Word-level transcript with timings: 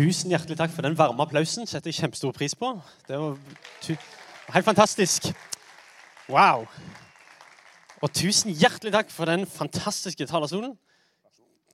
Tusen 0.00 0.32
hjertelig 0.32 0.56
takk 0.56 0.70
for 0.72 0.86
den 0.86 0.94
varme 0.96 1.20
applausen. 1.20 1.66
setter 1.68 1.90
jeg 1.90 1.98
kjempestor 1.98 2.32
pris 2.32 2.54
på. 2.56 2.70
Det 3.04 3.18
var 3.20 3.34
helt 4.54 4.64
fantastisk. 4.64 5.26
Wow. 6.28 6.64
Og 8.00 8.12
tusen 8.16 8.54
hjertelig 8.56 8.94
takk 8.94 9.10
for 9.12 9.28
den 9.28 9.44
fantastiske 9.46 10.24
talerstolen. 10.26 10.72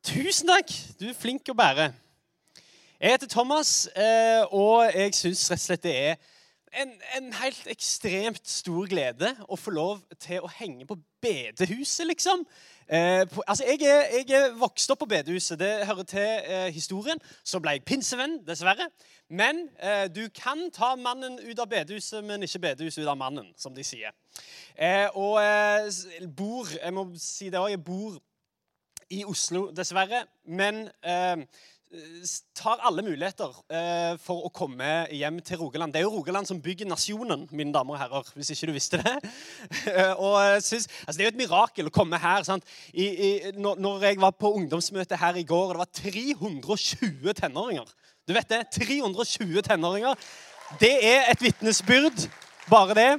Tusen 0.02 0.50
takk! 0.50 0.74
Du 0.98 1.06
er 1.06 1.14
flink 1.14 1.46
å 1.52 1.54
bære. 1.54 1.92
Jeg 2.98 3.14
heter 3.14 3.30
Thomas, 3.30 3.86
eh, 3.94 4.42
og 4.50 4.90
jeg 4.90 5.14
syns 5.14 5.46
rett 5.52 5.60
og 5.60 5.66
slett 5.68 5.86
det 5.86 5.94
er 6.08 6.18
en, 6.82 6.96
en, 7.20 7.32
helt 7.44 7.70
ekstremt 7.70 8.42
stor 8.48 8.90
glede 8.90 9.36
å 9.46 9.54
få 9.54 9.70
lov 9.70 10.02
til 10.18 10.42
å 10.42 10.50
henge 10.58 10.88
på 10.88 10.98
bedehuset, 11.26 12.06
liksom. 12.06 12.46
Eh, 12.88 13.28
på, 13.28 13.42
altså, 13.46 13.64
jeg 13.64 13.82
er, 13.82 14.02
jeg 14.28 14.30
er, 14.30 14.52
vokst 14.54 14.90
opp 14.90 14.98
på 14.98 15.08
bedehuset. 15.10 15.58
Det 15.58 15.86
hører 15.86 16.02
til 16.02 16.28
eh, 16.44 16.66
historien. 16.74 17.18
Så 17.44 17.60
ble 17.60 17.70
jeg 17.76 17.84
pinsevenn, 17.84 18.38
dessverre. 18.46 18.86
Men 19.28 19.64
eh, 19.82 20.06
du 20.14 20.28
kan 20.42 20.68
ta 20.70 20.94
mannen 20.94 21.40
ut 21.50 21.58
av 21.58 21.66
bedehuset, 21.70 22.24
men 22.24 22.46
ikke 22.46 22.62
bedehuset 22.62 23.02
ut 23.02 23.10
av 23.10 23.18
mannen, 23.18 23.48
som 23.58 23.74
de 23.74 23.84
sier. 23.84 24.14
Eh, 24.78 25.08
og 25.14 25.40
eh, 25.42 26.28
bor 26.36 26.68
Jeg 26.82 26.94
må 26.94 27.08
si 27.18 27.50
det 27.50 27.58
òg. 27.58 27.72
Jeg 27.74 27.84
bor 27.84 28.20
i 29.10 29.24
Oslo, 29.24 29.70
dessverre. 29.74 30.22
Men 30.44 30.86
eh, 31.02 31.42
tar 32.56 32.80
alle 32.82 33.02
muligheter 33.06 33.52
eh, 33.70 34.16
for 34.20 34.46
å 34.46 34.50
komme 34.54 35.06
hjem 35.14 35.38
til 35.44 35.60
Rogaland. 35.60 35.94
Det 35.94 36.00
er 36.00 36.06
jo 36.06 36.14
Rogaland 36.16 36.48
som 36.48 36.58
bygger 36.62 36.88
nasjonen, 36.90 37.46
mine 37.54 37.74
damer 37.74 37.94
og 37.94 38.00
herrer. 38.00 38.32
hvis 38.34 38.50
ikke 38.52 38.68
du 38.70 38.74
visste 38.74 39.00
det. 39.02 39.14
og 40.24 40.62
synes, 40.62 40.88
altså 41.06 41.16
Det 41.16 41.22
er 41.24 41.30
jo 41.30 41.34
et 41.34 41.42
mirakel 41.44 41.90
å 41.90 41.94
komme 41.94 42.18
her. 42.20 42.42
I, 42.92 43.06
i, 43.06 43.30
når, 43.54 44.02
jeg 44.08 44.20
var 44.20 44.34
på 44.34 44.52
ungdomsmøte 44.58 45.20
her 45.20 45.38
i 45.38 45.46
går, 45.46 45.68
og 45.68 45.76
det 45.76 45.84
var 45.84 45.94
320 46.02 47.32
tenåringer 47.38 47.94
Du 48.26 48.34
vet 48.34 48.50
det? 48.50 48.64
320 48.74 49.62
tenåringer. 49.62 50.28
Det 50.82 50.94
er 51.06 51.30
et 51.30 51.42
vitnesbyrd, 51.42 52.26
bare 52.66 52.98
det 52.98 53.10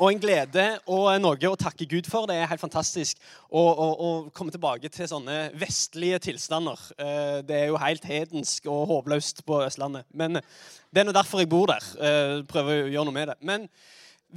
og 0.00 0.08
en 0.08 0.20
glede 0.20 0.64
og 0.88 1.10
noe 1.20 1.50
å 1.50 1.58
takke 1.60 1.86
Gud 1.88 2.08
for. 2.08 2.24
Det 2.28 2.38
er 2.40 2.48
helt 2.48 2.62
fantastisk 2.62 3.20
å, 3.48 3.60
å, 3.60 3.86
å 3.92 4.10
komme 4.36 4.52
tilbake 4.54 4.88
til 4.92 5.08
sånne 5.10 5.50
vestlige 5.60 6.22
tilstander. 6.30 6.80
Eh, 6.96 7.38
det 7.44 7.56
er 7.58 7.66
jo 7.68 7.80
helt 7.80 8.06
hedensk 8.08 8.68
og 8.72 8.86
håpløst 8.94 9.44
på 9.44 9.60
Østlandet. 9.66 10.08
Men 10.16 10.38
det 10.40 11.02
er 11.02 11.08
nå 11.08 11.12
derfor 11.16 11.42
jeg 11.42 11.50
bor 11.52 11.68
der. 11.68 11.84
Eh, 12.00 12.36
prøver 12.48 12.86
å 12.86 12.92
gjøre 12.94 13.08
noe 13.10 13.16
med 13.16 13.28
det. 13.32 13.36
Men 13.44 13.66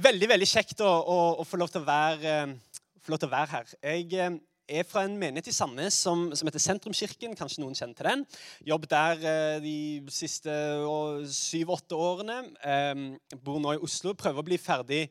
veldig 0.04 0.28
veldig 0.34 0.48
kjekt 0.50 0.82
å, 0.84 0.90
å, 1.40 1.46
få, 1.48 1.60
lov 1.62 1.72
være, 1.86 2.34
få 3.00 3.14
lov 3.14 3.22
til 3.22 3.30
å 3.30 3.36
være 3.36 3.54
her. 3.54 3.72
Jeg 3.94 4.34
er 4.68 4.84
fra 4.88 5.04
en 5.06 5.16
menighet 5.20 5.48
i 5.48 5.54
Sandnes 5.56 5.96
som, 6.04 6.26
som 6.36 6.50
heter 6.50 6.60
Sentrumskirken. 6.60 7.38
Kanskje 7.38 7.62
noen 7.62 7.78
kjenner 7.78 7.96
til 7.96 8.10
den. 8.10 8.26
Jobb 8.68 8.84
der 8.92 9.24
eh, 9.30 9.62
de 9.64 9.78
siste 10.12 10.58
syv-åtte 11.38 11.96
årene. 11.96 12.42
bor 13.40 13.64
nå 13.64 13.78
i 13.78 13.80
Oslo. 13.88 14.12
Prøver 14.12 14.44
å 14.44 14.46
bli 14.50 14.60
ferdig 14.60 15.06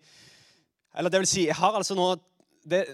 eller 0.97 1.09
det 1.09 1.23
vil 1.23 1.29
si, 1.29 1.45
jeg 1.47 1.57
har 1.57 1.75
altså 1.77 1.97
nå 1.97 2.13
det, 2.63 2.85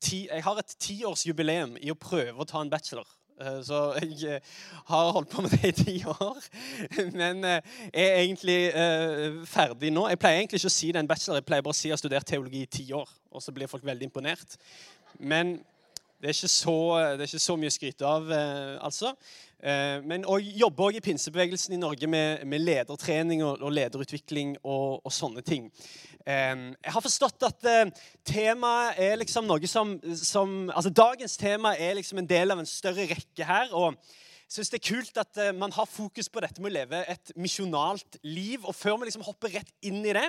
ti, 0.00 0.26
Jeg 0.28 0.44
har 0.44 0.58
et 0.60 0.74
tiårsjubileum 0.78 1.76
i 1.82 1.90
å 1.90 1.98
prøve 1.98 2.38
å 2.38 2.46
ta 2.46 2.60
en 2.62 2.70
bachelor. 2.70 3.08
Eh, 3.38 3.60
så 3.62 3.80
jeg 4.00 4.18
eh, 4.26 4.54
har 4.88 5.12
holdt 5.14 5.30
på 5.30 5.42
med 5.44 5.54
det 5.54 5.70
i 5.70 5.76
ti 5.76 5.96
år. 6.06 6.38
Men 7.20 7.44
eh, 7.46 7.74
jeg 7.92 8.04
er 8.04 8.20
egentlig 8.22 8.58
ferdig 9.46 9.92
nå. 9.94 10.08
Jeg 10.10 10.20
pleier 10.22 10.42
egentlig 10.42 10.62
ikke 10.62 10.72
å 10.72 10.76
si 10.78 10.92
det 10.92 11.00
er 11.00 11.06
en 11.06 11.10
bachelor, 11.10 11.40
jeg 11.40 11.48
pleier 11.48 11.66
bare 11.66 11.76
å 11.76 11.80
si 11.80 11.88
jeg 11.88 11.96
har 11.96 12.02
studert 12.02 12.28
teologi 12.28 12.64
i 12.66 12.70
ti 12.78 12.88
år. 12.96 13.10
Og 13.30 13.44
så 13.44 13.54
blir 13.54 13.70
folk 13.70 13.86
veldig 13.86 14.08
imponert. 14.10 14.58
Men 15.18 15.58
det 16.18 16.32
er 16.32 16.34
ikke 16.34 16.50
så, 16.50 16.78
er 16.98 17.26
ikke 17.28 17.42
så 17.42 17.54
mye 17.58 17.70
å 17.70 17.76
skryte 17.76 18.06
av, 18.08 18.32
altså. 18.82 19.12
Men 19.58 20.22
å 20.22 20.36
jobbe 20.38 20.84
også 20.86 21.00
i 21.00 21.02
pinsebevegelsen 21.02 21.72
i 21.74 21.80
Norge 21.82 22.06
med, 22.06 22.44
med 22.46 22.62
ledertrening 22.62 23.40
og, 23.42 23.58
og 23.58 23.72
lederutvikling 23.74 24.52
og, 24.62 25.00
og, 25.02 25.10
sånne 25.10 25.42
ting. 25.42 25.66
Jeg 26.28 26.92
har 26.94 27.02
forstått 27.02 27.42
at 27.48 27.66
eh, 27.66 27.90
temaet 28.28 29.00
er 29.02 29.18
liksom 29.18 29.48
noe 29.48 29.66
som, 29.70 29.96
som, 30.14 30.68
Altså 30.70 30.92
dagens 30.92 31.38
tema 31.40 31.72
er 31.74 31.96
liksom 31.98 32.20
en 32.20 32.28
del 32.30 32.54
av 32.54 32.62
en 32.62 32.68
større 32.68 33.08
rekke 33.08 33.48
her. 33.48 33.72
og 33.72 33.96
jeg 34.48 34.54
synes 34.54 34.70
Det 34.70 34.78
er 34.80 34.94
kult 34.94 35.18
at 35.20 35.38
uh, 35.52 35.58
man 35.60 35.72
har 35.72 35.84
fokus 35.84 36.28
på 36.32 36.40
dette 36.40 36.62
med 36.64 36.70
å 36.70 36.76
leve 36.78 37.02
et 37.12 37.32
misjonalt 37.36 38.16
liv. 38.24 38.62
og 38.64 38.72
Før 38.74 38.94
vi 38.96 39.04
liksom 39.04 39.26
hopper 39.26 39.52
rett 39.52 39.74
inn 39.84 39.98
i 40.00 40.14
det, 40.16 40.24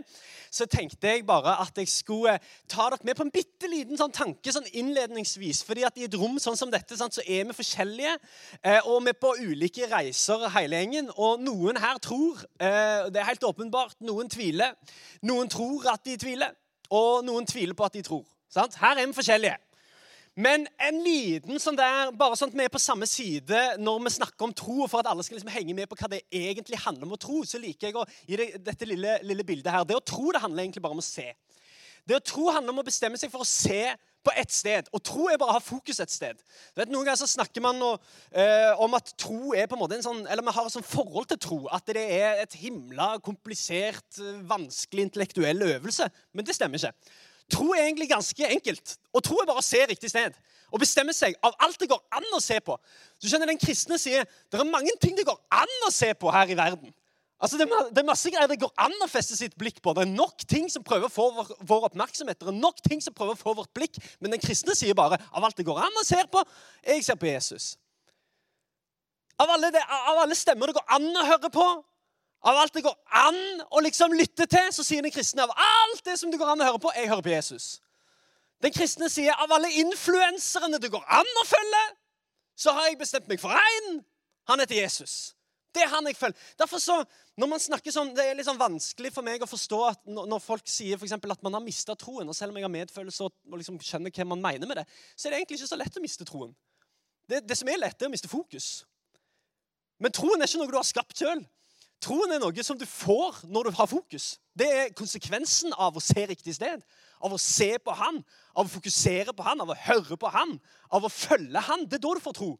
så 0.51 0.67
tenkte 0.67 1.07
jeg 1.07 1.23
bare 1.27 1.53
at 1.63 1.79
jeg 1.79 1.87
skulle 1.87 2.33
uh, 2.35 2.49
ta 2.67 2.89
dere 2.91 3.07
med 3.07 3.15
på 3.15 3.23
en 3.23 3.31
bitte 3.31 3.69
liten 3.71 3.95
sånn 3.95 4.11
tanke 4.11 4.51
sånn 4.51 4.67
innledningsvis. 4.73 5.63
fordi 5.63 5.85
at 5.87 5.95
i 5.95 6.03
et 6.09 6.17
rom 6.19 6.35
sånn 6.35 6.59
som 6.59 6.73
dette 6.73 6.97
sånn, 6.99 7.13
så 7.15 7.23
er 7.23 7.47
vi 7.47 7.55
forskjellige, 7.61 8.17
uh, 8.59 8.91
og 8.91 9.07
vi 9.07 9.13
er 9.13 9.19
på 9.23 9.33
ulike 9.39 9.87
reiser 9.87 10.43
hele 10.51 10.83
gjengen. 10.83 11.07
Og 11.15 11.39
noen 11.39 11.79
her 11.79 12.03
tror, 12.03 12.43
det 12.59 13.23
er 13.23 13.29
helt 13.29 13.47
åpenbart, 13.47 14.01
noen 14.03 14.27
tviler. 14.27 14.75
Noen 15.23 15.47
tror 15.47 15.87
at 15.93 16.03
de 16.03 16.19
tviler, 16.19 16.51
og 16.91 17.23
noen 17.23 17.47
tviler 17.47 17.77
på 17.77 17.87
at 17.87 17.95
de 17.95 18.03
tror. 18.03 18.27
Sant? 18.51 18.75
Her 18.83 18.99
er 18.99 19.07
vi 19.07 19.15
forskjellige. 19.15 19.55
Men 20.35 20.67
en 20.79 20.99
liten 21.03 21.59
sånn 21.59 21.77
der, 21.79 22.11
bare 22.15 22.37
sånn 22.39 22.51
at 22.51 22.57
vi 22.57 22.65
er 22.67 22.71
på 22.71 22.81
samme 22.81 23.07
side 23.09 23.61
når 23.81 24.03
vi 24.05 24.13
snakker 24.19 24.47
om 24.47 24.53
tro, 24.55 24.83
og 24.85 24.91
for 24.91 25.01
at 25.01 25.09
alle 25.11 25.25
skal 25.25 25.39
liksom 25.39 25.51
henge 25.51 25.75
med 25.75 25.89
på 25.89 25.97
hva 25.99 26.11
det 26.13 26.21
egentlig 26.29 26.79
handler 26.85 27.09
om 27.09 27.17
å 27.17 27.21
tro, 27.21 27.41
så 27.47 27.59
liker 27.61 27.89
jeg 27.89 27.97
å 27.99 28.05
gi 28.27 28.39
deg 28.39 28.59
dette 28.63 28.87
lille, 28.87 29.17
lille 29.25 29.47
bildet 29.47 29.73
her. 29.73 29.87
Det 29.87 29.97
å 29.97 30.05
tro 30.05 30.31
det 30.31 30.43
handler 30.43 30.63
egentlig 30.63 30.85
bare 30.85 30.95
om 30.95 31.03
å 31.03 31.05
se. 31.05 31.31
Det 32.07 32.17
å 32.17 32.23
tro 32.23 32.47
handler 32.49 32.73
om 32.73 32.81
å 32.81 32.87
bestemme 32.87 33.19
seg 33.19 33.31
for 33.33 33.43
å 33.43 33.47
se 33.47 33.83
på 34.25 34.33
ett 34.35 34.51
sted. 34.51 34.87
Og 34.95 35.03
tro 35.05 35.27
er 35.29 35.37
bare 35.39 35.53
å 35.53 35.57
ha 35.57 35.63
fokus 35.63 35.99
et 36.03 36.11
sted. 36.11 36.39
Du 36.73 36.81
vet, 36.81 36.91
Noen 36.91 37.07
ganger 37.07 37.21
så 37.21 37.29
snakker 37.29 37.63
man 37.63 37.79
og, 37.85 38.01
eh, 38.31 38.71
om 38.81 38.93
at 38.97 39.13
tro 39.17 39.53
er 39.53 39.67
på 39.67 39.77
en 39.77 39.83
måte 39.83 39.97
en 39.97 40.05
sånn, 40.05 40.25
eller 40.27 40.43
vi 40.43 40.55
har 40.55 40.65
et 40.65 40.75
sånn 40.75 40.85
forhold 40.85 41.29
til 41.29 41.37
tro. 41.37 41.59
At 41.71 41.85
det 41.85 42.03
er 42.03 42.41
et 42.43 42.53
himla 42.59 43.17
komplisert, 43.19 44.19
vanskelig 44.49 45.09
intellektuell 45.09 45.61
øvelse. 45.75 46.09
Men 46.33 46.45
det 46.45 46.55
stemmer 46.55 46.81
ikke. 46.81 46.93
Tro 47.49 47.71
er 47.73 47.87
egentlig 47.87 48.09
ganske 48.11 48.47
enkelt. 48.55 48.95
Og 49.13 49.23
tro 49.25 49.39
er 49.41 49.49
bare 49.49 49.61
å 49.61 49.65
se 49.65 49.81
riktig 49.89 50.11
sted. 50.11 50.37
Og 50.69 50.81
bestemme 50.83 51.13
seg 51.17 51.35
av 51.45 51.55
alt 51.65 51.79
det 51.81 51.89
går 51.89 52.01
an 52.13 52.27
å 52.37 52.41
se 52.43 52.59
på. 52.61 52.75
Så 53.17 53.31
skjønner 53.31 53.49
Den 53.49 53.61
kristne 53.61 53.97
sier 54.01 54.25
det 54.25 54.59
er 54.59 54.69
mange 54.69 54.93
ting 55.01 55.17
det 55.17 55.25
går 55.27 55.39
an 55.55 55.75
å 55.87 55.91
se 55.93 56.11
på 56.13 56.33
her 56.33 56.51
i 56.53 56.57
verden. 56.57 56.93
Altså, 57.39 57.55
det, 57.55 57.69
er 57.71 58.03
masse 58.03 58.27
greier 58.27 58.49
det 58.51 58.59
går 58.59 58.71
an 58.83 58.95
å 58.99 59.07
feste 59.07 59.37
sitt 59.39 59.53
blikk 59.59 59.77
på. 59.79 59.93
Det 59.95 60.03
er 60.03 60.11
nok 60.11 60.43
ting 60.43 60.65
som 60.71 60.83
prøver 60.83 61.07
å 61.07 61.13
få 61.13 61.29
vår, 61.37 61.85
oppmerksomhet. 61.87 62.35
Det 62.41 62.51
er 62.51 62.57
nok 62.57 62.81
ting 62.83 62.99
som 63.01 63.15
prøver 63.15 63.37
å 63.37 63.39
få 63.39 63.53
vårt 63.55 63.71
blikk. 63.77 63.95
Men 64.19 64.35
den 64.35 64.43
kristne 64.43 64.75
sier 64.75 64.97
bare 64.97 65.21
av 65.31 65.47
alt 65.47 65.55
det 65.57 65.65
går 65.67 65.79
an 65.85 66.01
å 66.01 66.03
se 66.05 66.19
på, 66.31 66.43
jeg 66.83 67.05
ser 67.07 67.19
på 67.19 67.29
Jesus. 67.31 67.77
Av 69.39 69.55
alle, 69.55 69.71
det, 69.71 69.85
av 69.87 70.19
alle 70.25 70.35
stemmer 70.35 70.67
det 70.67 70.75
går 70.81 70.95
an 70.97 71.07
å 71.15 71.27
høre 71.29 71.51
på, 71.53 71.67
av 72.41 72.57
alt 72.57 72.73
det 72.73 72.83
går 72.85 72.95
an 73.19 73.39
å 73.75 73.81
liksom 73.83 74.13
lytte 74.15 74.47
til, 74.47 74.69
så 74.71 74.83
sier 74.85 75.03
den 75.03 75.13
kristne 75.13 75.43
av 75.43 75.51
alt 75.51 76.03
det 76.05 76.15
som 76.19 76.31
det 76.31 76.39
går 76.39 76.53
an 76.53 76.63
å 76.63 76.69
høre 76.69 76.81
på, 76.81 76.93
jeg 76.95 77.09
hører 77.11 77.25
på 77.25 77.33
Jesus. 77.33 77.67
Den 78.63 78.75
kristne 78.75 79.09
sier 79.11 79.35
av 79.39 79.51
alle 79.55 79.71
influenserne 79.81 80.79
det 80.79 80.91
går 80.91 81.03
an 81.19 81.41
å 81.41 81.47
følge, 81.47 81.83
så 82.59 82.75
har 82.75 82.89
jeg 82.89 82.99
bestemt 82.99 83.27
meg 83.31 83.39
for 83.39 83.55
én. 83.55 83.99
Han 84.51 84.63
heter 84.63 84.81
Jesus. 84.81 85.33
Det 85.75 85.83
er 85.83 85.91
han 85.91 86.07
jeg 86.09 86.17
følger. 86.17 86.47
Derfor 86.59 86.81
så, 86.81 86.95
når 87.39 87.51
man 87.51 87.61
snakker 87.61 87.93
sånn, 87.93 88.09
Det 88.15 88.25
er 88.25 88.35
litt 88.35 88.47
sånn 88.47 88.59
vanskelig 88.59 89.11
for 89.13 89.23
meg 89.23 89.43
å 89.43 89.47
forstå 89.47 89.79
at 89.85 90.09
når 90.09 90.41
folk 90.41 90.67
sier 90.67 90.97
for 90.97 91.05
eksempel, 91.05 91.31
at 91.31 91.43
man 91.45 91.55
har 91.55 91.63
mista 91.63 91.95
troen, 91.95 92.27
og 92.27 92.35
selv 92.35 92.51
om 92.51 92.57
jeg 92.57 92.65
har 92.65 92.73
medfølelse 92.73 93.27
og 93.27 93.59
liksom 93.59 93.77
skjønner 93.79 94.11
hva 94.15 94.25
man 94.31 94.41
mener 94.41 94.67
med 94.67 94.81
det, 94.81 94.87
så 95.15 95.27
er 95.27 95.35
det 95.35 95.43
egentlig 95.43 95.59
ikke 95.59 95.71
så 95.71 95.79
lett 95.79 95.99
å 95.99 96.03
miste 96.03 96.27
troen. 96.27 96.55
Det, 97.29 97.43
det 97.45 97.57
som 97.59 97.69
er 97.69 97.79
lett, 97.79 98.01
er 98.01 98.09
å 98.09 98.11
miste 98.11 98.31
fokus. 98.31 98.83
Men 100.01 100.15
troen 100.15 100.41
er 100.41 100.49
ikke 100.49 100.63
noe 100.63 100.71
du 100.71 100.79
har 100.79 100.87
skapt 100.87 101.21
sjøl. 101.21 101.45
Troen 102.03 102.31
er 102.31 102.39
noe 102.39 102.63
som 102.63 102.77
du 102.79 102.85
får 102.87 103.41
når 103.51 103.67
du 103.67 103.75
har 103.75 103.89
fokus. 103.91 104.37
Det 104.55 104.67
er 104.67 104.93
konsekvensen 104.95 105.73
av 105.75 105.97
å 105.97 106.03
se 106.03 106.23
riktig 106.29 106.55
sted. 106.55 106.83
Av 107.19 107.33
å 107.35 107.39
se 107.41 107.73
på 107.83 107.95
Han, 107.99 108.21
av 108.55 108.67
å 108.69 108.71
fokusere 108.71 109.33
på 109.35 109.43
Han, 109.43 109.63
av 109.65 109.73
å 109.73 109.79
høre 109.87 110.17
på 110.19 110.31
Han, 110.31 110.55
av 110.95 111.03
å 111.03 111.11
følge 111.11 111.63
Han. 111.67 111.83
Det 111.89 111.99
er 111.99 112.05
da 112.05 112.13
du 112.15 112.23
får 112.23 112.37
tro. 112.37 112.53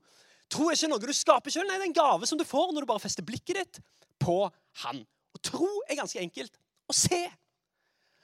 Tro 0.52 0.68
er 0.68 0.76
ikke 0.76 0.90
noe 0.92 1.04
du 1.04 1.14
skaper 1.16 1.54
sjøl, 1.54 1.70
det 1.70 1.78
er 1.78 1.86
en 1.86 1.96
gave 1.96 2.28
som 2.28 2.40
du 2.40 2.44
får 2.48 2.74
når 2.74 2.84
du 2.84 2.90
bare 2.90 3.04
fester 3.04 3.24
blikket 3.24 3.62
ditt 3.62 3.80
på 4.20 4.42
Han. 4.84 5.06
Og 5.38 5.44
tro 5.46 5.70
er 5.88 6.00
ganske 6.02 6.20
enkelt 6.20 6.60
å 6.90 6.96
se. 6.98 7.22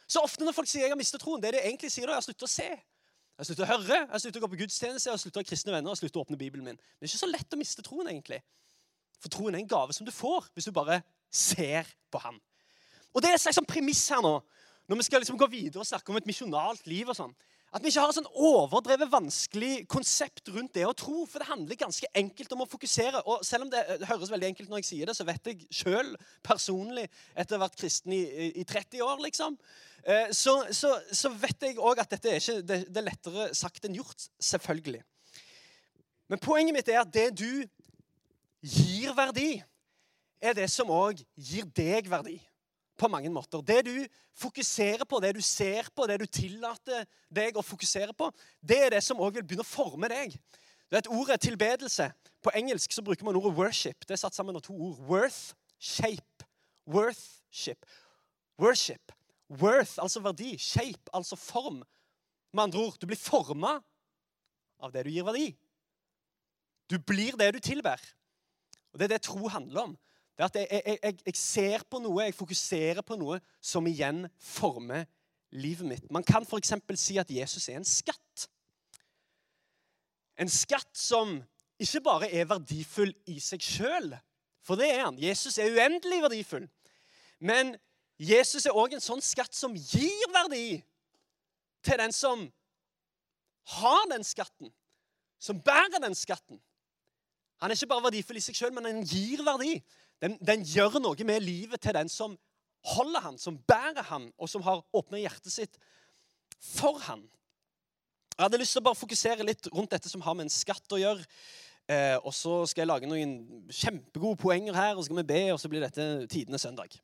Så 0.10 0.22
ofte 0.26 0.44
når 0.46 0.58
folk 0.58 0.70
sier 0.70 0.86
jeg 0.86 0.94
har 0.94 1.00
mistet 1.00 1.22
troen, 1.22 1.40
det 1.42 1.50
er 1.50 1.58
det 1.58 1.64
de 1.64 1.70
egentlig 1.72 1.94
sier 1.94 2.10
da, 2.10 2.18
jeg 2.18 2.24
har 2.24 2.28
sluttet 2.28 2.48
å 2.48 2.52
se. 2.52 2.68
Jeg 3.36 3.44
har 3.44 3.48
sluttet 3.50 3.66
å 3.66 3.70
høre, 3.72 4.02
jeg 4.02 4.12
har 4.12 4.22
sluttet 4.24 4.40
å 4.40 4.44
gå 4.46 4.52
på 4.52 4.60
gudstjeneste, 4.64 5.08
jeg 5.10 5.16
har 5.16 5.22
sluttet 5.22 5.40
å 5.40 5.44
ha 5.44 5.48
kristne 5.48 5.74
venner, 5.74 5.90
jeg 5.90 5.96
har 5.96 6.02
sluttet 6.02 6.20
å 6.20 6.26
åpne 6.26 6.38
Bibelen 6.40 6.68
min. 6.68 6.78
Det 6.78 7.08
er 7.08 7.10
ikke 7.10 7.24
så 7.24 7.32
lett 7.32 7.56
å 7.56 7.60
miste 7.60 7.84
troen, 7.86 8.08
egentlig. 8.12 8.40
For 9.22 9.32
troen 9.32 9.56
er 9.56 9.64
en 9.64 9.70
gave 9.70 9.96
som 9.96 10.08
du 10.08 10.14
får 10.14 10.50
hvis 10.54 10.70
du 10.70 10.76
bare 10.76 11.02
ser 11.32 11.88
på 12.12 12.22
ham. 12.24 12.40
Og 13.16 13.24
Det 13.24 13.32
er 13.32 13.38
et 13.38 13.44
slags 13.46 13.60
sånn 13.60 13.68
premiss 13.68 14.04
her 14.12 14.24
nå, 14.24 14.38
når 14.90 15.00
vi 15.00 15.08
skal 15.08 15.24
liksom 15.24 15.40
gå 15.40 15.48
videre 15.50 15.82
og 15.82 15.88
snakke 15.88 16.12
om 16.12 16.20
et 16.20 16.28
misjonalt 16.28 16.86
liv. 16.88 17.08
og 17.10 17.16
sånn, 17.16 17.34
At 17.74 17.84
vi 17.84 17.90
ikke 17.90 18.04
har 18.04 18.12
et 18.12 18.18
sånn 18.20 18.36
overdrevet 18.36 19.12
vanskelig 19.12 19.88
konsept 19.92 20.48
rundt 20.54 20.74
det 20.76 20.86
å 20.86 20.94
tro. 20.94 21.26
For 21.26 21.40
det 21.40 21.48
handler 21.48 21.80
ganske 21.80 22.08
enkelt 22.14 22.52
om 22.52 22.62
å 22.64 22.70
fokusere. 22.70 23.24
Og 23.26 23.44
selv 23.44 23.66
om 23.66 23.72
det 23.72 23.84
høres 24.08 24.32
veldig 24.32 24.48
enkelt 24.52 24.70
når 24.70 24.84
jeg 24.84 24.90
sier 24.92 25.10
det, 25.10 25.16
så 25.16 25.26
vet 25.28 25.50
jeg 25.50 25.66
sjøl 25.72 26.14
personlig, 26.44 27.08
etter 27.36 27.56
å 27.56 27.60
ha 27.60 27.66
vært 27.66 27.80
kristen 27.80 28.14
i, 28.14 28.22
i 28.62 28.64
30 28.64 29.02
år, 29.04 29.20
liksom, 29.26 29.58
eh, 30.04 30.32
så, 30.32 30.62
så, 30.72 30.94
så 31.12 31.34
vet 31.34 31.68
jeg 31.68 31.80
òg 31.80 32.00
at 32.04 32.16
dette 32.16 32.32
er 32.32 32.40
ikke 32.40 32.62
det, 32.62 32.80
det 32.92 33.02
er 33.02 33.10
lettere 33.10 33.50
sagt 33.56 33.88
enn 33.88 33.98
gjort. 33.98 34.30
Selvfølgelig. 34.40 35.04
Men 36.32 36.42
poenget 36.42 36.74
mitt 36.74 36.90
er 36.90 37.04
at 37.04 37.12
det 37.14 37.32
du 37.38 37.66
gir 38.62 39.16
verdi, 39.18 39.64
er 40.42 40.54
det 40.58 40.68
som 40.72 40.92
òg 40.92 41.24
gir 41.36 41.66
deg 41.76 42.10
verdi 42.12 42.40
på 42.98 43.08
mange 43.12 43.30
måter. 43.30 43.62
Det 43.62 43.86
du 43.86 44.08
fokuserer 44.34 45.06
på, 45.06 45.20
det 45.20 45.34
du 45.36 45.42
ser 45.42 45.90
på, 45.96 46.08
det 46.08 46.20
du 46.22 46.26
tillater 46.26 47.06
deg 47.34 47.58
å 47.58 47.64
fokusere 47.66 48.16
på, 48.16 48.30
det 48.62 48.80
er 48.86 48.96
det 48.96 49.04
som 49.04 49.20
òg 49.20 49.40
vil 49.40 49.48
begynne 49.48 49.66
å 49.66 49.68
forme 49.68 50.10
deg. 50.12 50.36
Du 50.86 50.96
vet, 50.96 51.08
Ordet 51.10 51.42
tilbedelse 51.42 52.12
På 52.46 52.52
engelsk 52.54 52.92
så 52.94 53.02
bruker 53.02 53.26
man 53.26 53.36
ordet 53.36 53.56
worship. 53.58 54.06
Det 54.06 54.14
er 54.14 54.20
satt 54.22 54.36
sammen 54.36 54.56
av 54.56 54.62
to 54.62 54.76
ord. 54.78 55.00
Worth, 55.10 55.56
shape. 55.82 56.46
Worthship. 56.86 57.88
Worship. 58.62 59.12
Worth, 59.50 59.98
altså 59.98 60.22
verdi. 60.22 60.52
Shape, 60.62 61.10
altså 61.12 61.36
form. 61.36 61.82
Med 62.54 62.64
andre 62.64 62.84
ord, 62.86 63.00
du 63.02 63.08
blir 63.10 63.18
forma 63.18 63.80
av 64.78 64.94
det 64.94 65.08
du 65.08 65.10
gir 65.10 65.26
verdi. 65.26 65.48
Du 66.86 67.00
blir 67.02 67.34
det 67.34 67.50
du 67.56 67.60
tilber. 67.60 67.98
Og 68.96 69.00
Det 69.00 69.06
er 69.06 69.18
det 69.18 69.26
tro 69.28 69.48
handler 69.52 69.82
om. 69.82 69.98
Det 70.38 70.44
er 70.44 70.46
at 70.46 70.56
jeg, 70.56 70.68
jeg, 70.72 71.00
jeg, 71.04 71.18
jeg, 71.26 71.36
ser 71.36 71.82
på 71.92 72.00
noe, 72.00 72.24
jeg 72.24 72.36
fokuserer 72.36 73.02
på 73.04 73.18
noe 73.20 73.42
som 73.60 73.88
igjen 73.88 74.22
former 74.40 75.04
livet 75.52 75.88
mitt. 75.88 76.06
Man 76.12 76.24
kan 76.24 76.48
f.eks. 76.48 76.72
si 76.96 77.18
at 77.20 77.32
Jesus 77.32 77.68
er 77.68 77.82
en 77.82 77.88
skatt. 77.88 78.46
En 80.40 80.52
skatt 80.52 80.96
som 80.96 81.42
ikke 81.80 82.02
bare 82.08 82.32
er 82.32 82.48
verdifull 82.48 83.12
i 83.28 83.36
seg 83.44 83.64
sjøl, 83.64 84.14
for 84.64 84.80
det 84.80 84.88
er 84.94 85.04
han. 85.10 85.20
Jesus 85.20 85.60
er 85.60 85.76
uendelig 85.76 86.22
verdifull. 86.24 86.70
Men 87.40 87.76
Jesus 88.16 88.64
er 88.64 88.80
òg 88.80 88.96
en 88.96 89.04
sånn 89.04 89.24
skatt 89.24 89.56
som 89.56 89.76
gir 89.76 90.32
verdi 90.32 90.80
til 91.84 92.00
den 92.00 92.16
som 92.16 92.48
har 93.76 94.08
den 94.08 94.24
skatten, 94.24 94.72
som 95.36 95.60
bærer 95.60 96.00
den 96.00 96.16
skatten. 96.16 96.64
Han 97.62 97.72
er 97.72 97.78
ikke 97.78 97.92
bare 97.94 98.08
verdifull 98.10 98.40
i 98.40 98.44
seg 98.44 98.58
sjøl, 98.58 98.74
men 98.76 98.88
han 98.90 99.04
gir 99.08 99.44
verdi. 99.46 99.78
Den, 100.24 100.38
den, 100.44 100.64
gjør 100.68 101.00
noe 101.04 101.28
med 101.28 101.44
livet 101.44 101.82
til 101.84 101.96
den 101.96 102.12
som 102.12 102.36
holder 102.86 103.24
han, 103.26 103.38
som 103.42 103.58
bærer 103.68 104.06
han, 104.12 104.30
og 104.38 104.50
som 104.52 104.64
har 104.66 104.84
åpna 104.96 105.22
hjertet 105.22 105.54
sitt 105.54 105.80
for 106.62 107.00
han. 107.08 107.24
Jeg 108.36 108.44
hadde 108.44 108.60
lyst 108.60 108.76
til 108.76 108.84
å 108.84 108.88
bare 108.90 109.00
fokusere 109.00 109.48
litt 109.48 109.70
rundt 109.72 109.94
dette 109.96 110.12
som 110.12 110.24
har 110.26 110.36
med 110.36 110.48
en 110.48 110.54
skatt 110.54 110.92
å 110.92 111.00
gjøre. 111.00 111.24
Eh, 111.88 112.18
og 112.18 112.34
så 112.34 112.64
skal 112.68 112.84
jeg 112.84 112.90
lage 112.90 113.10
noen 113.10 113.36
kjempegode 113.70 114.40
poenger 114.42 114.76
her, 114.76 114.96
og 114.96 115.04
så 115.04 115.08
skal 115.08 115.22
vi 115.22 115.28
be, 115.30 115.44
og 115.54 115.60
så 115.62 115.72
blir 115.72 115.86
dette 115.86 116.26
tidenes 116.32 116.66
søndag. 116.66 116.98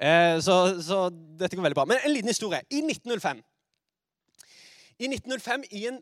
Eh, 0.00 0.36
så, 0.44 0.56
så, 0.84 1.08
dette 1.10 1.56
går 1.56 1.66
veldig 1.66 1.78
bra. 1.78 1.86
Men 1.88 2.04
en 2.04 2.14
liten 2.14 2.30
historie. 2.30 2.62
I 2.70 2.84
1905, 2.84 3.42
I 5.00 5.10
1905, 5.10 5.66
i 5.76 5.86
en, 5.90 6.00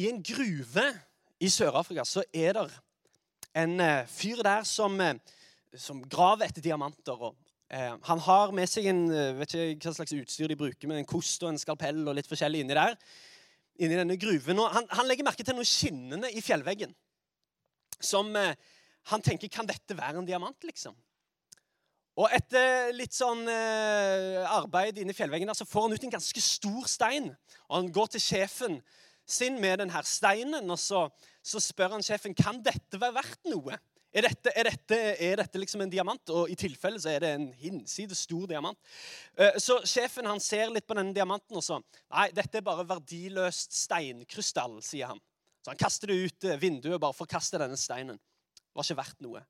i 0.00 0.08
en 0.10 0.20
gruve 0.24 0.86
i 1.40 1.50
Sør-Afrika, 1.52 2.04
så 2.08 2.24
er 2.34 2.56
det 2.56 2.66
en 3.54 3.80
eh, 3.80 4.06
fyr 4.06 4.42
der 4.44 4.64
som 4.68 5.00
eh, 5.00 5.16
som 5.76 6.00
graver 6.08 6.48
etter 6.48 6.64
diamanter. 6.64 7.18
Og, 7.18 7.36
eh, 7.70 7.94
han 8.02 8.22
har 8.26 8.52
med 8.56 8.70
seg 8.70 8.88
en 8.90 9.02
eh, 9.12 9.34
vet 9.38 9.56
ikke 9.56 9.90
hva 9.90 9.96
slags 9.98 10.14
utstyr 10.16 10.50
de 10.50 10.58
bruker, 10.58 10.88
men 10.88 11.02
en 11.02 11.08
kost 11.08 11.42
og 11.44 11.52
en 11.52 11.60
skalpell 11.60 12.06
og 12.06 12.16
litt 12.16 12.30
forskjellig 12.30 12.64
inni 12.64 12.78
der. 12.78 12.96
Inni 13.78 13.98
denne 13.98 14.18
gruven. 14.20 14.62
Og 14.62 14.72
han, 14.74 14.88
han 14.90 15.08
legger 15.08 15.26
merke 15.26 15.44
til 15.46 15.58
noen 15.58 15.68
skinnende 15.68 16.32
i 16.32 16.42
fjellveggen. 16.44 16.94
Som 18.00 18.34
eh, 18.38 18.54
han 19.12 19.22
tenker 19.24 19.50
Kan 19.52 19.68
dette 19.68 19.96
være 19.96 20.20
en 20.20 20.28
diamant, 20.28 20.58
liksom? 20.66 20.96
Og 22.18 22.32
etter 22.34 22.90
litt 22.98 23.14
sånn 23.14 23.44
eh, 23.46 24.42
arbeid 24.50 24.96
inni 24.98 25.14
fjellveggen 25.14 25.46
der, 25.46 25.54
så 25.54 25.66
får 25.68 25.84
han 25.84 25.92
ut 25.94 26.06
en 26.08 26.16
ganske 26.16 26.42
stor 26.42 26.88
stein. 26.90 27.28
Og 27.68 27.76
han 27.76 27.92
går 27.94 28.10
til 28.14 28.24
sjefen 28.24 28.80
sin 29.28 29.60
med 29.60 29.82
denne 29.82 30.02
steinen, 30.08 30.70
og 30.70 30.80
så, 30.80 31.06
så 31.44 31.60
spør 31.62 31.96
han 31.96 32.04
sjefen 32.04 32.36
kan 32.36 32.62
dette 32.64 33.00
være 33.00 33.18
verdt 33.20 33.48
noe. 33.52 33.78
Er 34.08 34.24
dette, 34.24 34.52
er, 34.56 34.70
dette, 34.70 34.98
er 35.20 35.40
dette, 35.42 35.60
liksom 35.60 35.82
en 35.84 35.90
diamant? 35.92 36.30
Og 36.32 36.48
i 36.48 36.56
tilfelle 36.56 37.00
så 37.00 37.10
er 37.12 37.24
det 37.24 37.32
en 37.36 37.50
hinsides 37.60 38.22
stor 38.24 38.46
diamant. 38.48 38.78
Eh, 39.36 39.58
så 39.60 39.82
sjefen 39.84 40.26
han 40.26 40.40
ser 40.40 40.72
litt 40.72 40.86
på 40.88 40.96
denne 40.96 41.12
diamanten 41.16 41.60
og 41.60 41.64
så 41.64 41.76
Nei, 41.82 42.30
dette 42.32 42.58
er 42.60 42.64
bare 42.64 42.86
verdiløst 42.88 43.76
steinkrystall, 43.76 44.78
sier 44.84 45.12
han. 45.12 45.20
Så 45.60 45.74
han 45.74 45.80
kaster 45.80 46.08
det 46.08 46.18
ut 46.24 46.48
eh, 46.48 46.60
vinduet 46.60 46.96
bare 47.02 47.16
for 47.16 47.28
å 47.28 47.34
kaste 47.36 47.60
denne 47.60 47.76
steinen. 47.76 48.16
Det 48.16 48.72
var 48.72 48.88
ikke 48.88 49.00
verdt 49.02 49.24
noe. 49.26 49.44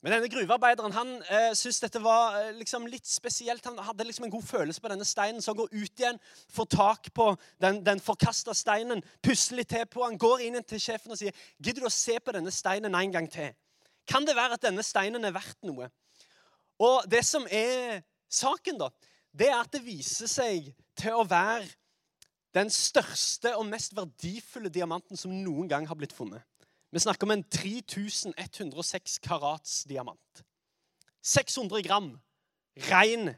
Men 0.00 0.14
denne 0.14 0.30
gruvearbeideren 0.32 0.94
han 0.96 1.10
eh, 1.28 1.50
syntes 1.52 1.82
dette 1.82 2.00
var 2.00 2.38
eh, 2.38 2.54
liksom 2.56 2.86
litt 2.88 3.04
spesielt. 3.08 3.66
Han 3.68 3.76
hadde 3.84 4.06
liksom 4.08 4.24
en 4.24 4.32
god 4.32 4.46
følelse 4.48 4.80
på 4.80 4.88
denne 4.88 5.04
steinen, 5.04 5.42
så 5.44 5.52
han 5.52 5.58
går 5.58 5.74
ut 5.74 6.00
igjen, 6.00 6.20
får 6.48 6.68
tak 6.72 7.10
på 7.16 7.26
den, 7.60 7.82
den 7.84 8.00
forkasta 8.00 8.54
steinen, 8.56 9.04
pusler 9.20 9.60
litt 9.60 9.72
til 9.74 9.84
på 9.92 10.06
han 10.06 10.16
går 10.20 10.46
inn 10.46 10.56
til 10.64 10.80
sjefen 10.80 11.12
og 11.12 11.20
sier 11.20 11.36
gidder 11.58 11.84
du 11.84 11.90
å 11.90 11.92
se 11.92 12.16
på 12.16 12.32
denne 12.32 12.54
steinen 12.54 12.96
en 12.96 13.12
gang 13.12 13.28
til. 13.28 13.52
Kan 14.08 14.24
det 14.24 14.38
være 14.38 14.56
at 14.56 14.64
denne 14.64 14.84
steinen 14.86 15.28
er 15.28 15.36
verdt 15.36 15.60
noe? 15.68 15.90
Og 16.80 17.04
det 17.12 17.20
som 17.28 17.44
er 17.52 18.00
saken, 18.32 18.80
da, 18.80 18.88
det 19.36 19.50
er 19.50 19.58
at 19.60 19.74
det 19.74 19.84
viser 19.84 20.30
seg 20.32 20.72
til 20.96 21.20
å 21.20 21.28
være 21.28 21.68
den 22.56 22.72
største 22.72 23.52
og 23.58 23.68
mest 23.68 23.92
verdifulle 23.94 24.72
diamanten 24.72 25.20
som 25.20 25.34
noen 25.44 25.68
gang 25.70 25.84
har 25.86 25.98
blitt 25.98 26.16
funnet. 26.16 26.40
Vi 26.90 26.98
snakker 26.98 27.26
om 27.26 27.36
en 27.36 27.44
3106 27.44 29.18
karats 29.22 29.84
diamant. 29.84 30.42
600 31.22 31.82
gram 31.86 32.10
ren 32.90 33.34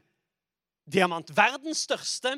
diamant. 0.89 1.29
Verdens 1.37 1.83
største 1.85 2.33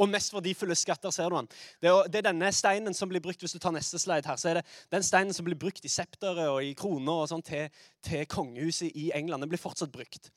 og 0.00 0.08
mest 0.08 0.32
verdifulle 0.32 0.74
skatter. 0.74 1.10
ser 1.10 1.28
du 1.28 1.36
den. 1.36 1.48
Det 1.82 2.18
er, 2.18 2.22
denne 2.32 2.52
steinen 2.52 2.94
som 2.94 3.08
blir 3.08 3.20
brukt 3.20 3.40
hvis 3.40 3.52
du 3.52 3.58
tar 3.58 3.74
neste 3.76 3.98
slide 3.98 4.28
her, 4.28 4.36
så 4.36 4.48
er 4.48 4.60
det 4.60 4.66
den 4.92 5.02
steinen 5.02 5.34
som 5.36 5.44
blir 5.44 5.58
brukt 5.58 5.84
i 5.84 5.92
septere 5.92 6.48
og 6.50 6.64
i 6.64 6.74
kroner 6.74 7.24
og 7.24 7.28
sånn 7.28 7.44
til, 7.44 7.68
til 8.04 8.26
kongehuset 8.26 8.92
i 8.94 9.10
England. 9.16 9.44
Den 9.44 9.52
blir 9.52 9.60
fortsatt 9.60 9.92
brukt. 9.92 10.30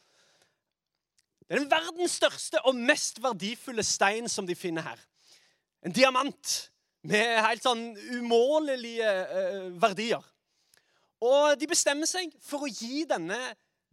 Det 1.44 1.56
er 1.56 1.64
den 1.64 1.72
verdens 1.72 2.20
største 2.20 2.62
og 2.68 2.76
mest 2.76 3.20
verdifulle 3.24 3.84
stein 3.84 4.30
som 4.32 4.48
de 4.48 4.56
finner 4.56 4.88
her. 4.88 5.00
En 5.84 5.92
diamant 5.92 6.72
med 7.08 7.42
helt 7.44 7.66
sånn 7.66 7.90
umålelige 8.16 9.10
uh, 9.10 9.68
verdier. 9.82 10.24
Og 11.24 11.56
de 11.60 11.70
bestemmer 11.72 12.10
seg 12.10 12.32
for 12.44 12.66
å 12.66 12.72
gi 12.72 13.04
denne 13.08 13.38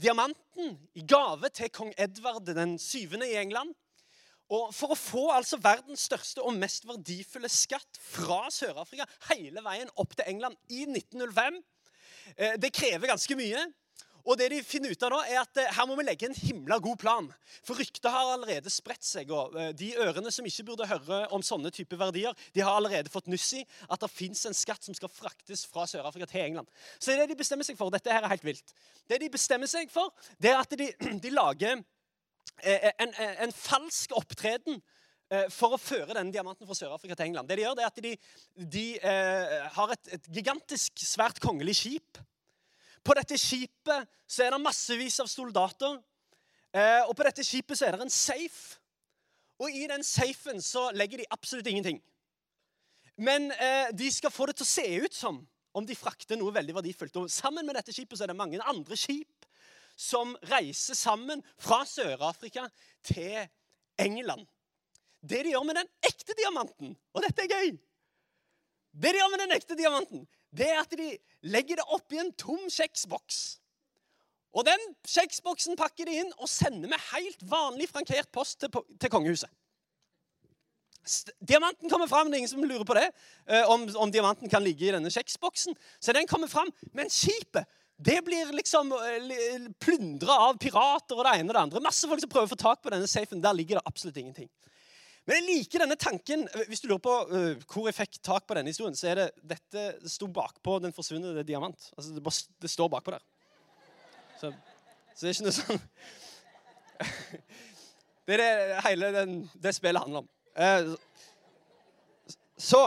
diamanten 0.00 0.74
i 0.96 1.04
gave 1.06 1.50
til 1.54 1.70
kong 1.74 1.92
Edvard 2.00 2.48
den 2.56 2.76
syvende 2.80 3.28
i 3.28 3.38
England. 3.38 3.74
Og 4.50 4.72
For 4.74 4.90
å 4.90 4.98
få 4.98 5.24
altså 5.30 5.60
verdens 5.62 6.08
største 6.08 6.42
og 6.42 6.56
mest 6.58 6.86
verdifulle 6.88 7.50
skatt 7.52 8.00
fra 8.02 8.48
Sør-Afrika 8.50 9.06
hele 9.28 9.62
veien 9.62 9.92
opp 9.94 10.16
til 10.16 10.26
England 10.32 10.58
i 10.74 10.82
1905 10.88 11.60
eh, 12.34 12.56
Det 12.58 12.72
krever 12.74 13.12
ganske 13.12 13.36
mye. 13.38 13.62
Og 14.24 14.36
det 14.38 14.50
de 14.52 14.60
finner 14.64 14.92
ut 14.92 15.04
av 15.06 15.12
da, 15.14 15.20
er 15.28 15.40
at 15.42 15.60
eh, 15.60 15.70
her 15.76 15.86
må 15.88 15.96
vi 15.98 16.04
legge 16.06 16.28
en 16.28 16.36
himla 16.36 16.78
god 16.82 16.98
plan. 17.00 17.28
For 17.66 17.78
ryktet 17.80 18.10
har 18.12 18.34
allerede 18.34 18.72
spredt 18.72 19.06
seg. 19.06 19.32
og 19.34 19.56
eh, 19.58 19.72
De 19.76 19.92
ørene 20.02 20.32
som 20.34 20.46
ikke 20.46 20.66
burde 20.70 20.88
høre 20.90 21.22
om 21.34 21.44
sånne 21.44 21.72
type 21.74 21.98
verdier, 22.00 22.36
de 22.56 22.64
har 22.64 22.76
allerede 22.76 23.12
fått 23.12 23.30
nuss 23.32 23.48
i 23.58 23.64
at 23.88 24.02
det 24.02 24.12
fins 24.12 24.44
en 24.48 24.56
skatt 24.56 24.86
som 24.86 24.96
skal 24.96 25.12
fraktes 25.12 25.64
fra 25.70 25.86
Sør-Afrika 25.90 26.28
til 26.30 26.44
England. 26.44 26.70
Så 26.98 27.16
det 27.16 27.30
de 27.30 27.38
bestemmer 27.38 27.66
seg 27.66 27.78
for. 27.80 27.92
Dette 27.94 28.12
her 28.12 28.26
er 28.26 28.34
helt 28.34 28.46
vilt. 28.46 28.74
Det 29.08 29.20
de 29.22 29.32
bestemmer 29.32 29.70
seg 29.70 29.90
for, 29.92 30.12
det 30.38 30.52
er 30.52 30.62
at 30.62 30.78
de, 30.78 30.90
de 31.24 31.34
lager 31.34 31.76
eh, 32.62 32.90
en, 32.96 33.12
en, 33.12 33.36
en 33.46 33.56
falsk 33.56 34.16
opptreden 34.18 34.82
for 35.54 35.76
å 35.76 35.78
føre 35.78 36.16
denne 36.16 36.34
diamanten 36.34 36.66
fra 36.66 36.74
Sør-Afrika 36.74 37.14
til 37.14 37.28
England. 37.28 37.46
Det 37.46 37.54
De 37.60 37.62
gjør 37.62 37.76
det 37.78 37.84
er 37.84 37.92
at 37.92 38.00
de, 38.02 38.10
de 38.72 38.86
eh, 38.98 39.52
har 39.76 39.92
et, 39.94 40.08
et, 40.16 40.24
gigantisk, 40.34 41.04
svært 41.06 41.38
kongelig 41.38 41.76
skip 41.78 42.18
på 43.04 43.16
dette 43.16 43.38
skipet 43.40 44.08
så 44.28 44.44
er 44.44 44.54
det 44.54 44.62
massevis 44.62 45.18
av 45.22 45.28
soldater. 45.30 45.98
Eh, 46.76 47.02
og 47.08 47.14
på 47.16 47.26
dette 47.26 47.44
skipet 47.46 47.78
så 47.78 47.88
er 47.88 47.96
det 47.96 48.06
en 48.06 48.12
safe. 48.12 48.78
Og 49.60 49.72
i 49.72 49.86
den 49.90 50.04
safen 50.06 50.62
så 50.64 50.88
legger 50.96 51.20
de 51.20 51.30
absolutt 51.34 51.68
ingenting. 51.68 52.00
Men 53.20 53.50
eh, 53.52 53.90
de 53.92 54.08
skal 54.12 54.32
få 54.32 54.48
det 54.48 54.56
til 54.60 54.68
å 54.68 54.72
se 54.72 54.86
ut 55.04 55.16
som 55.16 55.40
om 55.76 55.86
de 55.86 55.96
frakter 55.96 56.38
noe 56.40 56.54
veldig 56.54 56.76
verdifullt. 56.78 57.18
Og 57.20 57.32
sammen 57.32 57.66
med 57.68 57.76
dette 57.78 57.92
skipet 57.94 58.18
så 58.18 58.24
er 58.24 58.32
det 58.32 58.40
mange 58.40 58.62
andre 58.64 58.96
skip 58.98 59.46
som 60.00 60.32
reiser 60.48 60.96
sammen 60.96 61.42
fra 61.60 61.82
Sør-Afrika 61.84 62.64
til 63.04 63.36
England. 64.00 64.46
Det 65.20 65.42
de 65.44 65.52
gjør 65.52 65.66
med 65.68 65.76
den 65.76 65.90
ekte 66.08 66.32
diamanten, 66.38 66.94
og 67.12 67.24
dette 67.26 67.44
er 67.44 67.52
gøy 67.52 67.74
Det 68.90 69.10
de 69.12 69.20
gjør 69.20 69.28
med 69.30 69.42
den 69.44 69.52
ekte 69.54 69.76
diamanten, 69.76 70.22
det 70.56 70.66
er 70.66 70.80
at 70.82 70.92
de 70.98 71.12
legger 71.46 71.80
det 71.80 71.86
oppi 71.94 72.18
en 72.20 72.32
tom 72.38 72.62
kjeksboks. 72.70 73.60
Og 74.50 74.66
den 74.66 74.82
kjeksboksen 75.06 75.78
pakker 75.78 76.08
de 76.08 76.20
inn 76.24 76.30
og 76.38 76.50
sender 76.50 76.90
med 76.90 77.08
helt 77.12 77.42
vanlig 77.46 77.86
frankert 77.90 78.30
post 78.34 78.58
til, 78.64 78.72
til 78.98 79.12
kongehuset. 79.12 79.50
Diamanten 81.38 81.88
kommer 81.90 82.10
fram. 82.10 82.28
Det 82.28 82.36
er 82.36 82.42
ingen 82.42 82.50
som 82.50 82.64
lurer 82.66 82.84
på 82.86 82.96
det. 82.98 83.06
Eh, 83.46 83.70
om, 83.70 83.86
om, 83.96 84.10
diamanten 84.12 84.50
kan 84.50 84.62
ligge 84.62 84.88
i 84.88 84.92
denne 84.94 85.10
kjeksboksen. 85.10 85.76
Så 86.02 86.12
den 86.12 86.28
kommer 86.28 86.50
fram. 86.50 86.68
Men 86.92 87.10
skipet 87.10 87.68
det 88.00 88.22
blir 88.24 88.52
liksom 88.56 88.92
eh, 88.96 89.66
plyndra 89.80 90.36
av 90.48 90.58
pirater 90.60 91.18
og 91.18 91.26
det 91.26 91.34
ene 91.36 91.50
og 91.50 91.56
det 91.56 91.62
andre. 91.62 91.82
Masse 91.84 92.08
folk 92.08 92.22
som 92.22 92.32
prøver 92.32 92.48
å 92.48 92.52
få 92.54 92.60
tak 92.60 92.82
på 92.82 92.92
denne 92.92 93.08
safen. 93.10 93.42
Der 93.44 93.56
ligger 93.56 93.78
det 93.78 93.86
absolutt 93.88 94.20
ingenting. 94.20 94.48
Men 95.30 95.44
jeg 95.44 95.60
liker 95.60 95.78
denne 95.84 95.94
tanken. 95.94 96.40
Hvis 96.66 96.80
du 96.82 96.88
lurer 96.90 97.02
på 97.04 97.12
uh, 97.30 97.52
hvor 97.70 97.84
jeg 97.86 97.94
fikk 97.94 98.16
tak 98.26 98.48
på 98.50 98.54
denne 98.58 98.72
historien, 98.72 98.96
så 98.98 99.12
er 99.12 99.14
det 99.20 99.26
dette 99.52 99.84
det 100.02 100.10
sto 100.10 100.26
bakpå 100.26 100.80
den 100.82 100.90
forsvunne 100.90 101.44
diamant. 101.46 101.84
Altså, 101.94 102.16
det, 102.16 102.32
det, 102.64 102.70
står 102.70 102.88
bakpå 102.90 103.14
der. 103.14 103.22
Så 104.40 104.50
Så 105.14 105.26
det 105.26 105.28
er 105.28 105.36
ikke 105.36 105.46
noe 105.46 105.54
sånn 105.54 105.80
Det 108.26 108.34
er 108.34 108.42
det 108.42 108.82
hele 108.88 109.12
den, 109.14 109.36
det 109.62 109.74
spillet 109.76 110.02
handler 110.02 110.24
om. 110.24 110.28
Uh, 110.58 110.98
så 112.58 112.82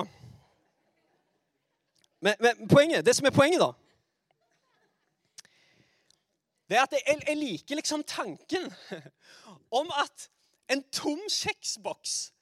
men, 2.19 2.35
men 2.43 2.67
poenget, 2.67 3.05
det 3.05 3.15
som 3.15 3.25
er 3.25 3.35
poenget, 3.35 3.63
da 3.63 3.71
Det 6.67 6.75
er 6.77 6.83
at 6.83 6.99
jeg, 6.99 7.23
jeg 7.23 7.39
liker 7.39 7.79
liksom 7.79 8.03
tanken 8.03 8.67
om 9.79 9.95
at 10.03 10.27
en 10.71 10.83
tom 10.91 11.23
kjeksboks 11.31 12.32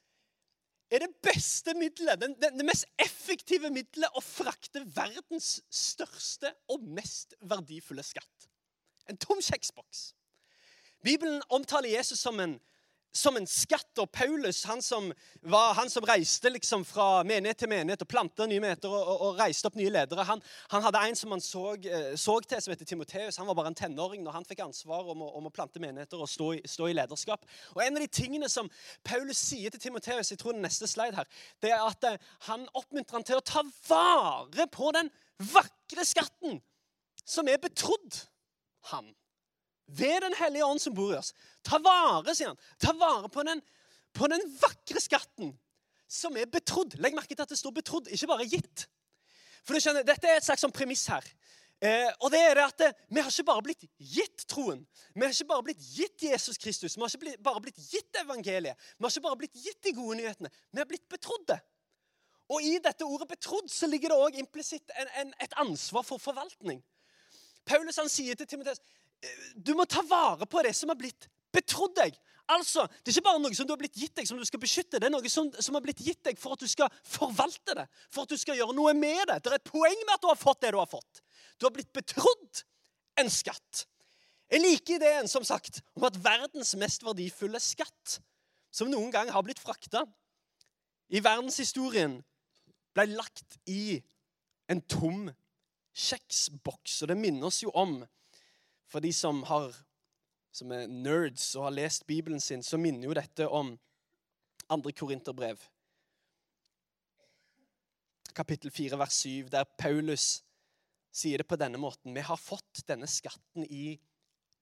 er 0.92 1.06
det 1.06 1.12
beste 1.24 1.74
middelet, 1.78 2.20
det, 2.22 2.34
den, 2.42 2.58
det 2.60 2.68
mest 2.68 2.88
effektive 3.00 3.72
middelet 3.72 4.18
å 4.18 4.24
frakte 4.24 4.84
verdens 4.96 5.62
største 5.72 6.52
og 6.72 6.84
mest 6.98 7.36
verdifulle 7.48 8.04
skatt. 8.04 8.50
En 9.10 9.20
tom 9.20 9.40
kjeksboks. 9.44 10.12
Bibelen 11.04 11.42
omtaler 11.50 11.96
Jesus 11.96 12.20
som 12.22 12.40
en 12.44 12.60
som 13.12 13.38
en 13.38 13.48
skatt. 13.48 13.92
Og 14.00 14.10
Paulus, 14.12 14.64
han 14.70 14.82
som, 14.82 15.10
var, 15.42 15.74
han 15.78 15.90
som 15.92 16.06
reiste 16.08 16.50
liksom 16.52 16.86
fra 16.88 17.24
menighet 17.28 17.62
til 17.64 17.72
menighet 17.72 18.06
og 18.06 18.10
planta 18.12 18.48
nye 18.50 18.64
meter 18.64 18.92
og, 18.92 19.02
og, 19.02 19.22
og, 19.28 19.40
reiste 19.42 19.70
opp 19.70 19.78
nye 19.80 19.92
ledere, 19.92 20.26
han, 20.28 20.44
han 20.72 20.86
hadde 20.86 21.04
en 21.08 21.20
som 21.20 21.36
han 21.36 21.44
så, 21.44 21.66
eh, 21.76 22.12
så, 22.20 22.38
til, 22.46 22.64
som 22.64 22.74
heter 22.74 22.90
Timoteus. 22.90 23.40
Han 23.42 23.50
var 23.52 23.60
bare 23.60 23.74
en 23.74 23.80
tenåring 23.84 24.26
når 24.26 24.38
han 24.40 24.48
fikk 24.48 24.64
ansvar 24.66 25.12
om 25.14 25.26
å, 25.26 25.32
om 25.40 25.50
å 25.50 25.54
plante 25.54 25.82
menigheter 25.84 26.22
og 26.22 26.32
stå 26.32 26.52
i, 26.58 26.64
stå 26.70 26.90
i, 26.90 26.98
lederskap. 26.98 27.46
Og 27.76 27.84
En 27.86 28.00
av 28.00 28.04
de 28.04 28.10
tingene 28.12 28.50
som 28.52 28.70
Paulus 29.08 29.40
sier 29.40 29.74
til 29.74 29.84
Timoteus, 29.88 30.32
jeg 30.32 30.42
tror 30.42 30.56
den 30.58 30.66
neste 30.66 30.90
slide 30.90 31.18
her, 31.20 31.30
det 31.64 31.74
er 31.76 31.86
at 31.86 32.10
eh, 32.10 32.20
han 32.48 32.68
oppmuntrer 32.74 33.20
han 33.20 33.28
til 33.28 33.40
å 33.42 33.46
ta 33.46 33.66
vare 33.90 34.68
på 34.72 34.92
den 34.96 35.12
vakre 35.52 36.06
skatten 36.08 36.62
som 37.28 37.48
er 37.50 37.60
betrodd 37.62 38.24
ham 38.92 39.12
ved 39.98 40.22
Den 40.22 40.36
hellige 40.40 40.66
ånd 40.66 40.82
som 40.82 40.96
bor 40.96 41.14
i 41.14 41.20
oss. 41.20 41.34
Ta 41.64 41.80
vare, 41.84 42.36
sier 42.36 42.54
han. 42.54 42.62
Ta 42.80 42.94
vare 42.98 43.30
på 43.30 43.44
den, 43.48 43.62
på 44.14 44.28
den 44.32 44.44
vakre 44.62 45.02
skatten 45.04 45.54
som 46.12 46.36
er 46.38 46.50
betrodd. 46.52 46.98
Legg 47.00 47.16
merke 47.16 47.36
til 47.36 47.44
at 47.44 47.52
det 47.52 47.60
står 47.60 47.72
'betrodd', 47.76 48.12
ikke 48.12 48.28
bare 48.28 48.48
'gitt'. 48.48 48.88
For 49.64 49.74
du 49.74 49.80
skjønner, 49.80 50.04
Dette 50.04 50.28
er 50.28 50.40
et 50.40 50.46
slags 50.46 50.64
sånn 50.66 50.74
premiss 50.74 51.06
her. 51.08 51.26
Eh, 51.82 52.10
og 52.22 52.30
det 52.30 52.40
er 52.40 52.54
det 52.54 52.64
at 52.64 52.82
eh, 52.86 52.98
Vi 53.10 53.22
har 53.22 53.32
ikke 53.32 53.48
bare 53.48 53.64
blitt 53.66 53.86
gitt 53.98 54.46
troen. 54.48 54.84
Vi 55.16 55.22
har 55.26 55.34
ikke 55.34 55.50
bare 55.50 55.64
blitt 55.66 55.82
gitt 55.82 56.24
Jesus 56.24 56.58
Kristus. 56.58 56.96
Vi 56.96 57.02
har 57.02 57.10
ikke 57.10 57.24
blitt, 57.24 57.44
bare 57.44 57.62
blitt 57.62 57.80
gitt 57.90 58.20
evangeliet. 58.22 58.78
Vi 58.98 59.06
har 59.06 59.14
ikke 59.14 59.26
bare 59.26 59.40
blitt 59.42 59.56
gitt 59.58 59.82
de 59.84 59.94
gode 59.98 60.20
nyhetene. 60.20 60.52
Vi 60.72 60.78
har 60.78 60.90
blitt 60.90 61.08
betrodde. 61.10 61.58
Og 62.52 62.62
i 62.62 62.78
dette 62.84 63.06
ordet 63.06 63.30
'betrodd' 63.32 63.72
så 63.72 63.88
ligger 63.88 64.10
det 64.10 64.18
òg 64.18 64.40
implisitt 64.40 64.92
et 65.42 65.54
ansvar 65.58 66.04
for 66.04 66.18
forvaltning. 66.18 66.84
Paulus 67.66 67.98
han 68.02 68.10
sier 68.10 68.36
til 68.36 68.48
Timoteus 68.48 68.82
du 69.56 69.74
må 69.78 69.86
ta 69.86 70.02
vare 70.08 70.48
på 70.50 70.64
det 70.66 70.74
som 70.78 70.92
har 70.92 71.00
blitt 71.00 71.28
betrodd 71.54 71.96
deg. 72.00 72.16
Altså, 72.52 72.88
Det 72.88 73.12
er 73.12 73.18
ikke 73.20 73.30
bare 73.30 73.42
noe 73.44 73.56
som 73.56 73.68
du 73.68 73.72
har 73.72 73.80
blitt 73.80 74.00
gitt 74.00 74.16
deg, 74.18 74.28
som 74.28 74.40
du 74.40 74.46
skal 74.48 74.60
beskytte. 74.60 75.00
Det 75.00 75.08
er 75.08 75.14
noe 75.14 75.30
som, 75.32 75.52
som 75.62 75.78
har 75.78 75.84
blitt 75.86 76.02
gitt 76.04 76.24
deg 76.26 76.40
for 76.40 76.56
at 76.56 76.64
du 76.64 76.68
skal 76.68 76.90
forvalte 77.08 77.76
det, 77.78 77.86
for 78.12 78.26
at 78.26 78.34
du 78.34 78.40
skal 78.40 78.58
gjøre 78.60 78.76
noe 78.76 78.94
med 78.98 79.24
det. 79.30 79.40
Det 79.44 79.54
er 79.54 79.60
et 79.60 79.70
poeng 79.70 80.04
med 80.04 80.16
at 80.16 80.24
du 80.24 80.28
har 80.32 80.40
fått 80.40 80.64
det 80.66 80.74
du 80.76 80.80
har 80.82 80.90
fått. 80.90 81.22
Du 81.60 81.68
har 81.68 81.76
blitt 81.76 81.94
betrodd 81.96 82.64
en 83.22 83.32
skatt. 83.32 83.86
Jeg 84.52 84.64
liker 84.66 84.98
ideen 84.98 85.30
som 85.32 85.46
sagt, 85.48 85.80
om 85.96 86.08
at 86.10 86.18
verdens 86.20 86.74
mest 86.80 87.06
verdifulle 87.08 87.62
skatt, 87.64 88.18
som 88.72 88.90
noen 88.92 89.12
gang 89.14 89.32
har 89.32 89.44
blitt 89.46 89.62
frakta 89.62 90.04
i 91.12 91.22
verdenshistorien, 91.24 92.18
ble 92.96 93.06
lagt 93.14 93.60
i 93.72 94.02
en 94.72 94.82
tom 94.92 95.30
kjeksboks. 95.96 97.02
Og 97.04 97.12
det 97.12 97.20
minner 97.20 97.48
oss 97.48 97.62
jo 97.64 97.72
om 97.76 98.02
for 98.92 99.04
de 99.04 99.12
som, 99.16 99.44
har, 99.48 99.72
som 100.52 100.72
er 100.76 100.90
nerds 100.92 101.54
og 101.56 101.70
har 101.70 101.78
lest 101.78 102.06
Bibelen 102.10 102.44
sin, 102.44 102.64
så 102.64 102.80
minner 102.82 103.08
jo 103.08 103.16
dette 103.16 103.48
om 103.48 103.74
andre 104.72 104.92
korinterbrev. 104.96 105.62
Kapittel 108.36 108.72
4, 108.72 109.00
vers 109.00 109.20
7, 109.24 109.50
der 109.52 109.68
Paulus 109.80 110.42
sier 111.12 111.42
det 111.42 111.48
på 111.48 111.60
denne 111.60 111.80
måten. 111.80 112.16
Vi 112.16 112.24
har 112.24 112.40
fått 112.40 112.84
denne 112.88 113.08
skatten 113.12 113.66
i 113.68 113.98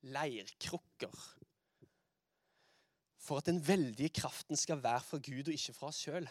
leirkrukker. 0.10 1.14
For 3.20 3.42
at 3.42 3.50
den 3.50 3.62
veldige 3.62 4.14
kraften 4.22 4.58
skal 4.58 4.82
være 4.82 5.04
fra 5.06 5.20
Gud 5.22 5.50
og 5.50 5.54
ikke 5.54 5.76
fra 5.78 5.92
oss 5.92 6.02
sjøl. 6.06 6.26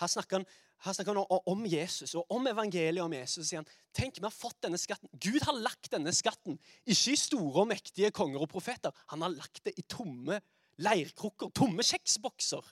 Her 0.00 0.10
snakker 0.12 0.40
han 0.40 0.48
her 0.84 0.92
snakker 0.92 1.16
han 1.16 1.42
om 1.48 1.64
Jesus 1.66 2.14
og 2.18 2.32
om 2.32 2.46
evangeliet 2.50 3.02
om 3.02 3.14
Jesus. 3.16 3.48
sier 3.48 3.62
han, 3.62 3.68
Tenk, 3.96 4.18
vi 4.18 4.26
har 4.26 4.34
fått 4.34 4.58
denne 4.66 4.78
skatten. 4.80 5.08
Gud 5.16 5.40
har 5.46 5.56
lagt 5.56 5.88
denne 5.92 6.12
skatten 6.14 6.58
ikke 6.84 7.14
i 7.14 7.20
store 7.20 7.64
og 7.64 7.70
mektige 7.70 8.12
konger 8.14 8.44
og 8.44 8.50
profeter. 8.52 8.92
Han 9.12 9.24
har 9.24 9.32
lagt 9.32 9.64
det 9.64 9.72
i 9.80 9.86
tomme 9.88 10.40
leirkrukker, 10.84 11.50
tomme 11.56 11.84
kjeksbokser, 11.86 12.64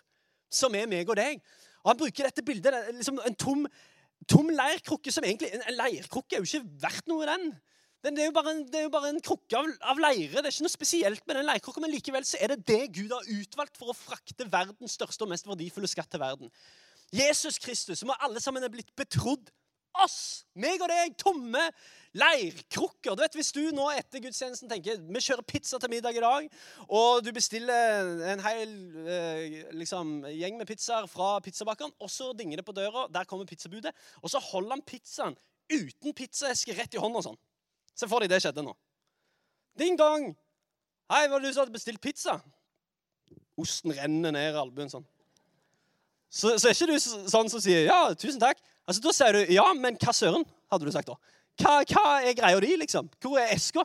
som 0.53 0.77
er 0.77 0.91
meg 0.91 1.09
og 1.09 1.17
deg. 1.17 1.41
Og 1.85 1.93
Han 1.93 2.01
bruker 2.01 2.29
dette 2.29 2.45
bildet 2.45 2.77
liksom 2.93 3.21
en 3.25 3.39
tom, 3.41 3.65
tom 4.29 4.53
leirkrukke 4.53 5.13
som 5.13 5.25
egentlig 5.25 5.53
En, 5.57 5.65
leirkrukke 5.77 6.37
er 6.37 6.45
jo 6.45 6.51
ikke 6.51 6.77
verdt 6.85 7.09
noe, 7.09 7.25
den. 7.29 7.55
det 8.05 8.21
er 8.21 8.29
jo 8.85 8.93
bare 8.93 9.09
en 9.15 9.21
krukke 9.25 9.57
av, 9.57 9.69
av, 9.81 10.01
leire. 10.05 10.43
Det 10.43 10.51
er 10.51 10.53
ikke 10.53 10.69
noe 10.69 10.77
spesielt 10.77 11.27
med 11.27 11.39
den 11.41 11.49
leirkrukka, 11.49 11.81
men 11.81 11.93
likevel 11.93 12.29
så 12.29 12.37
er 12.37 12.53
det 12.53 12.67
det 12.69 12.83
Gud 12.93 13.17
har 13.17 13.31
utvalgt 13.33 13.81
for 13.81 13.89
å 13.89 13.97
frakte 13.97 14.45
verdens 14.45 14.99
største 15.01 15.25
og 15.25 15.33
mest 15.33 15.49
verdifulle 15.49 15.89
skatt 15.89 16.13
til 16.13 16.21
verden. 16.21 16.53
Jesus 17.13 17.59
Kristus, 17.59 18.01
som 18.01 18.13
alle 18.19 18.41
sammen 18.41 18.65
er 18.65 18.73
blitt 18.73 18.95
betrodd 18.97 19.51
oss, 20.03 20.45
meg 20.59 20.83
og 20.83 20.91
deg, 20.91 21.15
tomme 21.21 21.63
leirkrukker. 22.19 23.15
Du 23.15 23.23
vet, 23.23 23.37
Hvis 23.39 23.53
du 23.55 23.63
nå 23.75 23.87
etter 23.95 24.23
gudstjenesten 24.23 24.71
tenker 24.71 25.01
vi 25.03 25.23
kjører 25.23 25.47
pizza 25.47 25.79
til 25.79 25.93
middag 25.93 26.19
i 26.19 26.23
dag, 26.25 26.49
og 26.89 27.25
du 27.27 27.31
bestiller 27.35 28.15
en 28.33 28.43
hel 28.45 28.75
eh, 29.07 29.59
liksom, 29.75 30.17
gjeng 30.31 30.59
med 30.59 30.69
pizzaer 30.71 31.09
fra 31.11 31.37
pizzabakeren, 31.45 31.95
og 31.99 32.11
så 32.11 32.33
dinger 32.37 32.61
det 32.61 32.67
på 32.67 32.77
døra, 32.77 33.07
der 33.13 33.29
kommer 33.31 33.49
pizzabudet, 33.49 33.95
og 34.23 34.31
så 34.31 34.43
holder 34.43 34.77
han 34.77 34.87
pizzaen 34.87 35.39
uten 35.73 36.15
pizzaeske 36.15 36.75
rett 36.77 36.95
i 36.95 37.01
hånda 37.01 37.25
sånn. 37.25 37.39
Se 37.95 38.11
for 38.11 38.23
deg 38.23 38.33
det 38.33 38.43
skjedde 38.43 38.67
nå. 38.67 38.75
Ding 39.79 39.99
dong! 39.99 40.33
Hei, 41.11 41.27
var 41.29 41.41
det 41.41 41.51
du 41.51 41.55
som 41.55 41.65
hadde 41.65 41.75
bestilt 41.75 42.03
pizza? 42.03 42.39
Osten 43.61 43.93
renner 43.95 44.33
ned 44.35 44.57
albuen 44.59 44.91
sånn. 44.91 45.05
Så, 46.35 46.57
så, 46.59 46.69
er 46.69 46.75
ikke 46.75 46.91
du 46.91 47.29
sånn 47.31 47.51
som 47.51 47.63
sier 47.63 47.85
'ja, 47.87 48.15
tusen 48.19 48.41
takk'. 48.43 48.59
Altså, 48.89 49.01
Da 49.03 49.13
sier 49.13 49.33
du 49.33 49.53
'ja, 49.53 49.73
men 49.73 49.97
hva 50.03 50.13
søren', 50.13 50.45
hadde 50.73 50.85
du 50.85 50.91
sagt 50.91 51.07
da. 51.07 51.15
Hva, 51.63 51.85
hva 51.87 52.05
er 52.27 52.35
greia 52.35 52.61
di, 52.61 52.75
liksom? 52.77 53.09
Hvor 53.23 53.39
er 53.39 53.55
eska? 53.55 53.85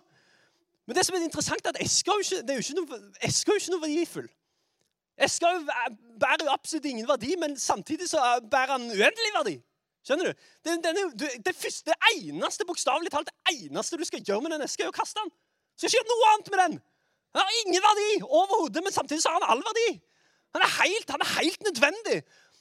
Men 0.88 0.96
det 0.96 1.06
som 1.06 1.16
er 1.16 1.22
interessant, 1.22 1.62
er 1.66 1.70
at 1.70 1.82
eska 1.84 2.12
er 2.12 2.18
jo 2.18 2.64
ikke, 2.66 2.74
noe, 2.74 3.00
eska 3.22 3.52
er 3.52 3.54
jo 3.54 3.62
ikke 3.62 3.74
noe 3.76 3.86
verdifull. 3.86 4.30
Eska 5.20 5.48
bærer 6.18 6.46
jo 6.48 6.52
absolutt 6.52 6.86
ingen 6.86 7.08
verdi, 7.08 7.36
men 7.36 7.58
samtidig 7.60 8.10
så 8.10 8.18
bærer 8.50 8.72
han 8.72 8.90
uendelig 8.90 9.34
verdi. 9.36 9.56
Skjønner 10.08 10.32
du? 10.32 10.34
Det, 10.66 10.80
det, 10.84 10.96
det, 11.20 11.30
det 11.46 11.56
første, 11.56 11.94
eneste, 12.16 12.66
bokstavelig 12.66 13.12
talt, 13.12 13.30
det 13.30 13.54
eneste 13.54 14.00
du 14.00 14.06
skal 14.08 14.24
gjøre 14.26 14.42
med 14.42 14.56
den 14.56 14.66
eska, 14.66 14.88
er 14.88 14.90
å 14.90 14.96
kaste 14.96 15.20
den. 15.22 15.30
Så 15.78 15.86
ikke 15.86 16.00
gjør 16.00 16.10
noe 16.10 16.30
annet 16.34 16.50
med 16.50 16.60
den. 16.64 16.78
Den 17.30 17.44
har 17.44 17.58
ingen 17.66 17.84
verdi 17.86 18.10
overhodet, 18.26 18.84
men 18.84 18.96
samtidig 18.96 19.22
så 19.22 19.36
har 19.36 19.44
han 19.44 19.52
all 19.54 19.66
verdi. 19.70 20.00
Han 20.56 20.66
er 20.66 20.72
helt, 20.82 21.10
han 21.14 21.24
er 21.24 21.32
helt 21.40 21.62
nødvendig. 21.68 22.20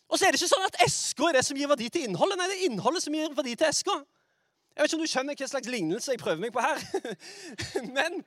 Og 0.09 0.19
så 0.19 0.27
er 0.27 0.33
det 0.33 0.41
ikke 0.41 0.51
sånn 0.55 0.69
at 0.69 0.79
eska 0.85 1.29
er 1.29 1.37
det 1.39 1.45
som 1.45 1.59
gir 1.59 1.69
verdi 1.69 1.89
til 1.93 2.07
innholdet. 2.09 2.39
Nei, 2.41 2.47
det 2.49 2.57
er 2.57 2.71
innholdet 2.71 3.05
som 3.05 3.17
gir 3.17 3.35
verdi 3.37 3.55
til 3.61 3.69
eska. 3.69 3.97
Jeg 4.79 4.85
vet 4.85 4.93
ikke 4.93 4.99
om 4.99 5.05
du 5.05 5.11
skjønner 5.11 5.39
hva 5.39 5.49
slags 5.51 5.71
lignelse 5.73 6.15
jeg 6.15 6.21
prøver 6.23 6.43
meg 6.45 6.53
på 6.55 6.63
her. 6.65 6.83
men, 7.97 8.21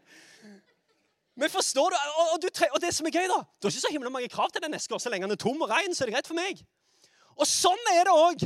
men 1.40 1.54
forstår 1.54 1.94
du 1.94 1.98
og, 1.98 2.34
og, 2.36 2.38
du 2.44 2.50
og, 2.68 2.80
det 2.84 2.92
som 2.94 3.08
er 3.08 3.16
gøy, 3.16 3.28
da 3.32 3.40
Du 3.40 3.68
har 3.68 3.74
ikke 3.74 3.86
så 3.86 3.94
himla 3.94 4.14
mange 4.14 4.30
krav 4.34 4.52
til 4.54 4.66
den 4.66 4.78
eska. 4.78 5.00
Så 5.00 5.14
lenge 5.14 5.30
den 5.30 5.38
er 5.38 5.42
tom 5.42 5.64
og 5.64 5.72
rein, 5.72 5.96
så 5.96 6.04
er 6.04 6.12
det 6.12 6.18
greit 6.18 6.30
for 6.30 6.38
meg. 6.38 6.62
Og 7.40 7.48
sånn 7.50 7.94
er 7.96 8.04
det 8.10 8.18
òg. 8.18 8.46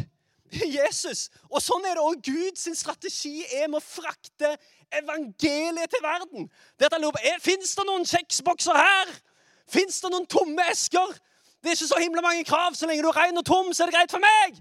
Jesus. 0.77 1.27
Og 1.49 1.63
sånn 1.63 1.87
er 1.89 1.97
det 1.97 2.05
òg 2.05 2.21
Guds 2.29 2.67
strategi 2.79 3.39
er 3.57 3.67
med 3.67 3.81
å 3.81 3.83
frakte 3.83 4.53
evangeliet 4.95 5.91
til 5.91 6.03
verden. 6.05 6.51
Det 6.79 6.87
at 6.87 6.95
han 6.95 7.03
lurer 7.03 7.17
på, 7.17 7.39
Fins 7.43 7.75
det 7.75 7.87
noen 7.89 8.07
kjeksbokser 8.07 8.79
her? 8.79 9.15
Fins 9.71 10.01
det 10.01 10.11
noen 10.13 10.27
tomme 10.29 10.65
esker? 10.71 11.13
Det 11.63 11.71
er 11.71 11.77
ikke 11.77 11.89
så 11.89 11.99
himla 12.01 12.21
mange 12.21 12.45
krav. 12.45 12.75
Så 12.77 12.87
lenge 12.87 13.03
du 13.03 13.09
er 13.09 13.17
ren 13.17 13.41
og 13.41 13.45
tom, 13.47 13.71
så 13.73 13.83
er 13.83 13.91
det 13.91 13.97
greit 13.97 14.13
for 14.13 14.23
meg. 14.23 14.59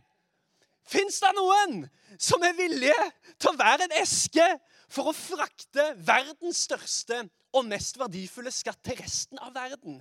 Fins 0.89 1.21
det 1.21 1.33
noen 1.37 1.85
som 2.21 2.43
er 2.45 2.57
villige 2.57 3.09
til 3.41 3.53
å 3.53 3.59
være 3.59 3.87
en 3.87 3.97
eske 4.03 4.47
for 4.93 5.11
å 5.11 5.17
frakte 5.17 5.91
verdens 6.07 6.65
største 6.69 7.23
og 7.55 7.69
mest 7.69 7.99
verdifulle 8.01 8.53
skatt 8.53 8.83
til 8.85 8.99
resten 9.01 9.41
av 9.41 9.55
verden? 9.57 10.01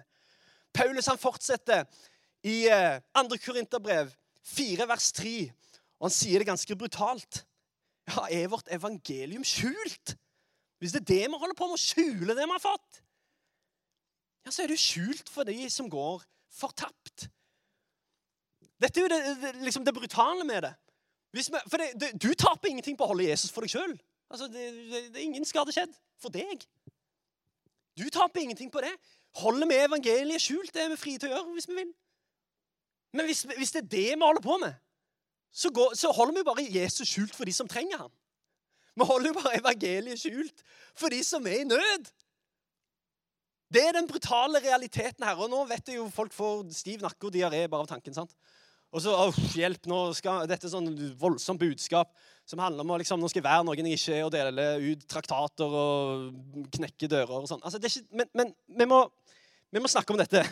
Paulus 0.74 1.08
han 1.12 1.22
fortsetter 1.22 1.86
i 2.44 2.64
2. 2.68 2.74
Eh, 2.74 3.40
Korinterbrev 3.46 4.12
4, 4.44 4.88
vers 4.90 5.12
3, 5.16 5.36
og 6.00 6.10
han 6.10 6.16
sier 6.16 6.42
det 6.42 6.50
ganske 6.50 6.76
brutalt. 6.76 7.44
Ja, 8.10 8.26
er 8.28 8.52
vårt 8.52 8.68
evangelium 8.72 9.46
skjult? 9.48 10.18
Hvis 10.80 10.92
det 10.92 11.04
er 11.04 11.12
det 11.14 11.22
vi 11.32 11.40
holder 11.40 11.56
på 11.56 11.70
med, 11.70 11.80
å 11.80 11.84
skjule 11.84 12.36
det 12.36 12.44
vi 12.44 12.52
har 12.52 12.64
fått, 12.64 13.00
ja, 14.46 14.52
så 14.52 14.64
er 14.64 14.72
det 14.72 14.80
skjult 14.82 15.30
for 15.32 15.48
de 15.48 15.70
som 15.72 15.90
går 15.92 16.24
fortapt. 16.54 17.28
Dette 18.82 19.00
er 19.00 19.06
jo 19.06 19.12
det, 19.12 19.20
det, 19.42 19.54
liksom 19.64 19.86
det 19.86 19.96
brutale 19.96 20.44
med 20.48 20.66
det. 20.68 20.74
Vi, 21.34 21.44
for 21.72 21.82
det, 21.82 22.12
Du 22.22 22.34
taper 22.38 22.70
ingenting 22.70 22.98
på 22.98 23.06
å 23.08 23.14
holde 23.14 23.26
Jesus 23.26 23.52
for 23.54 23.66
deg 23.66 23.74
sjøl. 23.74 23.96
Altså, 24.34 24.50
ingen 25.22 25.46
skade 25.46 25.74
skjedd 25.74 25.94
for 26.22 26.34
deg. 26.34 26.66
Du 27.98 28.06
taper 28.10 28.44
ingenting 28.44 28.72
på 28.74 28.82
det. 28.82 28.94
Holder 29.42 29.70
vi 29.70 29.78
evangeliet 29.82 30.42
skjult, 30.42 30.74
det 30.74 30.84
er 30.84 30.92
vi 30.94 31.00
frie 31.00 31.22
til 31.22 31.32
å 31.32 31.38
gjøre 31.38 31.56
hvis 31.56 31.70
vi 31.70 31.78
vil. 31.80 31.94
Men 33.14 33.30
hvis, 33.30 33.44
hvis 33.58 33.74
det 33.74 33.84
er 33.84 33.92
det 33.94 34.08
vi 34.18 34.26
holder 34.26 34.42
på 34.42 34.58
med, 34.62 34.74
så, 35.54 35.70
går, 35.70 35.94
så 35.98 36.12
holder 36.12 36.38
vi 36.38 36.46
bare 36.50 36.66
Jesus 36.66 37.10
skjult 37.10 37.36
for 37.38 37.46
de 37.46 37.54
som 37.54 37.70
trenger 37.70 37.98
ham. 38.02 38.14
Vi 38.98 39.06
holder 39.10 39.30
jo 39.30 39.38
bare 39.38 39.58
evangeliet 39.58 40.22
skjult 40.22 40.64
for 40.98 41.14
de 41.14 41.22
som 41.26 41.46
er 41.50 41.62
i 41.62 41.70
nød. 41.70 42.10
Det 43.74 43.82
er 43.82 43.96
den 43.96 44.08
brutale 44.10 44.62
realiteten 44.62 45.26
her. 45.26 45.40
Og 45.40 45.50
nå 45.50 45.64
vet 45.70 45.88
jeg 45.90 45.98
jo 45.98 46.10
folk 46.14 46.34
får 46.36 46.68
stiv 46.76 47.02
nakke 47.06 47.30
og 47.30 47.34
diaré 47.34 47.66
bare 47.66 47.86
av 47.86 47.90
tanken. 47.90 48.14
sant? 48.14 48.36
Og 48.94 49.02
så 49.02 49.14
oh, 49.18 49.38
hjelp, 49.58 49.88
nå 49.90 50.00
skal 50.14 50.46
Dette 50.50 50.68
er 50.68 50.74
sånn 50.76 50.92
voldsomt 51.18 51.62
budskap 51.62 52.12
som 52.46 52.62
handler 52.62 52.86
om 52.86 52.92
å 52.94 53.00
liksom, 53.02 53.22
nå 53.22 53.30
skal 53.32 53.40
jeg 53.40 53.48
være 53.48 53.66
noen 53.66 53.90
jeg 53.90 53.98
ikke 53.98 54.18
er, 54.20 54.26
og 54.28 54.34
dele 54.36 54.68
ut 54.84 55.06
traktater 55.10 55.78
og 55.80 56.68
knekke 56.76 57.10
dører 57.10 57.40
og 57.40 57.50
sånn. 57.50 57.64
Altså, 57.66 58.04
men, 58.14 58.30
men 58.38 58.52
vi, 58.68 58.88
må, 58.90 59.00
vi 59.74 59.82
må 59.82 59.90
snakke 59.90 60.14
om 60.14 60.20
dette. 60.22 60.44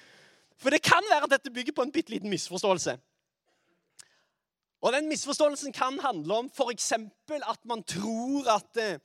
For 0.62 0.72
det 0.72 0.80
kan 0.86 1.04
være 1.10 1.26
at 1.26 1.34
dette 1.34 1.52
bygger 1.52 1.76
på 1.76 1.84
en 1.84 1.92
bitte 1.92 2.14
liten 2.14 2.32
misforståelse. 2.32 2.94
Og 4.82 4.94
den 4.96 5.10
misforståelsen 5.10 5.74
kan 5.76 5.98
handle 6.02 6.40
om 6.40 6.48
f.eks. 6.50 6.92
at 6.96 7.60
man 7.68 7.84
tror 7.86 8.48
at 8.56 8.80
eh, 8.80 9.02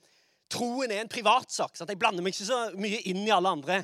troen 0.52 0.92
er 0.92 1.02
en 1.02 1.10
privatsak. 1.12 1.76
Jeg 1.80 2.00
blander 2.00 2.24
meg 2.24 2.34
ikke 2.34 2.48
så 2.48 2.60
mye 2.78 3.00
inn 3.10 3.24
i 3.26 3.34
alle 3.34 3.52
andre. 3.58 3.82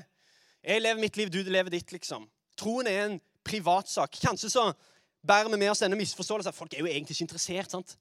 Jeg 0.65 0.83
lever 0.83 1.01
mitt 1.01 1.17
liv, 1.21 1.31
du 1.31 1.43
lever 1.43 1.73
ditt, 1.75 1.93
liksom. 1.93 2.25
Troen 2.57 2.89
er 2.89 3.05
en 3.05 3.19
privatsak. 3.45 4.17
Kanskje 4.23 4.51
så 4.53 4.71
bærer 5.27 5.51
vi 5.53 5.61
med 5.61 5.73
oss 5.73 5.83
denne 5.85 5.99
misforståelsen 5.99 6.53
at 6.53 6.57
folk 6.57 6.75
er 6.75 6.85
jo 6.85 6.89
egentlig 6.91 7.17
ikke 7.17 7.29
interessert. 7.29 7.71
sant? 7.71 7.97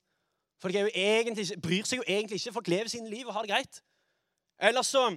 Folk 0.62 0.76
er 0.76 0.88
jo 0.88 0.94
egentlig, 0.96 1.48
bryr 1.62 1.88
seg 1.88 2.00
jo 2.00 2.08
egentlig 2.08 2.40
ikke. 2.40 2.56
Folk 2.56 2.72
lever 2.72 2.92
sine 2.92 3.12
liv 3.12 3.28
og 3.28 3.36
har 3.36 3.44
det 3.44 3.52
greit. 3.52 3.82
Eller 4.60 4.86
så 4.88 5.10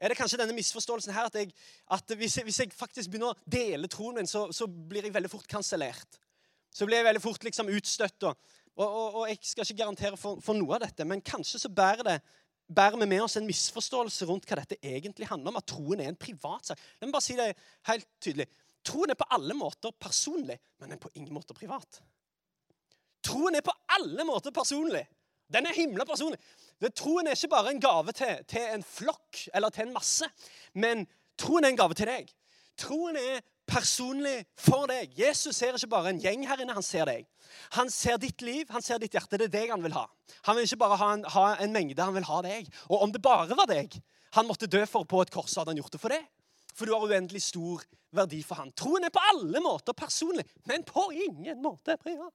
er 0.00 0.08
det 0.08 0.16
kanskje 0.16 0.38
denne 0.40 0.54
misforståelsen 0.56 1.12
her 1.12 1.28
at, 1.28 1.34
jeg, 1.34 1.50
at 1.90 2.14
hvis, 2.16 2.36
jeg, 2.36 2.44
hvis, 2.44 2.60
jeg, 2.62 2.72
faktisk 2.76 3.10
begynner 3.10 3.34
å 3.34 3.50
dele 3.50 3.90
troen 3.90 4.20
min, 4.20 4.30
så, 4.30 4.46
så 4.54 4.66
blir 4.66 5.04
jeg 5.04 5.14
veldig 5.14 5.30
fort 5.32 5.48
kansellert. 5.50 6.20
Så 6.72 6.86
blir 6.86 7.00
jeg 7.00 7.08
veldig 7.08 7.22
fort 7.22 7.44
liksom 7.44 7.72
utstøtt. 7.74 8.28
Og, 8.30 8.36
og, 8.78 8.86
og, 8.86 9.24
jeg 9.28 9.40
skal 9.42 9.66
ikke 9.66 9.82
garantere 9.82 10.16
for, 10.20 10.40
for, 10.40 10.56
noe 10.56 10.78
av 10.78 10.86
dette, 10.86 11.04
men 11.04 11.20
kanskje 11.20 11.60
så 11.60 11.72
bærer, 11.74 12.06
det, 12.06 12.16
bærer 12.70 12.98
vi 13.00 13.08
med 13.10 13.24
oss 13.24 13.36
en 13.40 13.48
misforståelse 13.48 14.28
rundt 14.28 14.46
hva 14.48 14.60
dette 14.60 14.78
egentlig 14.86 15.28
handler 15.30 15.52
om. 15.52 15.60
At 15.60 15.68
troen 15.72 16.02
er 16.02 16.10
en 16.10 16.18
privatsak. 16.20 16.80
La 17.00 17.08
meg 17.08 17.14
bare 17.16 17.26
si 17.26 17.36
det 17.38 17.50
helt 17.90 18.08
tydelig. 18.22 18.46
Troen 18.86 19.12
er 19.12 19.18
på 19.18 19.28
alle 19.34 19.56
måter 19.58 19.92
personlig, 19.92 20.56
men 20.78 20.88
den 20.88 20.96
er 20.96 21.02
på 21.02 21.12
ingen 21.14 21.34
måte 21.36 21.56
privat. 21.56 22.00
Troen 23.26 23.58
er 23.58 23.64
på 23.64 23.74
alle 23.96 24.24
måter 24.24 24.54
personlig. 24.56 25.02
Den 25.50 25.66
er 25.66 25.76
himla 25.76 26.06
personlig. 26.08 26.38
Troen 26.96 27.28
er 27.28 27.36
ikke 27.36 27.52
bare 27.52 27.74
en 27.74 27.82
gave 27.82 28.14
til, 28.16 28.44
til, 28.48 28.68
en 28.72 28.86
flokk 28.86 29.42
eller 29.52 29.74
til 29.74 29.88
en 29.88 29.96
masse, 29.96 30.28
men 30.78 31.04
troen 31.38 31.66
er 31.66 31.74
en 31.74 31.80
gave 31.80 31.96
til 31.98 32.08
deg. 32.08 32.30
Troen 32.80 33.18
er 33.20 33.42
personlig 33.70 34.42
for 34.58 34.90
deg. 34.90 35.12
Jesus 35.18 35.56
ser 35.56 35.76
ikke 35.78 35.92
bare 35.94 36.12
en 36.12 36.20
gjeng 36.22 36.46
her 36.48 36.62
inne, 36.62 36.76
han 36.76 36.86
ser 36.86 37.08
deg. 37.08 37.28
Han 37.78 37.90
ser 37.90 38.18
ditt 38.22 38.42
liv, 38.42 38.66
han 38.70 38.84
ser 38.84 39.00
ditt 39.02 39.14
hjerte. 39.14 39.38
Det 39.38 39.48
er 39.48 39.54
deg 39.54 39.74
han 39.74 39.84
vil 39.84 39.94
ha. 39.96 40.06
Han 40.48 40.58
vil 40.58 40.66
ikke 40.66 40.82
bare 40.82 40.98
ha 41.00 41.12
en, 41.16 41.24
ha 41.34 41.46
en 41.62 41.74
mengde, 41.74 42.02
han 42.02 42.16
vil 42.16 42.28
ha 42.28 42.42
deg. 42.46 42.70
Og 42.90 43.06
om 43.06 43.14
det 43.14 43.22
bare 43.24 43.58
var 43.58 43.70
deg 43.70 44.00
han 44.36 44.46
måtte 44.46 44.68
dø 44.70 44.84
for 44.86 45.06
på 45.10 45.24
et 45.24 45.32
kors, 45.34 45.56
hadde 45.58 45.72
han 45.72 45.80
gjort 45.80 45.96
det 45.96 46.02
for 46.02 46.14
det. 46.14 46.20
For 46.70 46.86
du 46.86 46.94
har 46.94 47.02
uendelig 47.02 47.42
stor 47.42 47.82
verdi 48.14 48.44
for 48.46 48.60
han. 48.62 48.70
Troen 48.78 49.06
er 49.06 49.14
på 49.14 49.22
alle 49.32 49.62
måter 49.62 49.96
personlig, 49.96 50.44
men 50.70 50.86
på 50.86 51.08
ingen 51.26 51.58
måte 51.62 51.96
privat. 51.98 52.34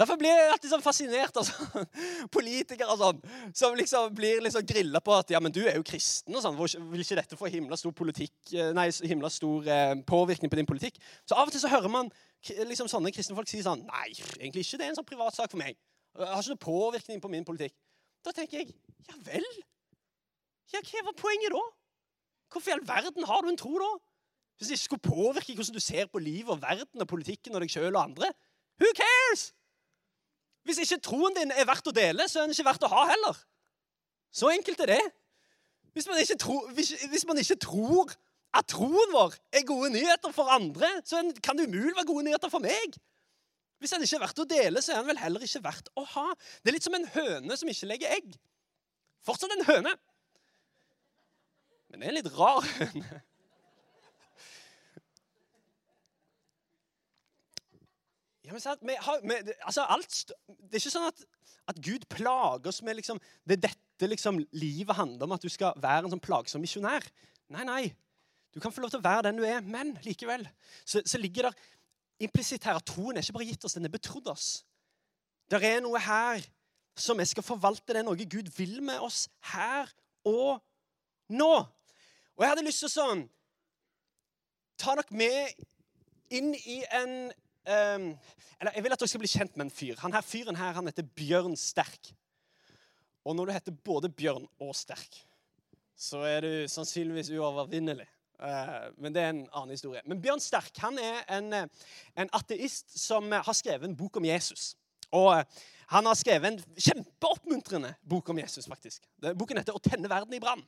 Derfor 0.00 0.16
blir 0.16 0.32
jeg 0.32 0.48
alltid 0.54 0.70
sånn 0.72 0.82
fascinert 0.82 1.36
av 1.36 1.44
altså. 1.44 1.82
politikere 2.36 2.94
sånn, 2.98 3.18
som 3.54 3.74
liksom 3.76 4.14
blir 4.16 4.40
liksom 4.42 4.64
grilla 4.66 5.02
på 5.04 5.12
at 5.14 5.30
ja, 5.34 5.40
men 5.42 5.52
du 5.52 5.60
er 5.66 5.76
jo 5.76 5.84
kristen. 5.86 6.34
og 6.34 6.42
sånn, 6.42 6.56
Vil 6.90 7.04
ikke 7.04 7.18
dette 7.20 7.38
få 7.38 7.50
himla 7.52 7.76
stor, 7.78 7.92
politikk, 7.96 8.34
eh, 8.56 8.72
nei, 8.76 8.88
himla 9.06 9.30
stor 9.30 9.68
eh, 9.68 9.94
påvirkning 10.08 10.50
på 10.52 10.58
din 10.58 10.68
politikk? 10.68 10.96
Så 11.28 11.36
Av 11.36 11.44
og 11.44 11.54
til 11.54 11.62
så 11.62 11.70
hører 11.72 11.92
man 11.92 12.10
liksom 12.42 12.88
sånne 12.90 13.12
kristne 13.14 13.36
folk 13.36 13.50
si 13.50 13.60
sånn 13.62 13.84
Nei, 13.86 14.08
egentlig 14.40 14.64
ikke. 14.64 14.80
Det 14.80 14.88
er 14.88 14.94
en 14.94 14.98
sånn 14.98 15.10
privatsak 15.12 15.52
for 15.52 15.60
meg. 15.60 15.76
Jeg 16.18 16.28
har 16.28 16.40
ikke 16.40 16.56
noe 16.56 16.64
påvirkning 16.64 17.22
på 17.22 17.30
min 17.32 17.46
politikk. 17.46 17.76
Da 18.24 18.32
tenker 18.34 18.62
jeg 18.62 18.72
ja 19.08 19.20
vel? 19.28 19.46
Ja, 20.72 20.80
Hva 20.80 21.06
var 21.10 21.20
poenget 21.20 21.52
da? 21.52 21.62
Hvorfor 22.52 22.72
i 22.72 22.74
all 22.74 22.86
verden 22.88 23.28
har 23.28 23.44
du 23.44 23.48
en 23.52 23.60
tro, 23.60 23.76
da? 23.80 23.92
Hvis 24.56 24.68
det 24.68 24.76
ikke 24.76 24.88
skulle 24.88 25.08
påvirke 25.08 25.54
hvordan 25.56 25.76
du 25.76 25.82
ser 25.82 26.08
på 26.08 26.20
livet 26.22 26.52
og 26.52 26.62
verden 26.62 27.02
og 27.02 27.08
politikken 27.08 27.56
og 27.56 27.64
deg 27.64 27.72
sjøl 27.72 27.92
og 27.92 28.02
andre? 28.04 28.32
Who 28.80 28.88
cares? 28.96 29.52
Hvis 30.66 30.82
ikke 30.84 31.00
troen 31.02 31.34
din 31.36 31.50
er 31.54 31.66
verdt 31.66 31.88
å 31.90 31.94
dele, 31.94 32.28
så 32.30 32.40
er 32.40 32.46
den 32.46 32.54
ikke 32.54 32.68
verdt 32.70 32.86
å 32.86 32.92
ha 32.92 33.06
heller. 33.10 33.38
Så 34.32 34.50
enkelt 34.52 34.80
er 34.84 34.94
det. 34.94 35.02
Hvis 35.92 36.06
man 36.08 36.20
ikke, 36.22 36.38
tro, 36.40 36.58
hvis, 36.72 36.92
hvis 37.12 37.26
man 37.28 37.40
ikke 37.42 37.58
tror 37.60 38.12
at 38.56 38.68
troen 38.72 39.12
vår 39.12 39.34
er 39.52 39.66
gode 39.68 39.90
nyheter 39.92 40.32
for 40.32 40.52
andre, 40.52 40.88
så 41.08 41.20
kan 41.44 41.58
det 41.58 41.66
umulig 41.68 41.96
være 41.96 42.08
gode 42.08 42.24
nyheter 42.28 42.52
for 42.52 42.64
meg. 42.64 42.96
Hvis 43.82 43.92
den 43.92 44.04
ikke 44.06 44.20
er 44.20 44.22
verdt 44.22 44.40
å 44.44 44.46
dele, 44.46 44.80
så 44.84 44.94
er 44.94 45.02
den 45.02 45.10
vel 45.10 45.20
heller 45.20 45.44
ikke 45.44 45.64
verdt 45.64 45.90
å 45.98 46.04
ha. 46.14 46.28
Det 46.62 46.70
er 46.70 46.76
litt 46.76 46.86
som 46.86 46.96
en 46.96 47.08
høne 47.16 47.56
som 47.58 47.70
ikke 47.72 47.88
legger 47.90 48.14
egg. 48.14 48.36
Fortsatt 49.26 49.52
en 49.56 49.66
høne. 49.66 49.96
Men 51.90 52.00
det 52.00 52.06
er 52.06 52.12
en 52.12 52.18
litt 52.20 52.32
rar 52.36 52.62
høne. 52.78 53.22
Ja, 58.42 58.52
men, 58.82 58.96
har, 58.98 59.20
vi, 59.22 59.52
altså, 59.62 59.84
alt, 59.86 60.32
det 60.48 60.74
er 60.74 60.82
ikke 60.82 60.94
sånn 60.96 61.10
at, 61.12 61.20
at 61.70 61.78
Gud 61.84 62.08
plager 62.10 62.72
oss 62.72 62.80
med 62.82 62.98
liksom, 62.98 63.20
Det 63.46 63.58
er 63.58 63.68
dette 63.68 64.08
liksom, 64.10 64.40
livet 64.58 64.98
handler 64.98 65.28
om, 65.28 65.34
at 65.36 65.44
du 65.44 65.50
skal 65.52 65.76
være 65.82 66.08
en 66.08 66.16
sånn 66.16 66.22
plagsom 66.22 66.64
misjonær. 66.64 67.06
Nei, 67.54 67.66
nei. 67.68 67.82
Du 68.52 68.58
kan 68.60 68.74
få 68.74 68.82
lov 68.82 68.90
til 68.92 69.00
å 69.00 69.06
være 69.06 69.28
den 69.28 69.38
du 69.38 69.46
er, 69.46 69.62
men 69.64 69.94
likevel 70.04 70.44
så, 70.84 71.00
så 71.06 71.20
ligger 71.20 71.48
det 71.48 72.26
implisitt 72.26 72.66
her 72.66 72.78
at 72.78 72.86
troen 72.86 73.16
er 73.16 73.24
ikke 73.24 73.38
bare 73.38 73.48
gitt 73.48 73.64
oss, 73.66 73.78
den 73.78 73.86
er 73.88 73.94
betrodd 73.94 74.28
oss. 74.32 74.48
Det 75.50 75.60
er 75.66 75.80
noe 75.84 76.00
her 76.02 76.42
som 76.98 77.18
vi 77.18 77.26
skal 77.28 77.44
forvalte. 77.44 77.92
Det 77.92 78.02
er 78.02 78.06
noe 78.06 78.26
Gud 78.28 78.50
vil 78.56 78.80
med 78.84 79.00
oss 79.02 79.26
her 79.52 79.90
og 80.28 80.60
nå. 81.32 81.52
Og 82.36 82.44
jeg 82.44 82.52
hadde 82.52 82.66
lyst 82.66 82.84
til 82.84 82.90
å 82.90 82.94
sånn 82.96 83.24
ta 84.82 84.96
dere 84.98 85.16
med 85.16 85.64
inn 86.32 86.52
i 86.56 86.80
en 86.90 87.14
um, 87.66 88.08
Eller 88.60 88.76
jeg 88.76 88.84
vil 88.84 88.94
at 88.94 89.02
dere 89.02 89.10
skal 89.10 89.22
bli 89.22 89.30
kjent 89.32 89.56
med 89.56 89.66
en 89.66 89.74
fyr. 89.74 89.98
Han 90.02 90.14
her 90.14 90.24
Fyren 90.26 90.58
her, 90.58 90.74
han 90.76 90.88
heter 90.88 91.06
Bjørn 91.18 91.56
Sterk. 91.58 92.12
Og 93.24 93.36
når 93.36 93.46
du 93.46 93.52
heter 93.52 93.78
både 93.84 94.10
Bjørn 94.10 94.48
og 94.60 94.74
Sterk, 94.76 95.20
så 95.96 96.24
er 96.26 96.42
du 96.42 96.52
sannsynligvis 96.70 97.30
uovervinnelig. 97.30 98.08
Uh, 98.42 98.90
men 98.98 99.14
det 99.14 99.22
er 99.22 99.30
en 99.30 99.44
annen 99.52 99.76
historie. 99.76 100.02
Men 100.06 100.22
Bjørn 100.22 100.42
Sterk 100.42 100.78
han 100.82 100.98
er 100.98 101.22
en, 101.38 101.52
en 102.18 102.32
ateist 102.34 102.96
som 102.98 103.30
har 103.32 103.54
skrevet 103.54 103.86
en 103.86 103.98
bok 103.98 104.18
om 104.18 104.26
Jesus. 104.26 104.72
Og 105.12 105.44
han 105.92 106.08
har 106.08 106.16
skrevet 106.16 106.48
en 106.48 106.60
kjempeoppmuntrende 106.78 107.92
bok 108.08 108.30
om 108.32 108.38
Jesus. 108.38 108.66
faktisk. 108.66 109.02
Boken 109.36 109.58
heter 109.58 109.72
'Å 109.76 109.82
tenne 109.90 110.08
verden 110.08 110.34
i 110.34 110.40
brann'. 110.40 110.64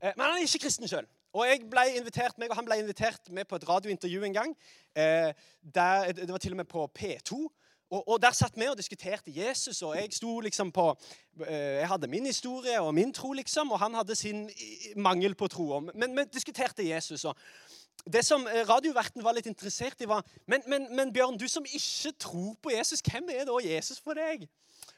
Eh, 0.00 0.12
men 0.16 0.26
han 0.26 0.36
er 0.36 0.44
ikke 0.44 0.64
kristen 0.64 0.88
sjøl. 0.88 1.06
Og 1.36 1.44
jeg 1.44 1.66
ble 1.68 1.84
invitert, 1.98 2.38
meg 2.40 2.50
og 2.52 2.56
han 2.56 2.64
ble 2.64 2.78
invitert 2.80 3.28
med 3.34 3.44
på 3.48 3.58
et 3.58 3.68
radiointervju 3.68 4.24
en 4.24 4.36
gang. 4.36 4.56
Eh, 4.96 5.30
der, 5.60 6.12
det 6.16 6.32
var 6.32 6.40
til 6.40 6.56
og 6.56 6.62
med 6.62 6.68
på 6.70 6.86
P2. 6.98 7.44
Og, 7.90 8.08
og, 8.08 8.22
Der 8.22 8.32
satt 8.34 8.56
vi 8.58 8.66
og 8.66 8.78
diskuterte 8.78 9.30
Jesus, 9.30 9.82
og 9.82 9.94
jeg 9.94 10.08
sto 10.12 10.40
liksom 10.40 10.72
på 10.72 10.88
eh, 11.46 11.78
Jeg 11.82 11.88
hadde 11.88 12.08
min 12.10 12.26
historie 12.26 12.80
og 12.80 12.94
min 12.94 13.12
tro, 13.12 13.32
liksom, 13.32 13.70
og 13.70 13.78
han 13.78 13.94
hadde 13.94 14.14
sin 14.14 14.50
mangel 14.96 15.34
på 15.34 15.48
tro. 15.48 15.80
Men 15.94 16.16
vi 16.16 16.24
diskuterte 16.32 16.88
Jesus. 16.88 17.24
og 17.24 17.36
det 18.06 18.24
som 18.24 18.46
radioverten 18.68 19.24
var 19.24 19.34
litt 19.34 19.46
interessert 19.46 20.00
i, 20.00 20.06
var 20.08 20.22
men, 20.46 20.62
men, 20.66 20.84
men 20.94 21.12
Bjørn, 21.12 21.38
du 21.38 21.48
som 21.48 21.64
ikke 21.64 22.12
tror 22.20 22.54
på 22.62 22.70
Jesus, 22.70 23.00
hvem 23.00 23.28
er 23.34 23.44
da 23.48 23.56
Jesus 23.64 24.00
for 24.00 24.14
deg? 24.14 24.46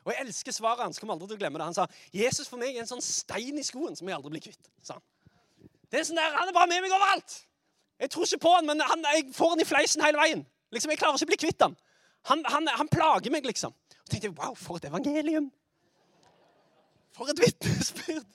Og 0.04 0.12
Jeg 0.12 0.26
elsker 0.26 0.52
svaret 0.52 0.82
hans. 0.84 0.98
kommer 0.98 1.14
aldri 1.14 1.28
til 1.28 1.38
å 1.38 1.40
glemme 1.42 1.58
det. 1.60 1.68
Han 1.68 1.76
sa 1.76 1.86
Jesus 2.14 2.48
for 2.48 2.60
meg 2.60 2.76
er 2.76 2.84
en 2.84 2.90
sånn 2.90 3.04
stein 3.04 3.58
i 3.58 3.64
skoen 3.66 3.96
som 3.96 4.08
jeg 4.08 4.16
aldri 4.16 4.34
blir 4.36 4.44
kvitt. 4.48 4.70
sa 4.82 4.96
Han 4.96 5.04
Det 5.88 6.00
er 6.00 6.08
sånn 6.08 6.20
der, 6.20 6.34
han 6.36 6.50
er 6.50 6.56
bare 6.56 6.70
med 6.70 6.84
meg 6.84 6.94
overalt. 6.94 7.36
Jeg 7.98 8.12
tror 8.14 8.26
ikke 8.28 8.44
på 8.44 8.54
han, 8.54 8.66
men 8.68 8.82
han, 8.84 9.04
jeg 9.16 9.28
får 9.34 9.54
han 9.54 9.62
i 9.62 9.66
fleisen 9.66 10.04
hele 10.04 10.20
veien. 10.20 10.46
Liksom, 10.74 10.92
Jeg 10.92 11.00
klarer 11.00 11.16
ikke 11.16 11.28
å 11.28 11.32
bli 11.32 11.42
kvitt 11.46 11.64
han. 11.64 11.76
Han, 12.28 12.42
han, 12.52 12.68
han 12.80 12.90
plager 12.92 13.32
meg, 13.32 13.46
liksom. 13.48 13.72
Og 13.72 14.10
tenkte 14.10 14.28
jeg, 14.28 14.36
wow, 14.38 14.54
For 14.58 14.78
et 14.78 14.88
evangelium! 14.90 15.48
For 17.16 17.32
et 17.32 17.40
vitnesbyrd! 17.42 18.26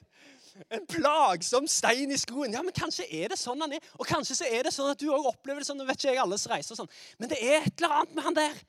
En 0.70 0.84
plagsom 0.86 1.66
stein 1.70 2.12
i 2.14 2.18
skoen. 2.20 2.54
Ja, 2.54 2.62
men 2.62 2.76
Kanskje 2.78 3.08
er 3.10 3.32
det 3.34 3.40
sånn 3.42 3.62
han 3.64 3.74
er. 3.74 3.86
Og 3.98 4.06
kanskje 4.06 4.38
så 4.38 4.50
er 4.50 4.68
det 4.68 4.74
sånn 4.76 4.92
at 4.92 5.02
du 5.02 5.08
òg 5.10 5.32
opplever 5.32 5.64
det 5.64 5.70
sånn. 5.70 5.82
vet 5.88 5.98
ikke 5.98 6.12
jeg 6.12 6.22
alles 6.22 6.46
reiser 6.50 6.76
og 6.76 6.84
sånn. 6.84 6.92
Men 7.22 7.32
det 7.32 7.40
er 7.42 7.64
et 7.64 7.74
eller 7.80 7.96
annet 8.00 8.18
med 8.18 8.28
han 8.28 8.38
der. 8.38 8.60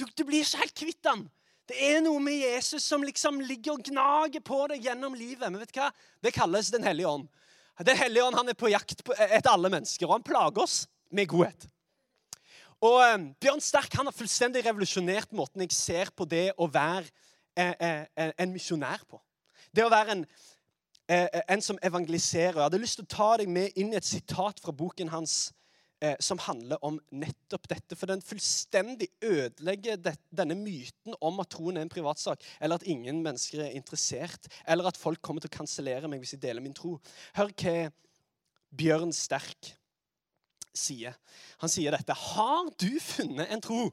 Du, 0.00 0.06
du 0.08 0.24
blir 0.24 0.40
ikke 0.40 0.62
helt 0.62 0.76
kvitt 0.78 1.10
han. 1.10 1.26
Det 1.68 1.76
er 1.80 2.00
noe 2.04 2.20
med 2.20 2.36
Jesus 2.36 2.84
som 2.84 3.04
liksom 3.04 3.40
ligger 3.44 3.76
og 3.76 3.84
gnager 3.86 4.42
på 4.44 4.58
deg 4.72 4.88
gjennom 4.88 5.16
livet. 5.16 5.46
Men 5.48 5.60
vet 5.62 5.72
du 5.72 5.80
hva? 5.80 5.90
Det 6.24 6.32
kalles 6.36 6.72
Den 6.72 6.84
hellige 6.84 7.12
ånd. 7.12 7.28
Den 7.82 7.98
hellige 7.98 8.24
ånd 8.24 8.36
han 8.38 8.48
er 8.48 8.58
på 8.58 8.70
jakt 8.70 9.00
etter 9.02 9.50
alle 9.50 9.70
mennesker, 9.72 10.06
og 10.06 10.18
han 10.18 10.26
plager 10.26 10.62
oss 10.62 10.84
med 11.10 11.26
godhet. 11.30 11.66
Og 12.84 13.00
eh, 13.02 13.18
Bjørn 13.42 13.62
Sterk 13.64 13.96
han 13.98 14.06
har 14.06 14.14
fullstendig 14.14 14.62
revolusjonert 14.66 15.32
måten 15.34 15.64
jeg 15.64 15.74
ser 15.74 16.12
på 16.14 16.26
det 16.28 16.52
å 16.60 16.68
være 16.70 17.08
eh, 17.58 17.74
eh, 17.74 18.32
en 18.38 18.52
misjonær 18.52 19.02
på. 19.08 19.18
Det 19.74 19.82
å 19.82 19.90
være 19.90 20.14
en, 20.18 20.24
eh, 21.08 21.40
en 21.48 21.64
som 21.64 21.78
evangeliserer. 21.82 22.60
Jeg 22.60 22.66
hadde 22.68 22.82
lyst 22.82 23.00
til 23.00 23.08
å 23.08 23.14
ta 23.16 23.30
deg 23.40 23.50
med 23.50 23.74
inn 23.80 23.92
i 23.94 23.98
et 23.98 24.06
sitat 24.06 24.62
fra 24.62 24.74
boken 24.74 25.10
hans 25.14 25.52
eh, 26.04 26.16
som 26.20 26.40
handler 26.44 26.82
om 26.84 26.98
nettopp 27.16 27.68
dette. 27.70 27.96
For 27.96 28.10
den 28.10 28.22
fullstendig 28.24 29.08
ødelegger 29.24 30.00
det, 30.04 30.16
denne 30.34 30.56
myten 30.58 31.16
om 31.24 31.40
at 31.42 31.52
troen 31.54 31.78
er 31.78 31.86
en 31.86 31.92
privatsak, 31.92 32.44
eller 32.60 32.80
at 32.80 32.88
ingen 32.90 33.22
mennesker 33.24 33.64
er 33.64 33.78
interessert, 33.78 34.50
eller 34.68 34.90
at 34.90 35.00
folk 35.00 35.22
kommer 35.24 35.44
til 35.44 35.52
å 35.52 35.58
kansellere 35.58 36.10
meg 36.10 36.22
hvis 36.22 36.36
jeg 36.36 36.44
deler 36.44 36.64
min 36.64 36.76
tro. 36.76 36.98
Hør 37.38 37.52
hva 37.54 37.76
Bjørn 38.74 39.14
Sterk 39.14 39.72
sier. 40.74 41.14
Han 41.62 41.70
sier 41.70 41.94
dette. 41.94 42.16
Har 42.34 42.70
du 42.80 42.90
funnet 43.00 43.52
en 43.54 43.62
tro 43.62 43.86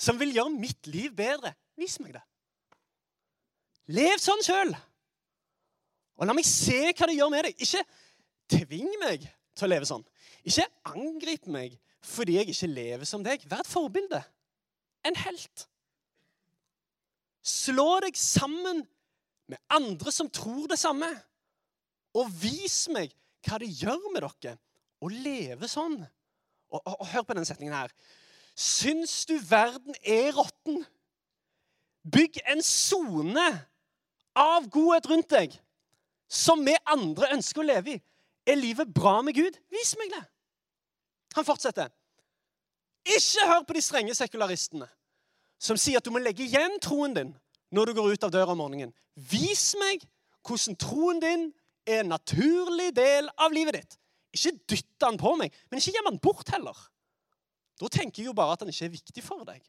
som 0.00 0.18
vil 0.18 0.34
gjøre 0.34 0.56
mitt 0.56 0.88
liv 0.90 1.12
bedre? 1.14 1.52
Vis 1.78 1.98
meg 2.00 2.16
det. 2.16 2.24
Lev 3.94 4.16
sånn 4.22 4.42
sjøl. 4.44 4.72
Og 6.14 6.28
la 6.28 6.34
meg 6.36 6.46
se 6.48 6.80
hva 6.88 7.08
det 7.10 7.18
gjør 7.18 7.32
med 7.34 7.48
deg. 7.48 7.64
Ikke 7.66 7.82
tving 8.54 8.90
meg 9.02 9.26
til 9.54 9.66
å 9.66 9.70
leve 9.70 9.88
sånn. 9.88 10.04
Ikke 10.44 10.66
angrip 10.92 11.48
meg 11.50 11.78
fordi 12.04 12.36
jeg 12.36 12.52
ikke 12.52 12.68
lever 12.68 13.08
som 13.08 13.22
deg. 13.24 13.44
Vær 13.48 13.62
et 13.64 13.70
forbilde. 13.70 14.20
En 15.08 15.16
helt. 15.16 15.64
Slå 17.44 18.00
deg 18.04 18.16
sammen 18.16 18.82
med 19.48 19.60
andre 19.72 20.12
som 20.12 20.28
tror 20.32 20.68
det 20.68 20.78
samme. 20.80 21.08
Og 22.16 22.28
vis 22.42 22.84
meg 22.92 23.14
hva 23.44 23.58
det 23.60 23.72
gjør 23.72 24.00
med 24.12 24.24
dere 24.24 24.56
å 25.04 25.10
leve 25.12 25.68
sånn. 25.68 25.96
Og, 26.72 26.80
og, 26.80 26.94
og 27.00 27.08
hør 27.12 27.24
på 27.24 27.36
denne 27.36 27.48
setningen 27.48 27.76
her. 27.76 27.92
Syns 28.54 29.24
du 29.28 29.36
verden 29.48 29.96
er 30.00 30.32
råtten? 30.36 30.84
Bygg 32.04 32.38
en 32.52 32.60
sone 32.64 33.46
av 34.36 34.68
godhet 34.72 35.08
rundt 35.08 35.32
deg 35.32 35.56
som 36.28 36.64
vi 36.66 36.74
andre 36.90 37.32
ønsker 37.36 37.62
å 37.62 37.68
leve 37.68 37.96
i. 37.96 38.00
Er 38.44 38.60
livet 38.60 38.92
bra 38.92 39.20
med 39.24 39.36
Gud? 39.36 39.56
Vis 39.72 39.94
meg 40.00 40.12
det. 40.12 40.22
Han 41.34 41.46
fortsetter. 41.46 41.90
Ikke 43.04 43.48
hør 43.48 43.64
på 43.66 43.76
de 43.76 43.82
strenge 43.84 44.14
sekularistene 44.16 44.88
som 45.64 45.78
sier 45.80 46.00
at 46.00 46.06
du 46.06 46.12
må 46.12 46.22
legge 46.22 46.44
igjen 46.44 46.78
troen 46.82 47.14
din 47.16 47.34
når 47.74 47.90
du 47.90 47.98
går 47.98 48.14
ut 48.14 48.26
av 48.26 48.32
døra 48.32 48.54
om 48.54 48.60
morgenen. 48.60 48.94
Vis 49.14 49.72
meg 49.80 50.04
hvordan 50.44 50.78
troen 50.80 51.20
din 51.22 51.46
er 51.88 52.02
en 52.02 52.12
naturlig 52.12 52.90
del 52.96 53.28
av 53.40 53.52
livet 53.54 53.78
ditt. 53.78 53.96
Ikke 54.34 54.54
dytt 54.72 54.90
den 55.02 55.18
på 55.20 55.34
meg, 55.38 55.54
men 55.70 55.80
ikke 55.80 55.94
gjem 55.94 56.10
den 56.10 56.20
bort 56.22 56.50
heller. 56.54 56.78
Da 57.80 57.90
tenker 57.90 58.22
jeg 58.22 58.30
jo 58.30 58.36
bare 58.36 58.54
at 58.54 58.64
den 58.64 58.72
ikke 58.72 58.88
er 58.88 58.94
viktig 58.94 59.24
for 59.24 59.46
deg. 59.46 59.62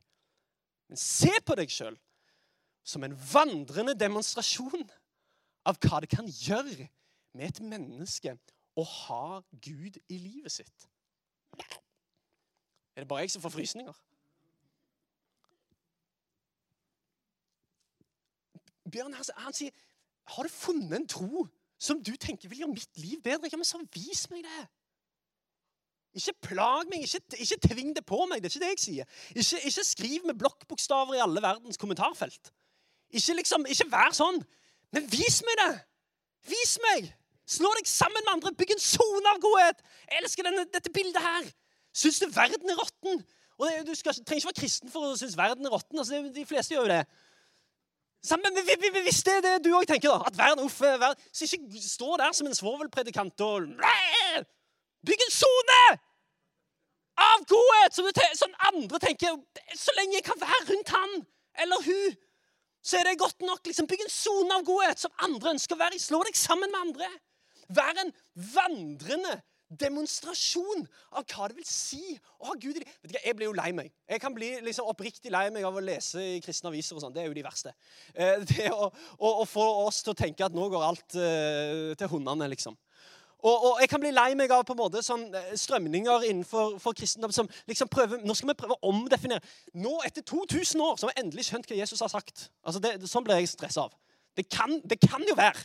Men 0.89 1.01
se 1.01 1.31
på 1.45 1.57
deg 1.57 1.71
sjøl 1.73 1.97
som 2.85 3.03
en 3.05 3.15
vandrende 3.31 3.95
demonstrasjon 3.97 4.85
av 5.65 5.79
hva 5.81 6.01
det 6.03 6.11
kan 6.11 6.27
gjøre 6.29 6.89
med 7.35 7.47
et 7.47 7.61
menneske 7.65 8.35
å 8.77 8.83
ha 8.85 9.39
Gud 9.63 9.97
i 10.11 10.19
livet 10.19 10.53
sitt. 10.53 10.89
Er 12.95 13.01
det 13.01 13.07
bare 13.07 13.19
jeg 13.19 13.31
som 13.31 13.41
får 13.41 13.49
frysninger? 13.49 13.93
Bjørn 18.91 19.13
han, 19.13 19.25
han 19.37 19.53
sier, 19.53 19.71
'Har 20.25 20.43
du 20.43 20.49
funnet 20.49 20.95
en 20.95 21.07
tro 21.07 21.47
som 21.77 22.03
du 22.03 22.15
tenker 22.15 22.49
vil 22.49 22.57
gjøre 22.57 22.73
mitt 22.73 22.97
liv 22.97 23.21
bedre?' 23.21 23.49
Ja, 23.51 23.57
men 23.57 23.65
så 23.65 23.81
vis 23.93 24.29
meg 24.29 24.43
det. 24.43 24.67
Ikke 26.15 26.33
plag 26.41 26.87
meg, 26.89 27.03
ikke, 27.03 27.21
ikke 27.37 27.67
tving 27.67 27.95
det 27.95 28.05
på 28.05 28.25
meg. 28.25 28.43
Det 28.43 28.47
er 28.47 28.53
ikke 28.55 28.65
det 28.65 28.71
jeg 28.71 28.79
sier. 28.79 29.05
Ikke, 29.35 29.65
ikke 29.67 29.83
skriv 29.83 30.25
med 30.25 30.39
blokkbokstaver 30.39 31.13
i 31.17 31.19
alle 31.19 31.41
verdens 31.41 31.77
kommentarfelt. 31.77 32.53
Ikke, 33.09 33.33
liksom, 33.33 33.65
ikke 33.67 33.89
vær 33.91 34.15
sånn. 34.15 34.39
Men 34.95 35.11
vis 35.11 35.41
meg 35.43 35.59
det! 35.59 35.73
Vis 36.47 36.77
meg! 36.87 37.11
Slå 37.45 37.69
deg 37.77 37.87
sammen 37.89 38.23
med 38.23 38.31
andre. 38.37 38.53
Bygg 38.55 38.71
en 38.77 38.81
sone 38.81 39.33
av 39.33 39.41
godhet. 39.43 39.83
Jeg 40.07 40.23
elsker 40.23 40.47
denne, 40.47 40.63
dette 40.71 40.93
bildet 40.93 41.21
her. 41.21 41.51
Syns 41.95 42.19
du 42.19 42.27
verden 42.35 42.71
er 42.71 42.79
råtten? 42.79 43.23
Og 43.55 43.67
det, 43.67 43.87
Du 43.87 43.95
skal, 43.95 44.13
trenger 44.13 44.41
ikke 44.41 44.51
være 44.51 44.61
kristen 44.61 44.91
for 44.91 45.07
å 45.07 45.15
synes 45.19 45.37
verden 45.39 45.67
er 45.67 45.71
råtten. 45.71 45.99
Altså, 46.01 46.19
de 46.35 46.45
fleste 46.47 46.75
gjør 46.75 46.87
jo 46.87 46.91
det. 46.91 47.03
Men 48.41 48.57
hvis 49.05 49.21
det 49.23 49.35
er 49.37 49.43
det 49.45 49.53
du 49.65 49.69
òg 49.77 49.85
tenker, 49.87 50.09
da, 50.09 50.25
at 50.27 50.37
verden, 50.37 50.65
uff, 50.65 50.81
verden, 50.81 51.19
så 51.31 51.45
ikke 51.45 51.81
stå 51.81 52.17
der 52.17 52.33
som 52.33 52.49
en 52.49 52.57
svovelpredikant 52.57 53.45
og 53.45 53.69
Bygg 55.05 55.21
en 55.21 55.33
sone 55.33 55.81
av 57.21 57.43
godhet! 57.47 57.93
Som, 57.93 58.07
sånn 58.39 58.55
andre 58.71 58.99
tenker 59.03 59.35
Så 59.77 59.93
lenge 59.99 60.17
jeg 60.17 60.25
kan 60.25 60.39
være 60.41 60.63
rundt 60.71 60.93
han 60.95 61.19
eller 61.61 61.83
hun, 61.85 62.15
så 62.83 62.97
er 62.99 63.07
det 63.07 63.19
godt 63.21 63.45
nok. 63.45 63.61
liksom 63.63 63.87
Bygg 63.87 64.01
en 64.03 64.11
sone 64.11 64.57
av 64.57 64.65
godhet 64.67 64.99
som 64.99 65.13
andre 65.23 65.53
ønsker 65.53 65.77
å 65.77 65.79
være 65.79 65.95
i. 65.95 66.01
Slå 66.01 66.19
deg 66.27 66.35
sammen 66.35 66.73
med 66.73 66.81
andre. 66.81 67.07
Vær 67.77 68.01
en 68.01 68.11
vandrende 68.57 69.37
demonstrasjon 69.79 70.85
av 71.15 71.25
hva 71.29 71.49
det 71.49 71.59
vil 71.59 71.67
si 71.67 72.15
å 72.39 72.51
ha 72.51 72.55
Gud 72.59 72.79
i 72.79 72.83
Vet 72.85 73.11
ikke, 73.11 73.23
Jeg 73.25 73.37
blir 73.37 73.49
jo 73.49 73.57
lei 73.57 73.71
meg. 73.75 73.91
Jeg 74.09 74.21
kan 74.23 74.33
bli 74.35 74.51
liksom 74.65 74.89
oppriktig 74.91 75.33
lei 75.33 75.47
meg 75.53 75.67
av 75.67 75.75
å 75.75 75.83
lese 75.83 76.21
i 76.21 76.39
kristne 76.43 76.71
aviser. 76.71 76.95
og 76.95 77.03
sånn. 77.03 77.13
Det 77.15 77.23
er 77.23 77.29
jo 77.29 77.37
de 77.37 77.45
verste. 77.45 77.75
Eh, 78.13 78.41
det 78.51 78.71
å, 78.73 78.89
å, 79.19 79.31
å, 79.43 79.45
få 79.49 79.65
oss 79.85 80.01
til 80.03 80.15
å 80.15 80.17
tenke 80.17 80.45
at 80.45 80.55
nå 80.55 80.69
går 80.71 80.87
alt 80.87 81.17
uh, 81.19 81.93
til 81.97 82.11
hundene, 82.11 82.49
liksom. 82.51 82.77
Og, 83.45 83.53
og, 83.53 83.73
jeg 83.81 83.89
kan 83.91 84.01
bli 84.01 84.09
lei 84.09 84.31
meg 84.37 84.49
av 84.55 84.63
på 84.65 84.73
en 84.73 84.79
måte 84.79 85.03
sånn 85.05 85.27
eh, 85.35 85.51
strømninger 85.59 86.23
innenfor 86.31 86.95
kristendom 86.97 87.33
som 87.35 87.49
liksom 87.69 87.91
prøver 87.93 88.23
Nå 88.25 88.33
skal 88.33 88.49
vi 88.49 88.57
prøve 88.57 88.77
å 88.79 88.89
omdefinere. 88.89 89.43
Nå, 89.77 89.99
etter 90.07 90.25
2000 90.25 90.81
år, 90.81 90.95
så 90.97 91.05
har 91.05 91.13
vi 91.13 91.21
endelig 91.21 91.45
skjønt 91.49 91.69
hva 91.69 91.77
Jesus 91.77 92.01
har 92.01 92.09
sagt. 92.09 92.47
Altså 92.65 92.81
det, 92.81 92.95
sånn 93.11 93.27
blir 93.27 93.43
jeg 93.43 93.51
stressa 93.53 93.85
av. 93.85 93.93
Det 94.35 94.47
kan, 94.49 94.79
det 94.83 94.97
kan, 95.03 95.21
jo 95.29 95.37
være 95.37 95.61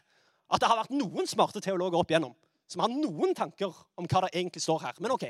at 0.51 0.61
det 0.61 0.69
har 0.69 0.83
vært 0.83 0.93
noen 0.93 1.29
smarte 1.31 1.63
teologer 1.65 2.03
opp 2.03 2.13
igjennom 2.13 2.37
som 2.71 2.83
har 2.85 2.93
noen 2.93 3.35
tanker 3.35 3.73
om 3.99 4.07
hva 4.07 4.27
det 4.27 4.35
egentlig 4.37 4.63
står 4.63 4.85
her. 4.85 4.99
Men 5.03 5.17
OK. 5.17 5.27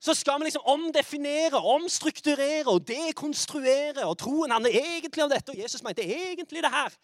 Så 0.00 0.14
skal 0.16 0.40
vi 0.40 0.48
liksom 0.48 0.64
omdefinere, 0.68 1.60
omstrukturere 1.60 2.72
og 2.72 2.86
dekonstruere. 2.88 4.06
Og 4.08 4.16
troen 4.20 4.52
han 4.52 4.68
er 4.68 4.76
egentlig 4.96 5.24
om 5.24 5.32
dette, 5.32 5.52
og 5.52 5.60
Jesus 5.60 5.84
mente 5.84 6.04
egentlig 6.04 6.64
det 6.64 6.72
her. 6.72 6.94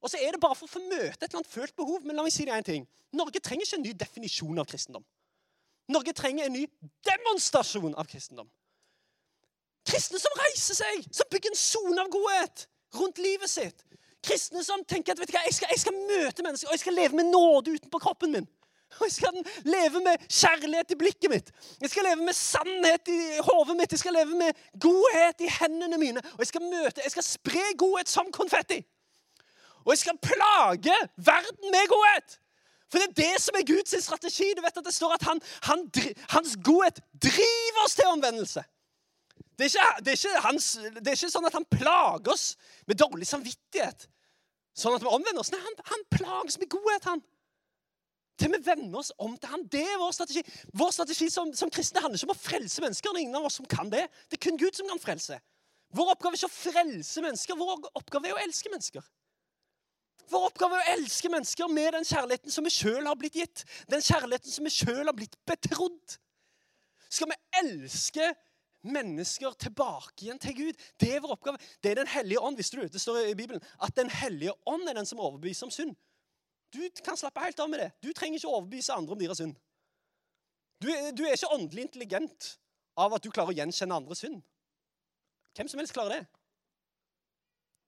Og 0.00 0.10
så 0.10 0.18
er 0.18 0.34
det 0.34 0.42
bare 0.42 0.56
for 0.58 0.66
å 0.66 0.72
få 0.72 0.82
møte 0.82 1.20
et 1.20 1.28
eller 1.28 1.42
annet 1.42 1.52
følt 1.52 1.76
behov. 1.78 2.02
Men 2.02 2.18
la 2.18 2.24
meg 2.26 2.34
si 2.34 2.46
deg 2.48 2.56
en 2.56 2.66
ting. 2.66 2.86
Norge 3.14 3.42
trenger 3.42 3.66
ikke 3.66 3.78
en 3.78 3.86
ny 3.86 3.94
definisjon 4.02 4.62
av 4.62 4.66
kristendom. 4.70 5.04
Norge 5.90 6.14
trenger 6.14 6.46
en 6.46 6.54
ny 6.54 6.64
demonstrasjon 7.06 7.94
av 7.98 8.08
kristendom. 8.10 8.48
Kristne 9.90 10.20
som 10.22 10.36
reiser 10.38 10.78
seg, 10.78 11.06
som 11.14 11.30
bygger 11.32 11.50
en 11.50 11.58
sone 11.58 12.02
av 12.02 12.10
godhet 12.12 12.66
rundt 12.98 13.18
livet 13.22 13.50
sitt. 13.50 13.84
Kristne 14.26 14.62
som 14.64 14.82
tenker 14.84 15.14
at 15.14 15.20
vet 15.20 15.30
du 15.30 15.36
hva, 15.36 15.44
jeg 15.46 15.56
skal, 15.56 15.70
jeg 15.72 15.82
skal 15.82 15.96
møte 15.96 16.44
mennesker, 16.44 16.68
og 16.68 16.76
jeg 16.76 16.82
skal 16.82 16.98
leve 16.98 17.16
med 17.16 17.30
nåde 17.32 17.76
utenpå 17.76 18.00
kroppen 18.02 18.34
min. 18.36 18.48
Og 18.98 19.06
jeg 19.06 19.12
skal 19.12 19.36
leve 19.64 20.00
med 20.02 20.24
kjærlighet 20.26 20.90
i 20.92 20.98
blikket 20.98 21.30
mitt. 21.30 21.52
Jeg 21.80 21.92
skal 21.92 22.08
leve 22.08 22.24
med 22.26 22.34
sannhet 22.34 23.08
i 23.08 23.20
hodet 23.46 23.76
mitt. 23.78 23.92
Jeg 23.94 24.02
skal 24.02 24.16
leve 24.18 24.38
med 24.38 24.64
godhet 24.82 25.44
i 25.46 25.50
hendene 25.60 25.98
mine. 25.98 26.22
Og 26.34 26.42
jeg 26.42 26.50
skal 26.50 26.66
møte, 26.66 27.04
jeg 27.04 27.14
skal 27.14 27.26
spre 27.26 27.62
godhet 27.78 28.10
som 28.10 28.32
konfetti. 28.34 28.80
Og 29.84 29.94
jeg 29.94 30.02
skal 30.02 30.18
plage 30.18 30.96
verden 31.16 31.70
med 31.70 31.86
godhet. 31.92 32.40
For 32.90 32.98
det 32.98 33.06
er 33.08 33.18
det 33.22 33.42
som 33.42 33.56
er 33.56 33.66
Guds 33.66 33.94
strategi. 34.04 34.50
Du 34.56 34.62
vet 34.64 34.76
at 34.76 34.84
Det 34.84 34.94
står 34.94 35.14
at 35.14 35.22
han, 35.22 35.40
han, 35.62 35.86
hans 36.34 36.58
godhet 36.64 36.98
driver 37.22 37.84
oss 37.84 37.94
til 37.94 38.10
omvendelse. 38.10 38.64
Det 39.60 39.66
er, 39.66 39.74
ikke, 39.74 40.04
det, 40.06 40.12
er 40.24 40.44
hans, 40.46 40.66
det 40.80 41.04
er, 41.04 41.18
ikke, 41.18 41.28
sånn 41.28 41.46
at 41.50 41.56
han 41.58 41.66
plager 41.68 42.32
oss 42.32 42.54
med 42.88 42.96
dårlig 42.96 43.26
samvittighet. 43.28 44.06
Sånn 44.72 44.94
at 44.96 45.04
vi 45.04 45.10
omvender 45.10 45.42
oss. 45.42 45.50
Nei, 45.52 45.60
han, 45.60 45.76
han 45.90 46.06
plages 46.14 46.56
med 46.62 46.70
godhet, 46.72 47.04
han. 47.10 47.20
Til 48.40 48.54
vi 48.54 48.62
vender 48.64 49.02
oss 49.02 49.12
om 49.20 49.34
til 49.36 49.52
han. 49.52 49.66
Det 49.68 49.82
er 49.84 50.00
vår 50.00 50.14
strategi. 50.16 50.40
Vår 50.80 50.94
strategi 50.96 51.28
som, 51.28 51.52
som 51.52 51.68
kristne 51.68 52.00
handler 52.00 52.16
ikke 52.16 52.30
om 52.30 52.32
å 52.32 52.40
frelse 52.40 52.86
mennesker. 52.86 53.12
Det 53.12 53.20
er 53.20 53.26
ingen 53.26 53.36
av 53.36 53.50
oss 53.50 53.60
som 53.60 53.68
kan 53.68 53.92
det. 53.92 54.06
Det 54.32 54.38
er 54.38 54.44
kun 54.48 54.60
Gud 54.64 54.80
som 54.80 54.88
kan 54.88 55.02
frelse. 55.02 55.36
Vår 55.92 56.14
oppgave 56.14 56.38
er 56.38 56.40
ikke 56.40 56.48
å 56.48 56.56
frelse 56.56 57.28
mennesker. 57.28 57.60
Vår 57.60 57.90
oppgave 58.00 58.30
er 58.30 58.38
å 58.38 58.44
elske 58.46 58.72
mennesker. 58.72 59.04
Vår 60.30 60.46
oppgave 60.48 60.78
er 60.78 60.86
å 60.86 60.94
elske 60.96 61.28
mennesker 61.28 61.68
med 61.68 61.98
den 61.98 62.06
kjærligheten 62.08 62.54
som 62.54 62.64
vi 62.64 62.72
sjøl 62.72 63.04
har 63.04 63.18
blitt 63.20 63.36
gitt. 63.36 63.66
Den 63.92 64.00
kjærligheten 64.08 64.56
som 64.56 64.64
vi 64.64 64.72
sjøl 64.72 65.04
har 65.04 65.16
blitt 65.20 65.36
betrodd. 65.44 66.16
Skal 67.12 67.28
vi 67.28 67.44
elske 67.60 68.24
mennesker 68.24 68.46
tilbake 68.82 70.24
igjen 70.24 70.38
til 70.38 70.56
Gud? 70.56 70.84
Det 71.00 71.14
er 71.14 71.20
vår 71.20 71.34
oppgave. 71.36 71.58
Det 71.82 71.90
er 71.90 71.94
Den 71.94 72.06
hellige 72.06 72.40
ånd. 72.40 72.56
Visste 72.56 72.76
du, 72.76 72.88
det 72.88 73.00
står 73.00 73.30
i 73.30 73.34
Bibelen, 73.34 73.62
at 73.82 73.96
Den 73.96 74.10
hellige 74.10 74.52
ånd 74.66 74.88
er 74.88 74.94
den 74.94 75.06
som 75.06 75.20
overbeviser 75.20 75.66
om 75.66 75.70
synd. 75.70 75.96
Du 76.72 76.80
kan 77.04 77.16
slappe 77.16 77.40
helt 77.40 77.60
av 77.60 77.70
med 77.70 77.80
det. 77.80 77.90
Du 78.02 78.12
trenger 78.12 78.38
ikke 78.38 78.48
overbevise 78.48 78.92
andre 78.92 79.12
om 79.12 79.18
deres 79.18 79.38
synd. 79.38 79.56
Du, 80.80 80.88
du 80.88 81.24
er 81.24 81.34
ikke 81.34 81.52
åndelig 81.52 81.82
intelligent 81.82 82.58
av 82.96 83.14
at 83.14 83.24
du 83.24 83.30
klarer 83.30 83.52
å 83.52 83.56
gjenkjenne 83.58 83.96
andres 83.96 84.22
synd. 84.24 84.40
Hvem 85.56 85.68
som 85.68 85.82
helst 85.82 85.92
klarer 85.92 86.14
det. 86.14 86.26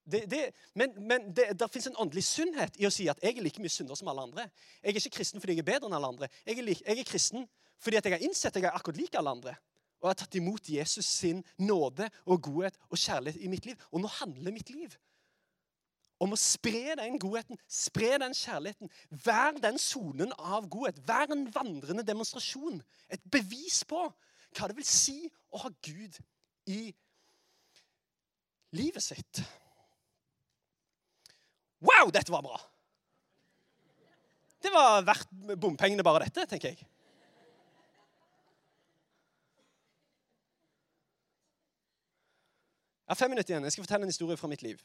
Det, 0.02 0.20
det, 0.30 0.40
men, 0.74 0.94
men 1.06 1.28
det, 1.30 1.52
det 1.54 1.68
fins 1.70 1.86
en 1.86 1.98
åndelig 2.02 2.24
sunnhet 2.26 2.76
i 2.82 2.88
å 2.88 2.90
si 2.90 3.06
at 3.08 3.20
jeg 3.22 3.38
er 3.38 3.44
like 3.46 3.62
mye 3.62 3.70
synder 3.70 3.98
som 3.98 4.10
alle 4.10 4.24
andre. 4.26 4.48
Jeg 4.82 4.90
er 4.90 4.98
ikke 4.98 5.16
kristen 5.20 5.42
fordi 5.42 5.54
jeg 5.54 5.62
er 5.62 5.68
bedre 5.68 5.88
enn 5.88 5.96
alle 5.98 6.10
andre. 6.10 6.28
Jeg 6.42 6.58
er, 6.58 6.66
like, 6.66 6.84
jeg 6.88 6.98
er 6.98 7.08
kristen 7.08 7.46
fordi 7.82 7.98
jeg 7.98 8.14
har 8.14 8.24
innsett 8.26 8.56
at 8.56 8.62
jeg 8.62 8.70
er 8.70 8.78
akkurat 8.78 8.98
lik 8.98 9.14
alle 9.18 9.30
andre. 9.36 9.54
Og 10.02 10.08
jeg 10.08 10.16
har 10.16 10.20
tatt 10.24 10.36
imot 10.40 10.68
Jesus 10.68 11.06
sin 11.06 11.44
nåde 11.62 12.08
og 12.26 12.42
godhet 12.42 12.76
og 12.90 12.98
kjærlighet 12.98 13.38
i 13.38 13.50
mitt 13.52 13.68
liv. 13.70 13.82
Og 13.94 14.02
nå 14.02 14.10
handler 14.18 14.54
mitt 14.54 14.72
liv 14.74 14.98
om 16.22 16.34
å 16.34 16.38
spre 16.38 16.94
den 16.98 17.18
godheten, 17.22 17.58
spre 17.70 18.16
den 18.22 18.34
kjærligheten. 18.36 18.90
Vær 19.24 19.56
den 19.62 19.78
sonen 19.82 20.34
av 20.38 20.68
godhet. 20.70 21.00
Vær 21.06 21.32
en 21.34 21.48
vandrende 21.54 22.04
demonstrasjon. 22.06 22.78
Et 23.10 23.22
bevis 23.30 23.82
på 23.88 24.04
hva 24.06 24.68
det 24.68 24.76
vil 24.76 24.86
si 24.86 25.16
å 25.50 25.62
ha 25.64 25.70
Gud 25.82 26.18
i 26.70 26.84
livet 28.78 29.02
sitt. 29.04 29.42
Wow, 31.82 32.12
dette 32.14 32.30
var 32.30 32.44
bra! 32.46 32.60
Det 34.62 34.70
var 34.70 35.02
verdt 35.02 35.32
bompengene, 35.58 36.04
bare 36.06 36.28
dette, 36.28 36.46
tenker 36.46 36.70
jeg. 36.70 36.86
Jeg 43.12 43.18
har 43.18 43.26
fem 43.26 43.34
minutter 43.34 43.52
igjen. 43.52 43.64
Jeg 43.68 43.72
skal 43.74 43.84
fortelle 43.84 44.06
en 44.06 44.08
historie 44.08 44.38
fra 44.40 44.48
mitt 44.48 44.62
liv. 44.64 44.78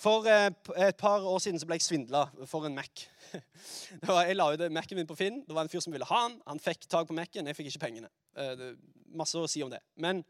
For 0.00 0.24
eh, 0.24 0.46
et 0.86 0.96
par 0.96 1.20
år 1.28 1.40
siden 1.44 1.60
så 1.60 1.66
ble 1.68 1.76
jeg 1.76 1.84
svindla 1.84 2.22
for 2.48 2.64
en 2.64 2.72
Mac. 2.72 3.02
Var, 4.08 4.20
jeg 4.24 4.38
la 4.38 4.46
ut 4.54 4.62
Mac-en 4.72 4.96
min 4.96 5.10
på 5.10 5.16
Finn. 5.18 5.42
Det 5.44 5.52
var 5.52 5.68
en 5.68 5.68
fyr 5.68 5.84
som 5.84 5.92
ville 5.92 6.08
ha 6.08 6.20
den. 6.30 6.38
Han 6.48 6.62
fikk 6.64 6.88
tak 6.88 7.10
på 7.10 7.16
Mac-en. 7.18 7.50
Jeg 7.50 7.58
fikk 7.58 7.68
ikke 7.68 7.82
pengene. 7.82 8.08
Eh, 8.40 8.62
masse 9.20 9.36
å 9.36 9.50
si 9.52 9.60
om 9.60 9.68
det. 9.68 9.82
Men 10.00 10.22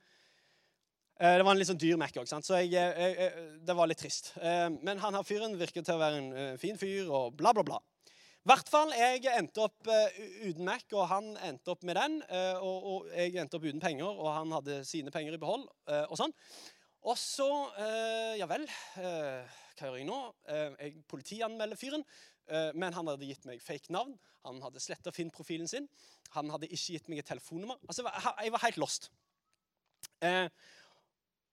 eh, 1.21 1.37
det 1.37 1.47
var 1.47 1.53
en 1.53 1.63
litt 1.63 1.71
sånn 1.71 1.79
dyr 1.85 2.03
Mac 2.03 2.19
òg, 2.19 2.27
så 2.27 2.59
jeg, 2.59 2.75
jeg, 2.75 3.15
jeg, 3.15 3.47
det 3.71 3.79
var 3.79 3.93
litt 3.93 4.03
trist. 4.03 4.33
men 4.83 5.07
han 5.07 5.21
her 5.21 5.31
fyren 5.31 5.55
virker 5.63 5.87
til 5.87 5.95
å 5.95 6.03
være 6.03 6.21
en 6.25 6.59
fin 6.59 6.83
fyr, 6.83 7.07
og 7.07 7.39
bla, 7.39 7.55
bla, 7.55 7.63
bla. 7.71 7.79
I 8.43 8.51
hvert 8.51 8.67
fall, 8.67 8.91
Jeg 8.99 9.31
endte 9.31 9.63
opp 9.63 9.87
uten 9.87 10.67
Mac, 10.67 10.91
og 10.91 11.07
han 11.07 11.37
endte 11.47 11.71
opp 11.71 11.87
med 11.87 12.03
den. 12.03 12.19
og, 12.59 12.79
og, 12.83 13.11
jeg 13.15 13.39
endte 13.39 13.63
opp 13.63 13.71
uten 13.71 13.87
penger, 13.87 14.11
og 14.11 14.33
han 14.41 14.59
hadde 14.59 14.83
sine 14.91 15.15
penger 15.15 15.39
i 15.39 15.45
behold. 15.47 15.71
og 16.11 16.19
sånn. 16.19 16.35
Og 17.03 17.19
så 17.19 17.49
eh, 17.83 18.35
Ja 18.39 18.47
vel. 18.51 18.67
Eh, 19.01 19.57
hva 19.79 19.89
gjør 19.89 19.99
jeg 19.99 20.07
nå? 20.07 20.19
Eh, 20.47 20.77
jeg 20.79 21.01
politianmelder 21.11 21.81
fyren. 21.81 22.05
Eh, 22.47 22.71
men 22.79 22.95
han 22.95 23.09
hadde 23.11 23.27
gitt 23.27 23.47
meg 23.49 23.63
fake 23.63 23.93
navn. 23.95 24.15
Han 24.47 24.61
hadde 24.63 24.83
sletta 24.83 25.13
Finn-profilen 25.15 25.71
sin. 25.71 25.89
Han 26.37 26.51
hadde 26.53 26.71
ikke 26.71 26.97
gitt 26.97 27.11
meg 27.11 27.23
et 27.23 27.29
telefonnummer. 27.31 27.81
Altså, 27.89 28.07
Jeg 28.43 28.53
var 28.55 28.65
helt 28.67 28.79
lost. 28.83 29.11
Eh, 30.23 30.49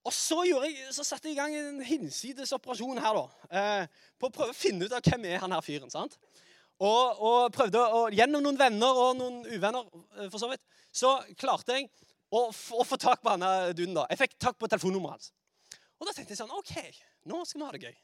og 0.06 0.14
så, 0.16 0.44
jeg, 0.48 0.78
så, 0.96 1.04
satte 1.04 1.28
jeg 1.28 1.36
i 1.36 1.40
gang 1.40 1.56
en 1.58 1.82
hinsides 1.84 2.54
operasjon 2.56 3.02
her, 3.04 3.18
da. 3.18 3.50
Eh, 3.60 4.06
på 4.18 4.30
å 4.30 4.34
prøve 4.34 4.54
å 4.54 4.58
finne 4.58 4.86
ut 4.86 4.94
av 4.96 5.04
hvem 5.06 5.26
er 5.28 5.42
han 5.44 5.54
her 5.54 5.66
fyren. 5.66 5.92
sant? 5.92 6.16
Og, 6.80 7.20
og 7.20 7.40
prøvde 7.54 7.82
å, 7.82 8.06
Gjennom 8.14 8.46
noen 8.46 8.58
venner 8.58 9.02
og 9.04 9.18
noen 9.20 9.42
uvenner, 9.50 9.90
for 10.30 10.40
så 10.40 10.50
vidt, 10.54 10.64
så 10.96 11.18
klarte 11.38 11.76
jeg 11.76 11.90
å, 12.30 12.44
og 12.50 12.86
få 12.86 12.98
tak 13.02 13.24
på 13.24 13.34
han 13.34 13.46
duden. 13.74 13.96
da. 13.98 14.06
Jeg 14.12 14.22
fikk 14.24 14.38
tak 14.42 14.60
på 14.60 14.70
telefonnummeret 14.70 15.18
hans. 15.18 15.32
Og 16.00 16.08
da 16.08 16.14
tenkte 16.16 16.36
jeg 16.36 16.42
sånn 16.42 16.54
OK, 16.56 16.76
nå 17.30 17.42
skal 17.48 17.60
vi 17.60 17.68
ha 17.68 17.74
det 17.76 17.90
gøy. 17.90 17.98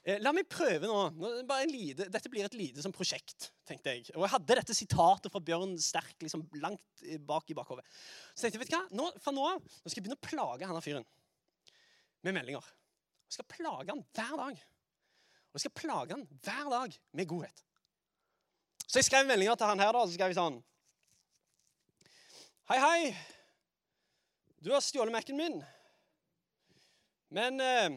Eh, 0.00 0.16
la 0.24 0.32
meg 0.32 0.48
prøve 0.48 0.88
nå. 0.88 1.00
lite, 1.68 2.08
dette 2.08 2.32
blir 2.32 2.46
et 2.46 2.56
lite 2.56 2.82
sånn 2.84 2.94
prosjekt, 2.96 3.50
tenkte 3.68 3.92
jeg. 3.92 4.06
Og 4.16 4.24
jeg 4.24 4.32
hadde 4.34 4.58
dette 4.62 4.76
sitatet 4.76 5.32
fra 5.32 5.42
Bjørn 5.44 5.76
Sterk 5.80 6.24
liksom 6.24 6.46
langt 6.62 7.04
bak 7.28 7.52
i 7.52 7.56
bakhodet. 7.56 7.84
Så 8.32 8.46
tenkte 8.46 8.56
jeg, 8.58 8.64
vet 8.64 8.72
du 8.72 8.76
hva? 8.78 8.84
Nå, 8.96 9.08
fra 9.20 9.34
nå 9.36 9.46
av 9.48 9.60
nå 9.60 9.84
skal 9.84 10.00
jeg 10.00 10.06
begynne 10.06 10.20
å 10.20 10.28
plage 10.28 10.70
han 10.70 10.84
fyren 10.84 11.08
med 12.24 12.36
meldinger. 12.36 12.64
Jeg 13.28 13.38
skal 13.38 13.50
plage 13.52 13.92
han 13.92 14.04
hver 14.16 14.32
dag. 14.40 14.64
Og 15.50 15.58
jeg 15.58 15.66
skal 15.66 15.76
plage 15.82 16.16
han 16.16 16.24
hver 16.46 16.72
dag 16.72 16.96
med 17.18 17.28
godhet. 17.28 17.64
Så 18.86 18.98
jeg 18.98 19.06
skrev 19.06 19.28
meldinger 19.28 19.58
til 19.58 19.70
han 19.70 19.82
her, 19.82 19.92
da, 19.94 20.02
så 20.06 20.16
skrev 20.16 20.32
jeg 20.32 20.40
sånn 20.40 20.58
Hei, 22.70 22.78
hei. 22.78 23.16
Du 24.62 24.68
har 24.70 24.80
stjålet 24.80 25.10
Mac-en 25.10 25.34
min. 25.36 25.56
Men 27.34 27.60
eh, 27.60 27.96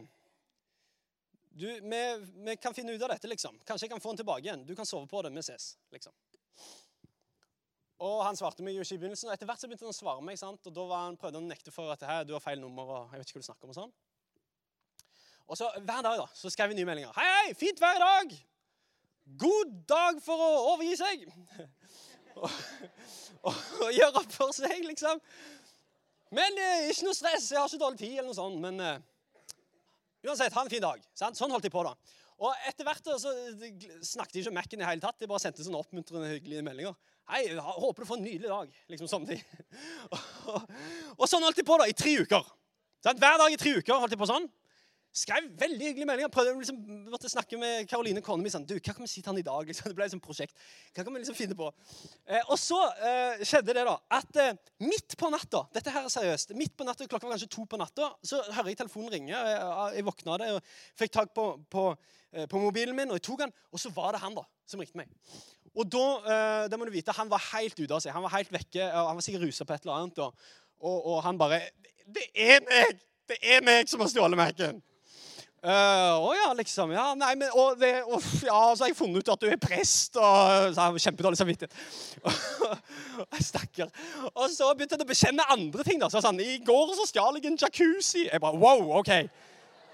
du, 1.50 1.68
vi, 1.68 2.00
vi, 2.48 2.56
kan 2.58 2.74
finne 2.74 2.96
ut 2.96 3.04
av 3.06 3.12
dette, 3.14 3.30
liksom. 3.30 3.60
Kanskje 3.70 3.86
jeg 3.86 3.92
kan 3.92 4.02
få 4.02 4.16
den 4.16 4.24
tilbake 4.24 4.48
igjen. 4.48 4.64
Du 4.66 4.74
kan 4.74 4.90
sove 4.90 5.06
på 5.12 5.22
det. 5.22 5.30
Vi 5.36 5.44
ses. 5.46 5.68
liksom. 5.94 6.16
Og 8.02 8.24
Han 8.26 8.40
svarte 8.40 8.66
meg 8.66 8.74
jo 8.74 8.82
ikke 8.82 8.98
i 8.98 9.04
begynnelsen. 9.04 9.30
og 9.30 9.36
Etter 9.36 9.52
hvert 9.52 9.62
så 9.62 9.70
begynte 9.70 9.86
han 9.86 9.94
å 9.94 10.00
svare 10.00 10.26
meg, 10.26 10.42
sant? 10.42 10.66
og 10.66 10.74
da 10.74 10.88
var 10.90 11.06
han 11.06 11.22
prøvde 11.22 11.38
han 11.38 11.46
å 11.46 11.54
nekte 11.54 11.76
for 11.76 11.94
at 11.94 12.10
Hei, 12.10 12.18
du 12.26 12.34
har 12.34 12.42
feil 12.42 12.58
nummer. 12.64 12.90
og 12.96 13.14
jeg 13.14 13.22
vet 13.22 13.30
ikke 13.30 13.44
hva 13.44 13.46
du 13.46 13.50
snakker 13.52 13.70
om 13.70 13.76
Og 13.76 13.78
sånn. 13.78 13.94
Og 15.54 15.62
så 15.62 15.70
Hver 15.78 16.02
dag 16.10 16.18
da, 16.24 16.26
så 16.34 16.50
skrev 16.50 16.74
vi 16.74 16.82
nye 16.82 16.90
meldinger. 16.90 17.14
Hei, 17.22 17.30
hei, 17.30 17.54
fint 17.62 17.78
hver 17.78 18.02
dag! 18.02 18.34
God 19.46 19.78
dag 19.86 20.18
for 20.26 20.50
å 20.50 20.52
overgi 20.74 20.98
seg! 20.98 21.30
Og, 22.39 22.60
å, 23.50 23.56
å 23.88 23.89
gjøre 23.93 24.24
for 24.34 24.56
seg, 24.56 24.84
liksom. 24.88 25.22
Men 26.34 26.58
eh, 26.58 26.89
ikke 26.89 27.08
noe 27.08 27.17
stress. 27.17 27.52
Jeg 27.54 27.62
har 27.62 27.69
ikke 27.69 27.82
dårlig 27.82 28.02
tid, 28.02 28.17
eller 28.17 28.32
noe 28.32 28.39
sånt. 28.39 28.62
men... 28.63 28.80
Eh, 28.82 29.02
Uansett, 30.24 30.54
ha 30.56 30.62
en 30.63 30.72
fin 30.72 30.84
dag. 30.84 31.02
Sant? 31.19 31.36
Sånn 31.36 31.52
holdt 31.52 31.65
de 31.67 31.72
på, 31.74 31.82
da. 31.84 31.91
Og 32.43 32.67
etter 32.67 32.88
hvert 32.88 33.10
så 33.19 33.32
snakket 34.04 34.38
de 34.38 34.41
ikke 34.41 34.52
om 34.54 34.56
Mac-en 34.56 34.84
i 34.84 34.88
hele 34.88 35.04
tatt. 35.04 35.17
De 35.19 35.28
bare 35.28 35.43
sendte 35.43 35.65
sånne 35.65 35.82
oppmuntrende, 35.84 36.30
hyggelige 36.32 36.63
meldinger. 36.63 36.96
Hei, 37.32 37.41
håper 37.56 38.04
du 38.04 38.08
får 38.08 38.19
en 38.19 38.26
nydelig 38.26 38.52
dag. 38.52 38.72
Liksom 38.91 39.28
de. 39.28 39.38
og, 40.13 40.24
og, 40.54 40.74
og, 41.17 41.26
sånn 41.28 41.43
holdt 41.43 41.60
de 41.60 41.67
på 41.67 41.78
da, 41.80 41.88
i 41.91 41.96
tre 41.96 42.15
uker. 42.24 42.48
Sant? 43.04 43.19
Hver 43.19 43.39
dag 43.39 43.52
i 43.52 43.60
tre 43.60 43.76
uker 43.80 44.00
holdt 44.00 44.15
de 44.15 44.19
på 44.19 44.28
sånn. 44.32 44.48
Skrev 45.13 45.45
veldig 45.62 45.86
hyggelige 45.86 46.08
meldinger. 46.10 46.30
Prøvde 46.34 46.56
liksom, 46.58 46.78
måtte 47.12 47.30
snakke 47.30 47.58
med 47.62 47.86
Karoline 47.89 48.21
kona 48.26 48.41
mi. 48.41 48.49
Sånn, 48.49 48.63
du, 48.65 48.73
hva 48.80 48.95
kan 48.95 49.06
vi 49.06 49.10
si 49.12 49.21
til 49.21 49.30
han 49.30 49.38
i 49.38 49.45
dag? 49.45 49.67
Liksom, 49.69 49.91
det 49.91 49.97
ble 49.99 50.08
et 50.10 50.15
prosjekt. 50.26 50.56
Hva 50.89 51.04
kan 51.06 51.13
vi 51.13 51.21
liksom 51.21 51.38
finne 51.38 51.58
på? 51.60 51.67
Eh, 52.26 52.41
og 52.47 52.58
så 52.58 52.80
eh, 52.97 53.43
skjedde 53.45 53.76
det 53.78 53.84
da, 53.86 53.93
at 54.17 54.39
eh, 54.41 54.56
midt 54.82 55.13
på 55.19 55.30
natta 55.30 55.67
Dette 55.76 55.93
her 55.93 56.08
er 56.08 56.13
seriøst. 56.15 56.56
Midt 56.58 56.73
på 56.80 56.88
natta, 56.88 57.06
Klokka 57.06 57.30
var 57.30 57.36
kanskje 57.36 57.52
to 57.54 57.65
på 57.69 57.78
natta. 57.78 58.10
Så 58.26 58.39
hører 58.47 58.71
jeg 58.71 58.80
telefonen 58.82 59.13
ringe. 59.13 59.36
Jeg, 59.36 59.60
eh, 59.60 59.84
jeg 59.99 60.08
våkna 60.08 60.34
av 60.34 60.41
det 60.41 60.47
og 60.56 60.71
fikk 61.04 61.13
tak 61.13 61.36
på, 61.38 61.45
på, 61.69 61.84
eh, 62.34 62.47
på, 62.49 62.62
mobilen 62.63 62.97
min, 62.97 63.13
og 63.13 63.19
jeg 63.19 63.26
tok 63.30 63.43
den. 63.43 63.54
Og 63.69 63.84
så 63.84 63.91
var 63.93 64.15
det 64.17 64.21
han 64.23 64.34
da, 64.39 64.47
som 64.65 64.82
ringte 64.82 64.97
meg. 64.97 65.13
Og 65.78 65.91
da, 65.93 66.08
eh, 66.26 66.63
det 66.73 66.80
må 66.82 66.89
du 66.89 66.93
vite, 66.95 67.13
Han 67.13 67.30
var 67.30 67.45
helt 67.52 67.78
ute 67.78 67.93
av 67.93 68.02
seg. 68.02 68.17
Han 68.17 68.26
var 68.26 68.34
helt 68.34 68.49
vekke. 68.56 68.89
Han 68.97 69.13
var 69.21 69.28
sikkert 69.28 69.45
rusa 69.45 69.69
på 69.69 69.78
et 69.78 69.86
eller 69.86 69.99
annet. 69.99 70.26
Og, 70.26 70.49
og, 70.82 70.97
og 71.13 71.21
han 71.28 71.38
bare 71.38 71.67
Det 72.10 72.32
er 72.34 72.65
meg! 72.65 72.97
Det 73.30 73.38
er 73.39 73.62
meg 73.63 73.88
som 73.88 74.02
har 74.04 74.10
stjålet 74.12 74.36
Mac-en! 74.36 74.82
Uh, 75.63 76.34
ja, 76.36 76.49
liksom. 76.58 76.91
Ja, 76.91 77.13
nei, 77.15 77.36
men, 77.39 77.47
og 77.56 77.78
det, 77.80 77.93
og, 78.04 78.19
ja, 78.43 78.58
så 78.76 78.84
har 78.84 78.89
jeg 78.89 78.97
funnet 78.97 79.23
ut 79.23 79.30
at 79.32 79.39
du 79.39 79.47
er 79.47 79.60
prest. 79.62 80.17
og 80.19 80.73
så 80.76 80.82
har 80.82 80.91
jeg 80.91 81.06
Kjempedårlig 81.06 81.39
samvittighet. 81.39 81.78
Stakkar. 83.47 83.93
Og 84.34 84.49
så 84.52 84.67
begynte 84.76 84.97
jeg 84.97 85.06
å 85.06 85.08
bekjenne 85.08 85.47
andre 85.56 85.86
ting. 85.88 86.02
da. 86.04 86.12
Så 86.12 86.19
sånn, 86.26 86.41
I 86.43 86.58
går 86.67 86.91
så 86.99 87.08
stjal 87.08 87.39
jeg 87.39 87.47
en 87.47 87.60
jacuzzi. 87.62 88.26
Jeg 88.28 88.43
bare, 88.43 88.60
wow, 88.60 88.99
ok. 88.99 89.13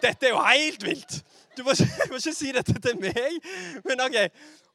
Dette 0.02 0.26
er 0.26 0.34
jo 0.34 0.42
helt 0.42 0.88
vilt. 0.90 1.20
Du 1.54 1.62
må, 1.68 1.78
må, 2.10 2.18
ikke 2.18 2.34
si 2.34 2.50
dette 2.56 2.74
til 2.82 2.98
meg. 3.04 3.38
Men 3.86 4.02
ok. 4.08 4.20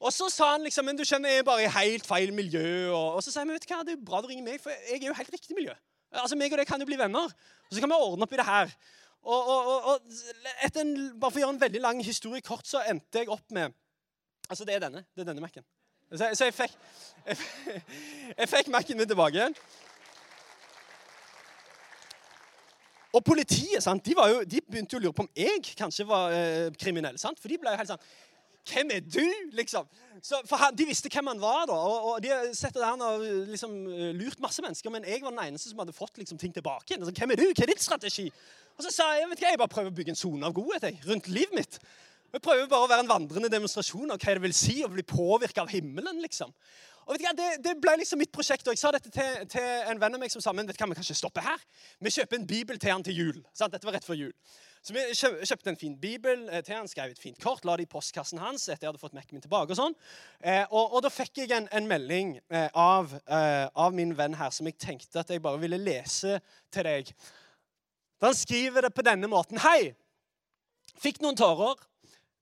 Og 0.04 0.14
så 0.14 0.30
sa 0.30 0.54
han 0.54 0.66
liksom 0.68 0.86
men 0.86 0.98
du 0.98 1.02
skjønner, 1.02 1.32
jeg 1.32 1.42
er 1.42 1.48
bare 1.48 1.66
i 1.66 1.74
helt 1.80 2.06
feil 2.06 2.30
miljø. 2.36 2.68
Og, 2.92 3.18
og 3.18 3.24
så 3.24 3.32
sa 3.32 3.42
jeg 3.42 3.50
men 3.50 3.58
vet 3.58 3.66
du 3.66 3.74
hva, 3.74 3.82
det 3.82 3.96
er 3.96 4.06
bra 4.06 4.22
du 4.22 4.30
ringer 4.30 4.46
meg, 4.46 4.62
for 4.62 4.70
jeg 4.70 5.00
er 5.00 5.08
jo 5.08 5.18
helt 5.18 5.34
riktig 5.34 5.58
miljø. 5.58 5.74
Altså, 6.14 6.38
meg 6.38 6.54
og 6.54 6.60
deg 6.60 6.68
kan 6.70 6.78
jo 6.78 6.86
bli 6.86 6.98
venner. 7.00 7.32
Og 7.66 7.74
så 7.74 7.82
kan 7.82 7.90
vi 7.90 7.98
ordne 7.98 8.26
opp 8.28 8.34
i 8.36 8.38
det 8.38 8.46
her. 8.46 8.70
Og, 9.24 9.48
og, 9.48 9.86
og 9.88 10.00
etter 10.66 10.82
en, 10.82 10.92
bare 11.16 11.32
for 11.32 11.40
å 11.40 11.44
gjøre 11.44 11.54
en 11.56 11.62
veldig 11.62 11.80
lang 11.80 12.02
historie 12.04 12.44
kort, 12.44 12.66
så 12.68 12.82
endte 12.88 13.22
jeg 13.22 13.32
opp 13.32 13.46
med 13.56 13.72
Altså, 14.44 14.66
det 14.68 14.74
er 14.74 14.82
denne. 14.82 15.00
Det 15.16 15.22
er 15.22 15.28
denne 15.30 15.40
Mac-en. 15.40 15.64
Så, 16.12 16.26
så, 16.36 16.44
jeg 16.44 16.52
fikk, 16.52 16.74
jeg, 18.38 18.48
fikk 18.50 18.68
Mac-en 18.68 18.98
min 18.98 19.08
tilbake 19.08 19.38
igjen. 19.38 19.56
Og 23.14 23.22
politiet 23.24 23.80
sant, 23.82 24.04
de, 24.04 24.12
jo, 24.12 24.42
de, 24.44 24.60
begynte 24.68 24.98
jo 24.98 25.00
å 25.00 25.04
lure 25.06 25.16
på 25.16 25.24
om 25.24 25.30
jeg 25.38 25.62
kanskje 25.78 26.04
var 26.08 26.34
eh, 26.36 26.68
kriminell. 26.76 27.16
Sant? 27.18 27.40
For 27.40 27.48
de 27.48 27.56
ble 27.62 27.72
jo 27.72 27.80
helt 27.80 27.92
sånn 27.94 28.04
hvem 28.70 28.90
er 28.94 29.00
du? 29.04 29.24
liksom? 29.52 29.88
Så, 30.22 30.40
for 30.48 30.56
han, 30.56 30.76
De 30.76 30.86
visste 30.88 31.10
hvem 31.12 31.26
han 31.32 31.40
var, 31.40 31.66
da, 31.68 31.76
og, 31.76 32.06
og 32.10 32.22
de 32.24 32.32
sett 32.56 32.76
at 32.76 32.86
han 32.86 33.02
har 33.04 33.24
liksom, 33.50 33.74
lurt 34.16 34.40
masse 34.40 34.62
mennesker. 34.64 34.92
Men 34.92 35.04
jeg 35.08 35.22
var 35.24 35.34
den 35.34 35.42
eneste 35.48 35.70
som 35.70 35.82
hadde 35.82 35.96
fått 35.96 36.18
liksom, 36.18 36.38
ting 36.40 36.54
tilbake. 36.54 36.96
Altså, 36.96 37.12
hvem 37.12 37.34
er 37.34 37.42
du? 37.42 37.46
Hva 37.50 37.66
er 37.66 37.72
din 37.72 37.82
strategi? 37.82 38.30
Og 38.78 38.86
så 38.86 38.90
sa 38.94 39.10
jeg 39.18 39.28
vet 39.30 39.44
hva, 39.44 39.52
jeg 39.52 39.60
bare 39.60 39.74
prøver 39.74 39.92
å 39.92 39.98
bygge 39.98 40.14
en 40.14 40.18
sone 40.18 40.48
av 40.48 40.56
godhet 40.56 40.88
jeg, 40.88 40.98
rundt 41.06 41.28
livet 41.30 41.54
mitt. 41.58 41.78
Jeg 42.34 42.42
prøver 42.42 42.66
bare 42.66 42.88
å 42.88 42.90
være 42.90 43.04
en 43.04 43.12
vandrende 43.12 43.50
demonstrasjon 43.52 44.10
av 44.10 44.18
hva 44.18 44.34
det 44.34 44.42
vil 44.42 44.56
si 44.56 44.80
å 44.82 44.90
bli 44.90 45.04
påvirka 45.06 45.62
av 45.62 45.70
himmelen. 45.70 46.18
liksom. 46.24 46.50
Og 47.04 47.14
vet 47.14 47.20
du 47.20 47.26
hva, 47.28 47.34
det, 47.36 47.50
det, 47.62 47.74
ble 47.82 47.98
liksom 48.00 48.18
mitt 48.18 48.32
prosjekt. 48.34 48.66
og 48.66 48.74
Jeg 48.74 48.80
sa 48.80 48.90
dette 48.94 49.12
til, 49.12 49.44
til 49.52 49.90
en 49.92 50.00
venn 50.00 50.16
av 50.16 50.22
meg 50.22 50.32
som 50.32 50.42
sa 50.42 50.54
men 50.56 50.66
vet 50.66 50.78
du 50.78 50.82
hva, 50.82 50.88
vi 50.90 50.98
kan 50.98 51.06
ikke 51.06 51.20
stoppe 51.20 51.44
her. 51.44 51.60
Vi 52.00 52.14
kjøper 52.16 52.40
en 52.40 52.46
bibel 52.48 52.80
til 52.80 52.94
han 52.94 53.04
til 53.04 53.20
jul. 53.20 53.42
Sant? 53.52 53.76
Dette 53.76 53.86
var 53.86 53.98
rett 53.98 54.08
før 54.08 54.18
jul. 54.18 54.32
Så 54.84 54.92
vi 54.92 55.02
kjøpte 55.16 55.72
en 55.72 55.78
fin 55.80 55.94
bibel 55.96 56.42
eh, 56.52 56.60
til 56.60 56.76
han, 56.76 56.88
skrev 56.90 57.14
et 57.14 57.20
fint 57.20 57.38
kort, 57.40 57.64
la 57.64 57.78
det 57.80 57.86
i 57.86 57.88
postkassen 57.88 58.40
hans 58.42 58.66
etter 58.66 58.84
jeg 58.84 58.90
hadde 58.90 59.00
fått 59.00 59.14
Mac-en 59.16 59.38
min 59.38 59.44
tilbake. 59.44 59.72
Og 59.72 59.78
sånn. 59.78 59.96
Eh, 60.44 60.66
og, 60.66 60.90
og, 60.90 60.98
da 61.06 61.10
fikk 61.12 61.40
jeg 61.40 61.54
en, 61.56 61.70
en 61.72 61.88
melding 61.88 62.34
eh, 62.52 62.68
av, 62.76 63.14
av, 63.24 63.96
min 63.96 64.12
venn 64.18 64.36
her 64.36 64.52
som 64.52 64.68
jeg 64.68 64.76
tenkte 64.76 65.22
at 65.22 65.32
jeg 65.32 65.40
bare 65.44 65.62
ville 65.62 65.80
lese 65.80 66.36
til 66.74 66.84
deg. 66.84 67.14
Da 68.20 68.28
han 68.28 68.36
skriver 68.36 68.84
det 68.84 68.92
på 68.92 69.06
denne 69.08 69.30
måten. 69.32 69.62
Hei! 69.64 69.94
Fikk 71.00 71.24
noen 71.24 71.40
tårer 71.40 71.80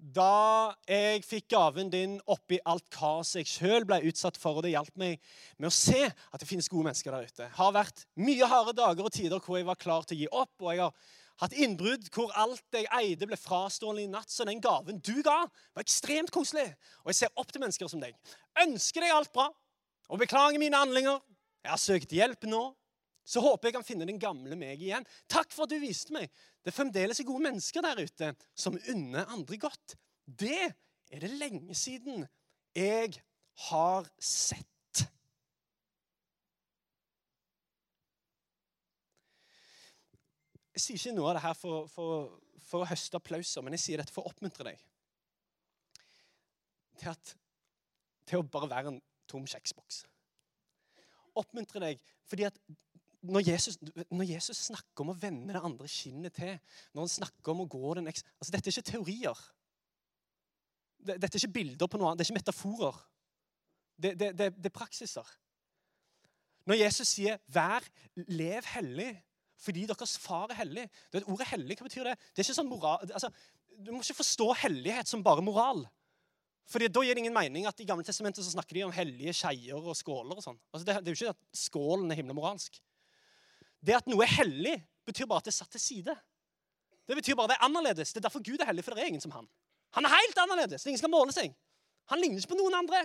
da 0.02 0.74
jeg 0.90 1.22
fikk 1.22 1.52
gaven 1.55 1.92
din 1.92 2.18
oppi 2.26 2.59
alt 2.66 2.88
kaoset 2.90 3.44
jeg 3.44 3.52
sjøl 3.52 3.87
ble 3.87 4.02
utsatt 4.11 4.35
for. 4.35 4.59
Og 4.59 4.66
det 4.66 4.74
hjalp 4.74 4.98
meg 4.98 5.22
med 5.62 5.70
å 5.70 5.76
se 5.78 6.09
at 6.11 6.42
det 6.42 6.50
finnes 6.50 6.66
gode 6.66 6.90
mennesker 6.90 7.14
der 7.14 7.31
ute. 7.31 7.50
Har 7.55 7.74
vært 7.78 8.02
mye 8.18 8.50
harde 8.50 8.74
dager 8.83 9.07
og 9.07 9.14
tider 9.14 9.38
hvor 9.38 9.62
jeg 9.62 9.70
var 9.70 9.78
klar 9.78 10.02
til 10.02 10.18
å 10.18 10.24
gi 10.24 10.33
opp. 10.42 10.57
og 10.59 10.72
jeg 10.74 10.88
har 10.88 11.20
hatt 11.40 11.57
innbrudd 11.57 12.09
hvor 12.14 12.33
alt 12.38 12.77
jeg 12.77 12.88
eide, 12.99 13.27
ble 13.29 13.38
frastående 13.40 14.05
i 14.05 14.11
natt. 14.11 14.31
Så 14.31 14.47
den 14.49 14.61
gaven 14.62 15.01
du 15.01 15.14
ga, 15.25 15.40
var 15.49 15.85
ekstremt 15.85 16.33
koselig. 16.35 16.68
Og 17.03 17.12
jeg 17.12 17.23
ser 17.23 17.40
opp 17.40 17.53
til 17.53 17.64
mennesker 17.64 17.90
som 17.90 18.03
deg. 18.03 18.16
Ønsker 18.62 19.05
deg 19.05 19.14
alt 19.14 19.33
bra 19.35 19.49
og 20.12 20.21
beklager 20.21 20.61
mine 20.61 20.79
handlinger. 20.79 21.21
Jeg 21.62 21.73
har 21.73 21.81
søkt 21.81 22.14
hjelp 22.14 22.49
nå. 22.51 22.62
Så 23.23 23.38
håper 23.38 23.68
jeg 23.68 23.77
kan 23.77 23.87
finne 23.87 24.07
den 24.09 24.18
gamle 24.18 24.57
meg 24.59 24.81
igjen. 24.83 25.05
Takk 25.31 25.53
for 25.55 25.64
at 25.64 25.71
du 25.71 25.79
viste 25.83 26.14
meg. 26.14 26.27
Det 26.62 26.73
er 26.73 26.77
fremdeles 26.77 27.23
gode 27.27 27.45
mennesker 27.45 27.85
der 27.85 28.03
ute 28.03 28.33
som 28.59 28.79
unner 28.90 29.31
andre 29.31 29.59
godt. 29.62 29.95
Det 30.27 30.73
er 31.12 31.23
det 31.23 31.31
lenge 31.38 31.77
siden 31.79 32.27
jeg 32.75 33.14
har 33.68 34.09
sett. 34.18 34.71
Jeg 40.72 40.85
sier 40.85 40.98
ikke 40.98 41.16
noe 41.16 41.30
av 41.30 41.37
det 41.37 41.44
her 41.44 41.56
for, 41.58 41.88
for, 41.92 42.30
for 42.64 42.85
å 42.85 42.88
høste 42.88 43.18
applauser, 43.18 43.64
men 43.64 43.76
jeg 43.76 43.85
sier 43.85 44.00
dette 44.00 44.14
for 44.14 44.24
å 44.24 44.32
oppmuntre 44.32 44.70
deg 44.70 44.85
til, 47.00 47.11
at, 47.12 47.35
til 48.28 48.40
å 48.40 48.46
bare 48.46 48.70
være 48.70 48.94
en 48.94 49.02
tom 49.30 49.44
kjeksboks. 49.48 50.04
Oppmuntre 51.40 51.82
deg 51.82 52.00
fordi 52.28 52.46
at 52.48 52.58
når 53.22 53.44
Jesus, 53.46 53.78
når 54.11 54.26
Jesus, 54.26 54.64
snakker 54.66 55.04
om 55.04 55.12
å 55.12 55.18
vende 55.18 55.54
det 55.54 55.62
andre 55.62 55.88
kinnet 55.90 56.35
til, 56.35 56.56
når 56.92 57.04
han 57.04 57.12
snakker 57.12 57.52
om 57.52 57.62
å 57.62 57.68
gå 57.70 57.92
den 57.98 58.11
eks... 58.11 58.24
Altså, 58.35 58.50
dette 58.50 58.66
er 58.66 58.74
ikke 58.74 58.90
teorier. 58.90 59.42
Dette 60.98 61.30
er 61.30 61.38
ikke 61.38 61.54
bilder 61.54 61.90
på 61.90 62.00
noe 62.00 62.11
annet. 62.11 62.18
Det 62.18 62.26
er 62.26 62.30
ikke 62.32 62.40
metaforer. 62.40 62.98
Det, 63.94 64.12
det, 64.18 64.30
det, 64.38 64.48
det 64.58 64.72
er 64.72 64.74
praksiser. 64.74 65.30
Når 66.66 66.78
Jesus 66.80 67.14
sier 67.14 67.38
'vær, 67.46 67.87
lev 68.26 68.66
hellig', 68.74 69.22
fordi 69.62 69.87
deres 69.87 70.16
far 70.18 70.51
er 70.51 70.59
hellig. 70.59 70.87
Det 71.12 71.22
Ordet 71.31 71.48
hellig, 71.53 71.77
hva 71.79 71.87
betyr 71.87 72.09
det? 72.11 72.14
Det 72.33 72.42
er 72.42 72.48
ikke 72.48 72.59
sånn 72.59 72.70
moral, 72.70 73.05
altså, 73.09 73.31
Du 73.72 73.92
må 73.92 74.03
ikke 74.03 74.18
forstå 74.20 74.48
hellighet 74.64 75.11
som 75.11 75.22
bare 75.25 75.44
moral. 75.44 75.85
Fordi 76.68 76.88
Da 76.88 77.03
gir 77.03 77.14
det 77.14 77.22
ingen 77.25 77.35
mening 77.35 77.66
at 77.66 77.81
i 77.81 77.87
Gamle 77.87 78.05
testamentet 78.07 78.44
så 78.44 78.55
snakker 78.55 78.75
de 78.75 78.85
om 78.87 78.94
hellige 78.94 79.35
skeier 79.35 79.79
og 79.79 79.96
skåler. 79.98 80.37
og 80.37 80.44
sånn. 80.44 80.59
Altså, 80.72 80.87
det, 80.87 80.98
det, 81.05 81.11
er 81.11 81.14
jo 81.14 81.20
ikke 81.20 81.37
at 81.37 81.59
skålen 81.59 82.11
er 82.11 82.20
himmelmoralsk. 82.20 82.79
Det 83.83 83.96
at 83.98 84.07
noe 84.11 84.22
er 84.27 84.37
hellig, 84.38 84.77
betyr 85.07 85.27
bare 85.27 85.42
at 85.42 85.48
det 85.48 85.55
er 85.55 85.59
satt 85.59 85.75
til 85.75 85.83
side. 85.83 86.14
Det 87.09 87.18
betyr 87.18 87.35
bare 87.35 87.51
at 87.51 87.55
det 87.55 87.59
er 87.59 87.66
annerledes. 87.66 88.12
Det 88.12 88.22
er 88.22 88.29
derfor 88.29 88.44
Gud 88.46 88.62
er 88.62 88.70
hellig, 88.70 88.85
for 88.87 88.94
det 88.94 89.05
er 89.05 89.11
ingen 89.11 89.25
som 89.25 89.35
han. 89.35 89.48
Han 89.98 90.07
er 90.07 90.14
helt 90.14 90.38
annerledes. 90.38 90.87
Ingen 90.87 91.01
skal 91.03 91.11
måle 91.12 91.35
seg. 91.35 91.55
Han 92.11 92.22
ligner 92.22 92.38
ikke 92.40 92.55
på 92.55 92.61
noen 92.61 92.79
andre. 92.79 93.03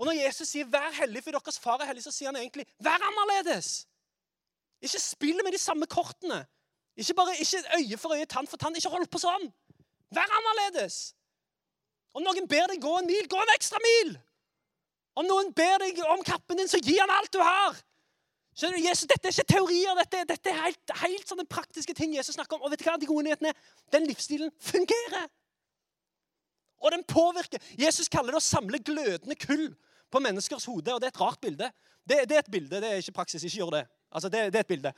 Og 0.00 0.06
når 0.08 0.16
Jesus 0.16 0.48
sier 0.48 0.64
'vær 0.64 0.94
hellig, 0.96 1.22
for 1.22 1.30
deres 1.36 1.58
far 1.58 1.82
er 1.82 1.90
hellig', 1.90 2.02
så 2.02 2.10
sier 2.10 2.28
han 2.28 2.36
egentlig 2.36 2.66
'vær 2.80 3.02
annerledes'. 3.10 3.84
Ikke 4.80 5.00
spill 5.02 5.40
med 5.44 5.52
de 5.52 5.60
samme 5.60 5.86
kortene. 5.86 6.44
Ikke 6.96 7.14
bare 7.14 7.36
ikke 7.40 7.62
øye 7.78 7.96
for 8.00 8.14
øye, 8.16 8.26
tann 8.26 8.46
for 8.46 8.56
tann. 8.56 8.76
Ikke 8.76 8.92
hold 8.92 9.06
på 9.12 9.20
sånn. 9.22 9.46
Vær 10.14 10.36
annerledes. 10.38 11.12
Om 12.16 12.24
noen 12.26 12.48
ber 12.50 12.72
deg 12.72 12.82
gå 12.82 12.96
en 12.98 13.06
mil, 13.06 13.28
gå 13.30 13.38
en 13.38 13.54
ekstra 13.54 13.78
mil. 13.84 14.16
Om 15.20 15.28
noen 15.28 15.52
ber 15.54 15.78
deg 15.84 16.00
om 16.10 16.24
kappen 16.26 16.58
din, 16.58 16.68
så 16.70 16.80
gi 16.82 16.96
han 16.98 17.12
alt 17.14 17.32
du 17.34 17.38
har. 17.42 17.78
Skjønner 18.56 18.80
du, 18.80 18.86
Jesus, 18.88 19.06
Dette 19.08 19.28
er 19.28 19.34
ikke 19.34 19.52
teorier, 19.52 19.98
dette, 20.00 20.24
dette 20.28 20.50
er 20.50 20.64
helt, 20.64 20.94
helt, 21.04 21.28
sånne 21.28 21.46
praktiske 21.48 21.94
ting 21.96 22.16
Jesus 22.16 22.34
snakker 22.34 22.58
om. 22.58 22.64
Og 22.66 22.72
vet 22.72 22.82
du 22.82 22.88
hva 22.88 22.96
de 22.98 23.08
gode 23.08 23.28
nyhetene 23.28 23.52
er? 23.52 23.68
Den 23.94 24.08
livsstilen 24.10 24.50
fungerer. 24.64 25.28
Og 26.80 26.92
den 26.94 27.04
påvirker. 27.06 27.62
Jesus 27.78 28.10
kaller 28.10 28.34
det 28.34 28.40
å 28.40 28.44
samle 28.44 28.80
glødende 28.82 29.36
kull 29.38 29.68
på 30.10 30.22
menneskers 30.24 30.66
hode. 30.68 30.92
Og 30.92 31.00
det 31.00 31.10
er 31.10 31.14
et 31.14 31.22
rart 31.22 31.40
bilde. 31.40 31.70
Det, 32.02 32.24
det 32.26 32.36
er 32.36 32.42
et 32.42 32.52
bilde, 32.52 32.82
det 32.82 32.90
er 32.90 33.02
ikke 33.02 33.18
praksis. 33.20 33.44
Ikke 33.46 33.62
gjør 33.62 33.74
det. 33.78 33.84
Altså, 34.10 34.28
det, 34.28 34.48
det 34.52 34.60
er 34.60 34.66
et 34.66 34.70
bilde. 34.70 34.92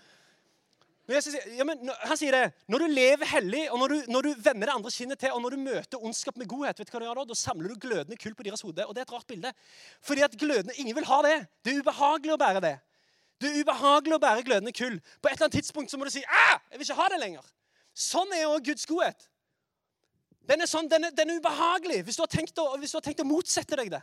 Jesus, 1.11 1.35
ja, 1.57 1.65
men, 1.67 1.81
han 2.07 2.17
sier 2.17 2.35
det. 2.35 2.53
Når 2.71 2.85
du 2.85 2.93
lever 2.95 3.29
hellig, 3.33 3.63
og 3.73 3.81
når 3.83 3.93
du, 3.93 4.13
når 4.15 4.27
du 4.29 4.31
vender 4.45 4.69
det 4.69 4.75
andre 4.77 4.93
kinnet 4.95 5.21
til, 5.21 5.35
og 5.35 5.43
når 5.43 5.57
du 5.57 5.65
møter 5.65 6.05
ondskap 6.05 6.39
med 6.39 6.49
godhet, 6.49 6.79
vet 6.79 6.89
du 6.89 6.95
hva 6.95 7.03
du 7.03 7.09
gjør 7.09 7.21
da? 7.21 7.25
Da 7.33 7.39
samler 7.39 7.73
du 7.73 7.81
glødende 7.83 8.19
kull 8.23 8.37
på 8.39 8.47
deres 8.47 8.63
hode. 8.65 8.87
Og 8.87 8.95
det 8.95 9.03
er 9.03 9.09
et 9.09 9.13
rart 9.13 9.27
bilde. 9.29 9.53
Fordi 10.01 10.25
at 10.25 10.39
glødende, 10.39 10.77
Ingen 10.79 10.97
vil 10.97 11.09
ha 11.11 11.19
det. 11.27 11.35
Det 11.65 11.75
er 11.75 11.83
ubehagelig 11.83 12.37
å 12.37 12.39
bære 12.41 12.63
det. 12.65 12.77
Det 13.43 13.51
er 13.51 13.59
ubehagelig 13.67 14.15
å 14.15 14.23
bære 14.23 14.47
glødende 14.47 14.73
kull. 14.77 15.01
På 15.19 15.29
et 15.29 15.35
eller 15.35 15.49
annet 15.49 15.59
tidspunkt 15.59 15.91
så 15.91 15.99
må 15.99 16.07
du 16.07 16.15
si 16.15 16.23
ah, 16.23 16.63
jeg 16.71 16.79
vil 16.79 16.87
ikke 16.87 17.01
ha 17.03 17.11
det 17.11 17.21
lenger. 17.21 17.53
Sånn 17.93 18.31
er 18.39 18.47
òg 18.47 18.71
Guds 18.71 18.87
godhet. 18.89 19.27
Den 20.49 20.63
er, 20.63 20.71
sånn, 20.71 20.89
den 20.91 21.07
er, 21.07 21.15
den 21.15 21.31
er 21.31 21.39
ubehagelig 21.43 22.01
hvis 22.07 22.19
du, 22.19 22.25
å, 22.25 22.67
hvis 22.79 22.95
du, 22.95 22.99
har 22.99 23.05
tenkt 23.05 23.23
å, 23.23 23.27
motsette 23.27 23.79
deg 23.79 23.93
det. 23.95 24.01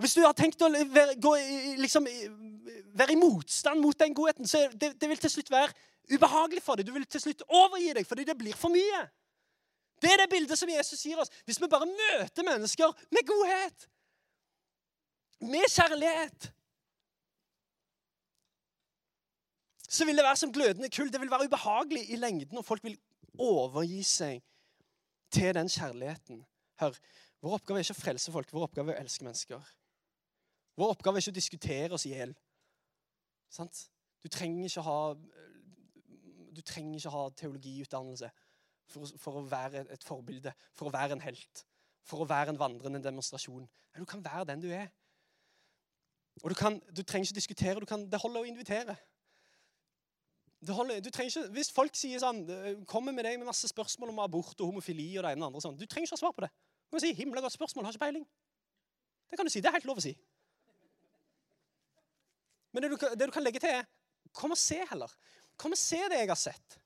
Hvis 0.00 0.16
du 0.16 0.22
har 0.24 0.32
tenkt 0.36 0.62
å 0.64 0.68
være, 0.70 1.16
gå, 1.20 1.30
liksom, 1.80 2.06
være 2.96 3.14
i 3.14 3.20
motstand 3.20 3.82
mot 3.84 3.98
den 4.00 4.14
godheten, 4.16 4.48
så 4.48 4.62
det, 4.72 4.94
det 5.00 5.08
vil 5.10 5.20
til 5.20 5.32
slutt 5.34 5.50
være 5.52 5.74
ubehagelig 6.14 6.62
for 6.64 6.80
deg. 6.80 6.88
Du 6.88 6.94
vil 6.94 7.04
til 7.04 7.22
slutt 7.22 7.44
overgi 7.46 7.92
deg 7.98 8.08
fordi 8.08 8.24
det 8.28 8.36
blir 8.38 8.56
for 8.56 8.72
mye. 8.72 9.02
Det 10.00 10.08
er 10.14 10.22
det 10.22 10.30
bildet 10.32 10.56
som 10.56 10.72
Jesus 10.72 11.02
gir 11.04 11.20
oss. 11.20 11.32
Hvis 11.44 11.60
vi 11.60 11.68
bare 11.68 11.88
møter 11.88 12.46
mennesker 12.46 12.94
med 13.12 13.28
godhet, 13.28 13.86
med 15.40 15.68
kjærlighet 15.72 16.50
Så 19.90 20.04
vil 20.06 20.14
det 20.14 20.22
være 20.22 20.38
som 20.38 20.52
glødende 20.54 20.86
kull. 20.94 21.08
Det 21.10 21.18
vil 21.18 21.30
være 21.32 21.48
ubehagelig 21.50 22.04
i 22.14 22.16
lengden, 22.16 22.60
og 22.60 22.64
folk 22.64 22.84
vil 22.86 22.94
overgi 23.42 24.04
seg 24.06 24.44
til 25.34 25.50
den 25.56 25.66
kjærligheten. 25.68 26.44
Hør, 26.78 26.94
Vår 27.40 27.56
oppgave 27.56 27.80
er 27.80 27.86
ikke 27.86 27.96
å 27.96 28.02
frelse 28.02 28.32
folk, 28.34 28.50
vår 28.52 28.66
oppgave 28.66 28.92
er 28.92 29.00
å 29.00 29.04
elske 29.04 29.24
mennesker. 29.24 29.68
Vår 30.80 30.94
oppgave 30.94 31.18
er 31.18 31.24
ikke 31.24 31.34
å 31.34 31.40
diskutere 31.40 31.96
oss 31.96 32.06
i 32.08 32.14
hjel. 32.14 32.32
Du 34.20 34.28
trenger 34.32 34.68
ikke 34.70 34.84
ha 34.86 35.00
du 36.50 36.62
trenger 36.66 36.98
ikke 36.98 37.12
ha 37.14 37.26
teologiutdannelse 37.40 38.30
for, 38.90 39.12
for, 39.22 39.38
å 39.38 39.44
være 39.48 39.84
et 39.94 40.04
forbilde, 40.04 40.52
for 40.76 40.88
å 40.88 40.94
være 40.94 41.16
en 41.16 41.22
helt, 41.24 41.62
for 42.06 42.24
å 42.24 42.28
være 42.28 42.54
en 42.54 42.58
vandrende 42.60 43.02
demonstrasjon. 43.04 43.68
Du 43.96 44.04
kan 44.08 44.24
være 44.24 44.48
den 44.50 44.64
du 44.64 44.68
er. 44.74 44.90
Og 46.42 46.50
du, 46.50 46.56
kan, 46.58 46.80
du 46.90 47.02
trenger 47.02 47.28
ikke 47.28 47.38
diskutere. 47.38 47.86
Kan, 47.86 48.08
det 48.10 48.20
holder 48.22 48.42
å 48.42 48.48
invitere. 48.48 48.96
Holder, 50.68 51.00
ikke, 51.00 51.46
hvis 51.54 51.72
folk 51.72 51.96
sier 51.96 52.20
sånn, 52.20 52.42
kommer 52.88 53.14
med 53.16 53.24
deg 53.24 53.38
med 53.40 53.48
masse 53.48 53.68
spørsmål 53.70 54.12
om 54.12 54.20
abort 54.24 54.58
og 54.60 54.72
homofili 54.72 55.08
og 55.16 55.24
det 55.24 55.32
ene 55.32 55.46
og 55.46 55.46
det 55.46 55.48
andre 55.48 55.64
sånn, 55.64 55.78
Du 55.80 55.86
trenger 55.86 56.10
ikke 56.10 56.18
ha 56.18 56.24
svar 56.24 56.36
på 56.36 56.44
det. 56.44 56.50
Du 56.90 56.96
kan 56.96 57.04
si 57.04 57.14
'himla 57.14 57.40
godt 57.40 57.56
spørsmål, 57.56 57.86
har 57.86 57.94
ikke 57.94 58.04
peiling'. 58.04 58.26
Det 59.30 59.38
kan 59.38 59.46
du 59.46 59.50
si. 59.50 59.60
Det 59.60 59.68
er 59.68 59.78
helt 59.78 59.88
lov 59.88 60.02
å 60.02 60.04
si. 60.04 60.12
Men 62.72 62.84
det 62.84 62.90
du, 62.92 62.96
det 62.96 63.26
du 63.26 63.34
kan 63.34 63.44
legge 63.44 63.62
til, 63.62 63.80
er 63.80 63.88
kom 64.36 64.54
og 64.54 64.60
se 64.60 64.78
heller. 64.90 65.10
Kom 65.58 65.74
og 65.74 65.80
se 65.80 65.98
det 66.10 66.20
jeg 66.22 66.30
har 66.30 66.38
sett. 66.38 66.76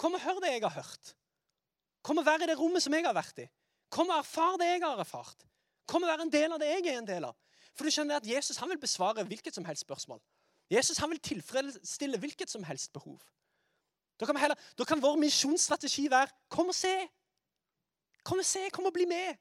Kom 0.00 0.16
og 0.16 0.22
hør 0.24 0.40
det 0.42 0.54
jeg 0.54 0.64
har 0.64 0.74
hørt. 0.74 1.14
Kom 2.02 2.18
og 2.18 2.26
være 2.26 2.46
i 2.46 2.50
det 2.50 2.58
rommet 2.58 2.82
som 2.82 2.94
jeg 2.96 3.04
har 3.06 3.14
vært 3.14 3.44
i. 3.44 3.48
Kom 3.92 4.10
og 4.10 4.18
erfar 4.18 4.56
det 4.60 4.70
jeg 4.72 4.82
har 4.82 5.00
erfart. 5.02 5.44
Kom 5.86 6.02
og 6.02 6.10
være 6.10 6.26
en 6.26 6.32
del 6.32 6.54
av 6.54 6.62
det 6.62 6.70
jeg 6.70 6.86
er 6.88 6.98
en 6.98 7.08
del 7.08 7.28
av. 7.28 7.36
For 7.76 7.86
du 7.86 7.94
skjønner 7.94 8.20
at 8.20 8.28
Jesus 8.28 8.58
han 8.60 8.70
vil 8.72 8.80
besvare 8.80 9.24
hvilket 9.28 9.54
som 9.56 9.66
helst 9.68 9.86
spørsmål. 9.86 10.20
Jesus 10.72 10.98
han 10.98 11.10
vil 11.12 11.20
tilfredsstille 11.20 12.18
hvilket 12.18 12.50
som 12.50 12.64
helst 12.64 12.92
behov. 12.92 13.20
Da 14.20 14.26
kan, 14.26 14.36
heller, 14.36 14.58
da 14.78 14.84
kan 14.84 15.02
vår 15.02 15.16
misjonsstrategi 15.20 16.06
være 16.10 16.30
kom 16.52 16.70
og 16.70 16.76
se. 16.76 16.94
Kom 18.22 18.38
og 18.38 18.46
se, 18.46 18.68
kom 18.72 18.86
og 18.86 18.94
bli 18.94 19.06
med. 19.08 19.38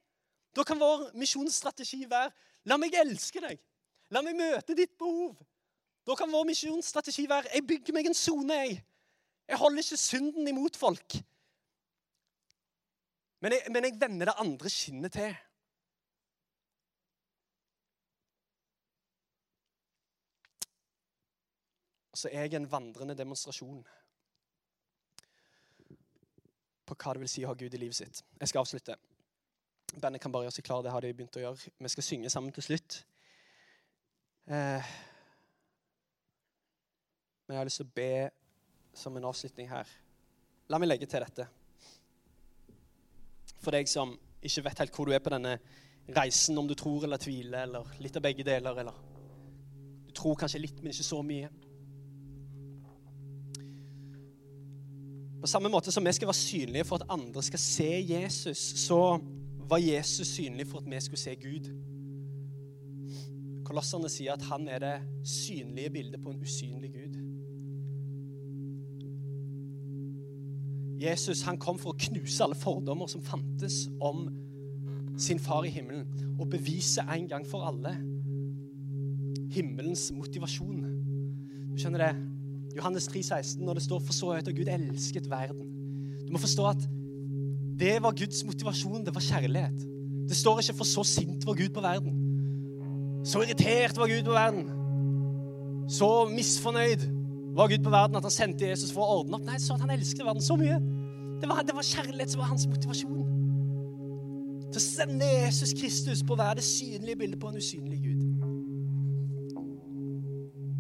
Da 0.56 0.66
kan 0.68 0.80
vår 0.80 1.12
misjonsstrategi 1.20 2.04
være 2.10 2.32
la 2.68 2.78
meg 2.82 2.96
elske 2.98 3.44
deg. 3.44 3.62
La 4.12 4.24
meg 4.26 4.36
møte 4.36 4.76
ditt 4.76 4.98
behov. 5.00 5.38
Da 6.08 6.16
kan 6.18 6.32
vår 6.34 6.48
misjonsstrategi 6.50 7.28
være 7.30 7.54
jeg 7.54 7.68
bygger 7.68 7.94
meg 7.94 8.10
en 8.10 8.18
sone. 8.18 8.54
Jeg. 8.54 8.82
jeg 9.48 9.58
holder 9.58 9.84
ikke 9.84 9.98
synden 9.98 10.48
imot 10.48 10.78
folk. 10.78 11.20
Men 13.42 13.56
jeg, 13.56 13.72
men 13.74 13.86
jeg 13.86 13.98
vender 14.02 14.30
det 14.30 14.38
andre 14.38 14.70
skinnet 14.70 15.14
til. 15.14 15.36
Så 22.14 22.30
er 22.30 22.46
jeg 22.46 22.54
en 22.54 22.72
vandrende 22.72 23.18
demonstrasjon 23.18 23.82
på 26.86 26.98
hva 27.00 27.14
det 27.16 27.24
vil 27.24 27.32
si 27.32 27.46
å 27.46 27.50
ha 27.50 27.58
Gud 27.58 27.74
i 27.74 27.80
livet 27.80 27.98
sitt. 27.98 28.22
Jeg 28.40 28.52
skal 28.52 28.66
avslutte. 28.66 28.98
Bandet 30.02 30.22
kan 30.22 30.34
bare 30.34 30.46
gjøre 30.46 30.58
seg 30.58 30.68
klar. 30.68 30.84
Det 30.84 30.92
har 30.94 31.02
de 31.02 31.14
begynt 31.16 31.40
å 31.40 31.46
gjøre. 31.46 31.72
Vi 31.80 31.92
skal 31.94 32.06
synge 32.06 32.30
sammen 32.30 32.54
til 32.54 32.66
slutt. 32.68 33.02
Eh, 34.52 34.92
men 37.52 37.58
jeg 37.58 37.60
har 37.60 37.68
lyst 37.68 37.82
til 37.82 37.88
å 37.90 37.96
be 38.00 38.12
som 38.96 39.16
en 39.20 39.26
avslutning 39.28 39.68
her. 39.68 39.90
La 40.72 40.78
meg 40.80 40.88
legge 40.88 41.08
til 41.12 41.20
dette. 41.20 41.44
For 43.60 43.76
deg 43.76 43.90
som 43.92 44.14
ikke 44.40 44.62
vet 44.70 44.80
helt 44.80 44.96
hvor 44.96 45.10
du 45.10 45.12
er 45.12 45.20
på 45.20 45.34
denne 45.34 45.58
reisen, 46.16 46.56
om 46.62 46.70
du 46.70 46.72
tror 46.80 47.04
eller 47.04 47.20
tviler, 47.20 47.66
eller 47.66 47.90
litt 48.00 48.16
av 48.16 48.24
begge 48.24 48.46
deler, 48.48 48.80
eller 48.80 49.02
du 50.08 50.14
tror 50.16 50.38
kanskje 50.40 50.62
litt, 50.64 50.80
men 50.80 50.96
ikke 50.96 51.04
så 51.10 51.20
mye. 51.28 51.50
På 55.44 55.52
samme 55.52 55.74
måte 55.76 55.92
som 55.92 56.08
vi 56.08 56.14
skal 56.16 56.32
være 56.32 56.40
synlige 56.40 56.88
for 56.88 57.04
at 57.04 57.12
andre 57.18 57.44
skal 57.44 57.64
se 57.66 57.90
Jesus, 58.14 58.64
så 58.86 59.02
var 59.68 59.84
Jesus 59.84 60.38
synlig 60.38 60.70
for 60.72 60.80
at 60.80 60.88
vi 60.88 61.04
skulle 61.04 61.26
se 61.26 61.36
Gud. 61.44 61.68
Kolosserne 63.68 64.14
sier 64.16 64.40
at 64.40 64.48
han 64.54 64.72
er 64.72 64.88
det 64.88 64.96
synlige 65.28 65.98
bildet 66.00 66.24
på 66.24 66.32
en 66.32 66.42
usynlig 66.48 66.94
Gud. 66.96 67.22
Jesus 71.02 71.42
han 71.48 71.58
kom 71.58 71.80
for 71.82 71.94
å 71.94 72.00
knuse 72.00 72.44
alle 72.46 72.58
fordommer 72.58 73.10
som 73.10 73.24
fantes 73.26 73.88
om 74.02 74.28
sin 75.18 75.40
far 75.42 75.66
i 75.66 75.74
himmelen, 75.74 76.06
og 76.40 76.50
bevise 76.54 77.04
en 77.10 77.28
gang 77.30 77.46
for 77.48 77.66
alle 77.66 77.96
himmelens 79.52 80.08
motivasjon. 80.16 80.84
Du 81.72 81.80
skjønner 81.80 82.06
det? 82.06 82.12
Johannes 82.78 83.08
3, 83.12 83.24
16, 83.24 83.66
når 83.66 83.80
det 83.80 83.84
står 83.84 84.00
'for 84.00 84.14
så 84.14 84.34
høyt 84.34 84.48
og 84.48 84.56
Gud 84.56 84.68
elsket 84.68 85.28
verden'. 85.30 85.68
Du 86.26 86.32
må 86.32 86.38
forstå 86.38 86.66
at 86.68 86.90
det 87.80 88.02
var 88.04 88.12
Guds 88.16 88.44
motivasjon. 88.46 89.06
Det 89.06 89.16
var 89.16 89.22
kjærlighet. 89.22 89.80
Det 90.30 90.38
står 90.38 90.60
ikke 90.60 90.78
'for 90.78 90.84
så 90.84 91.04
sint 91.04 91.46
var 91.46 91.54
Gud 91.54 91.70
på 91.70 91.82
verden'. 91.82 93.26
Så 93.26 93.42
irritert 93.42 93.98
var 93.98 94.08
Gud 94.08 94.24
på 94.24 94.32
verden. 94.32 94.70
Så 95.90 96.30
misfornøyd 96.30 97.21
var 97.56 97.68
Gud 97.68 97.84
på 97.84 97.92
verden 97.94 98.16
at 98.16 98.24
han 98.24 98.34
sendte 98.34 98.68
Jesus 98.68 98.94
for 98.96 99.04
å 99.04 99.22
ordne 99.22 99.38
opp. 99.38 99.46
Nei, 99.48 99.60
så 99.60 99.76
at 99.76 99.84
han 99.84 99.92
elsket 99.94 100.26
verden 100.26 100.44
så 100.44 100.56
mye. 100.60 100.78
Det 101.42 101.50
var, 101.50 101.64
det 101.68 101.76
var 101.76 101.86
kjærlighet 101.88 102.32
som 102.34 102.44
var 102.44 102.52
hans 102.54 102.68
motivasjon. 102.70 103.20
Til 104.72 104.80
å 104.80 104.84
sende 104.86 105.28
Jesus 105.28 105.74
Kristus 105.76 106.24
på 106.24 106.36
å 106.36 106.40
være 106.40 106.62
det 106.62 106.68
synlige 106.68 107.20
bildet 107.20 107.42
på 107.42 107.52
en 107.52 107.60
usynlig 107.60 108.00
Gud. 108.06 108.22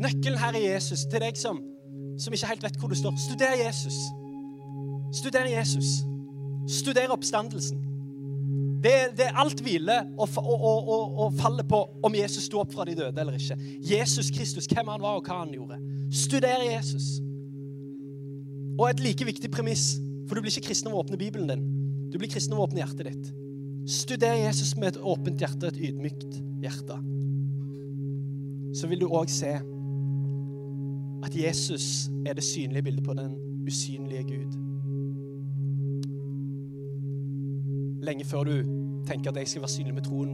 Nøkkelen 0.01 0.39
her 0.39 0.55
er 0.55 0.65
Jesus. 0.74 1.05
Til 1.11 1.22
deg 1.22 1.38
som, 1.38 1.59
som 2.19 2.34
ikke 2.34 2.53
helt 2.53 2.63
vet 2.65 2.80
hvor 2.80 2.89
du 2.89 2.97
står. 2.97 3.17
Studer 3.19 3.57
Jesus. 3.65 3.97
Studer 5.19 5.49
Jesus. 5.51 5.99
Studer 6.72 7.11
oppstandelsen. 7.11 7.91
Det, 8.82 8.93
det 9.17 9.27
alt 9.38 9.61
hvile 9.61 9.97
og, 10.17 10.29
og, 10.41 10.63
og, 10.65 11.17
og 11.25 11.34
faller 11.38 11.65
på 11.69 11.82
om 12.03 12.15
Jesus 12.17 12.47
sto 12.49 12.63
opp 12.63 12.73
fra 12.73 12.86
de 12.89 12.95
døde 12.97 13.21
eller 13.21 13.38
ikke. 13.38 13.57
Jesus 13.86 14.32
Kristus, 14.34 14.65
hvem 14.71 14.89
han 14.89 15.03
var 15.03 15.19
og 15.19 15.27
hva 15.27 15.43
han 15.43 15.53
gjorde. 15.53 15.77
Studer 16.11 16.65
Jesus. 16.65 17.19
Og 18.79 18.88
et 18.89 19.03
like 19.03 19.25
viktig 19.27 19.51
premiss, 19.53 19.99
for 20.25 20.36
du 20.36 20.41
blir 20.41 20.53
ikke 20.53 20.71
kristen 20.71 20.89
av 20.89 20.97
å 20.97 21.03
åpne 21.03 21.19
Bibelen 21.21 21.51
din. 21.51 21.67
Du 22.11 22.17
blir 22.17 22.32
kristen 22.32 22.55
av 22.55 22.63
å 22.63 22.65
åpne 22.65 22.82
hjertet 22.82 23.11
ditt. 23.11 23.29
Studer 23.91 24.39
Jesus 24.39 24.73
med 24.77 24.95
et 24.95 25.01
åpent 25.13 25.41
hjerte, 25.41 25.69
et 25.69 25.79
ydmykt 25.89 26.39
hjerte. 26.63 26.97
Så 28.77 28.89
vil 28.89 29.03
du 29.03 29.09
òg 29.11 29.29
se 29.29 29.53
at 31.21 31.38
Jesus 31.38 32.09
er 32.25 32.38
det 32.38 32.45
synlige 32.45 32.88
bildet 32.89 33.05
på 33.05 33.13
den 33.17 33.36
usynlige 33.67 34.23
Gud. 34.23 34.61
Lenge 38.02 38.26
før 38.26 38.47
du 38.47 38.54
tenker 39.06 39.30
at 39.30 39.38
jeg 39.38 39.47
skal 39.47 39.62
være 39.62 39.74
synlig 39.76 39.93
med 39.93 40.06
troen, 40.08 40.32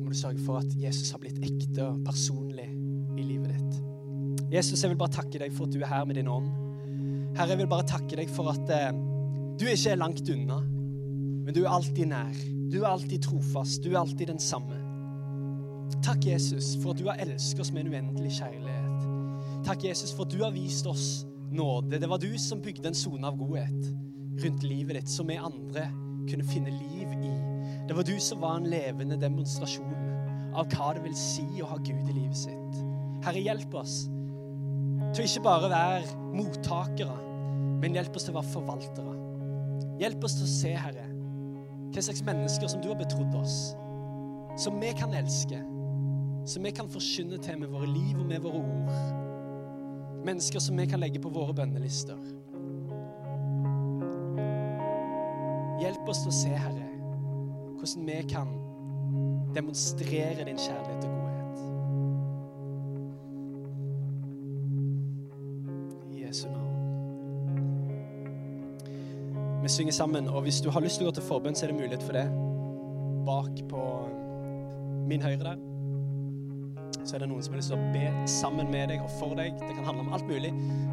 må 0.00 0.10
du 0.10 0.18
sørge 0.18 0.42
for 0.44 0.60
at 0.60 0.74
Jesus 0.78 1.10
har 1.10 1.18
blitt 1.22 1.40
ekte 1.42 1.86
og 1.86 2.04
personlig 2.06 2.68
i 3.18 3.24
livet 3.24 3.56
ditt. 3.56 3.80
Jesus, 4.54 4.82
jeg 4.82 4.92
vil 4.92 4.98
bare 4.98 5.14
takke 5.14 5.38
deg 5.42 5.54
for 5.54 5.66
at 5.66 5.74
du 5.74 5.80
er 5.82 5.90
her 5.90 6.06
med 6.06 6.18
din 6.18 6.30
ånd. 6.30 6.50
Herre, 7.36 7.52
jeg 7.52 7.60
vil 7.62 7.70
bare 7.70 7.86
takke 7.86 8.18
deg 8.18 8.30
for 8.30 8.50
at 8.50 8.70
eh, 8.74 8.90
du 9.58 9.66
ikke 9.70 9.92
er 9.92 9.98
langt 9.98 10.30
unna, 10.30 10.58
men 10.60 11.54
du 11.54 11.62
er 11.64 11.70
alltid 11.70 12.10
nær. 12.10 12.38
Du 12.70 12.80
er 12.80 12.90
alltid 12.90 13.22
trofast. 13.26 13.82
Du 13.82 13.90
er 13.92 14.00
alltid 14.00 14.30
den 14.30 14.42
samme. 14.42 14.78
Takk, 16.02 16.26
Jesus, 16.26 16.76
for 16.82 16.94
at 16.94 17.02
du 17.02 17.08
har 17.10 17.22
elsket 17.22 17.62
oss 17.64 17.72
med 17.74 17.86
en 17.86 17.94
uendelig 17.94 18.36
kjærlighet. 18.38 19.08
Takk, 19.66 19.84
Jesus, 19.84 20.14
for 20.14 20.26
at 20.26 20.34
du 20.34 20.42
har 20.44 20.54
vist 20.54 20.86
oss 20.86 21.24
nåde. 21.50 21.98
Det 21.98 22.10
var 22.10 22.22
du 22.22 22.30
som 22.38 22.62
bygde 22.62 22.90
en 22.90 22.98
sone 22.98 23.26
av 23.26 23.38
godhet 23.38 23.90
rundt 24.38 24.62
livet 24.62 25.00
ditt, 25.00 25.10
som 25.10 25.28
vi 25.28 25.38
andre 25.40 25.88
kunne 26.30 26.46
finne 26.46 26.72
liv 26.74 27.12
i. 27.20 27.34
Det 27.88 27.96
var 27.96 28.06
du 28.06 28.14
som 28.22 28.40
var 28.40 28.56
en 28.60 28.70
levende 28.70 29.18
demonstrasjon 29.20 29.96
av 30.54 30.70
hva 30.74 30.92
det 30.94 31.04
vil 31.04 31.16
si 31.18 31.46
å 31.62 31.68
ha 31.70 31.78
Gud 31.82 32.08
i 32.10 32.14
livet 32.14 32.38
sitt. 32.38 32.80
Herre, 33.24 33.42
hjelp 33.42 33.74
oss 33.76 34.04
til 35.14 35.26
ikke 35.26 35.42
bare 35.42 35.70
være 35.72 36.18
mottakere, 36.36 37.16
men 37.82 37.96
hjelp 37.96 38.14
oss 38.16 38.28
til 38.28 38.34
å 38.34 38.38
være 38.38 38.52
forvaltere. 38.52 39.14
Hjelp 40.00 40.24
oss 40.24 40.36
til 40.38 40.46
å 40.46 40.52
se, 40.52 40.74
Herre, 40.78 41.06
hva 41.90 42.04
slags 42.06 42.22
mennesker 42.24 42.70
som 42.70 42.82
du 42.82 42.90
har 42.92 43.00
betrodd 43.00 43.34
oss, 43.40 43.56
som 44.60 44.78
vi 44.80 44.92
kan 44.96 45.14
elske, 45.16 45.58
som 46.48 46.64
vi 46.64 46.72
kan 46.74 46.88
forkynne 46.90 47.40
til 47.42 47.58
med 47.60 47.72
våre 47.72 47.88
liv 47.90 48.18
og 48.18 48.28
med 48.28 48.44
våre 48.44 48.62
ord. 48.62 50.22
Mennesker 50.26 50.62
som 50.62 50.78
vi 50.78 50.86
kan 50.88 51.02
legge 51.02 51.22
på 51.22 51.32
våre 51.32 51.56
bønnelister. 51.56 52.18
Hjelp 55.80 56.08
oss 56.12 56.20
til 56.24 56.30
å 56.32 56.34
se, 56.36 56.50
Herre, 56.52 56.88
hvordan 57.80 58.06
vi 58.08 58.18
kan 58.28 58.48
demonstrere 59.56 60.44
din 60.44 60.58
kjærlighet 60.60 61.04
og 61.08 61.10
godhet. 61.16 61.56
I 66.12 66.20
Jesu 66.26 66.46
navn. 66.50 66.68
Vi 69.62 69.68
synger 69.68 69.92
sammen, 69.92 70.28
og 70.28 70.42
hvis 70.42 70.60
du 70.60 70.70
har 70.70 70.84
lyst 70.84 71.00
til 71.00 71.08
å 71.08 71.10
gå 71.10 71.14
til 71.16 71.28
forbønn, 71.30 71.56
så 71.56 71.66
er 71.66 71.72
det 71.72 71.80
mulighet 71.80 72.04
for 72.04 72.12
det. 72.16 72.28
Bak 73.26 73.54
på 73.72 73.82
min 75.08 75.22
høyre 75.24 75.44
der 75.44 75.58
så 77.10 77.16
er 77.16 77.24
det 77.24 77.30
noen 77.30 77.42
som 77.42 77.54
har 77.54 77.58
lyst 77.58 77.72
til 77.72 77.80
å 77.80 77.92
be 77.94 78.08
sammen 78.30 78.68
med 78.70 78.90
deg 78.92 79.02
og 79.02 79.10
for 79.18 79.34
deg. 79.38 79.56
Det 79.58 79.74
kan 79.74 79.86
handle 79.88 80.04
om 80.04 80.12
alt 80.14 80.28
mulig 80.30 80.52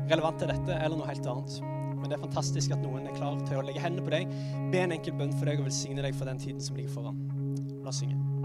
relevant 0.09 0.39
til 0.41 0.49
dette 0.49 0.77
eller 0.79 0.97
noe 0.97 1.09
helt 1.09 1.27
annet. 1.29 1.76
Men 1.97 2.11
det 2.11 2.17
er 2.17 2.23
fantastisk 2.23 2.73
at 2.75 2.83
noen 2.83 3.09
er 3.09 3.17
klar 3.17 3.39
til 3.47 3.59
å 3.59 3.65
legge 3.65 3.83
hendene 3.83 4.05
på 4.05 4.13
deg, 4.13 4.33
be 4.73 4.83
en 4.85 4.95
enkel 4.95 5.17
bønn 5.17 5.35
for 5.37 5.49
deg 5.49 5.61
og 5.61 5.69
velsigne 5.69 6.05
deg 6.05 6.17
for 6.17 6.29
den 6.29 6.41
tiden 6.41 6.63
som 6.63 6.77
ligger 6.77 6.93
foran. 6.93 7.21
La 7.81 7.93
oss 7.93 8.03
synge. 8.03 8.36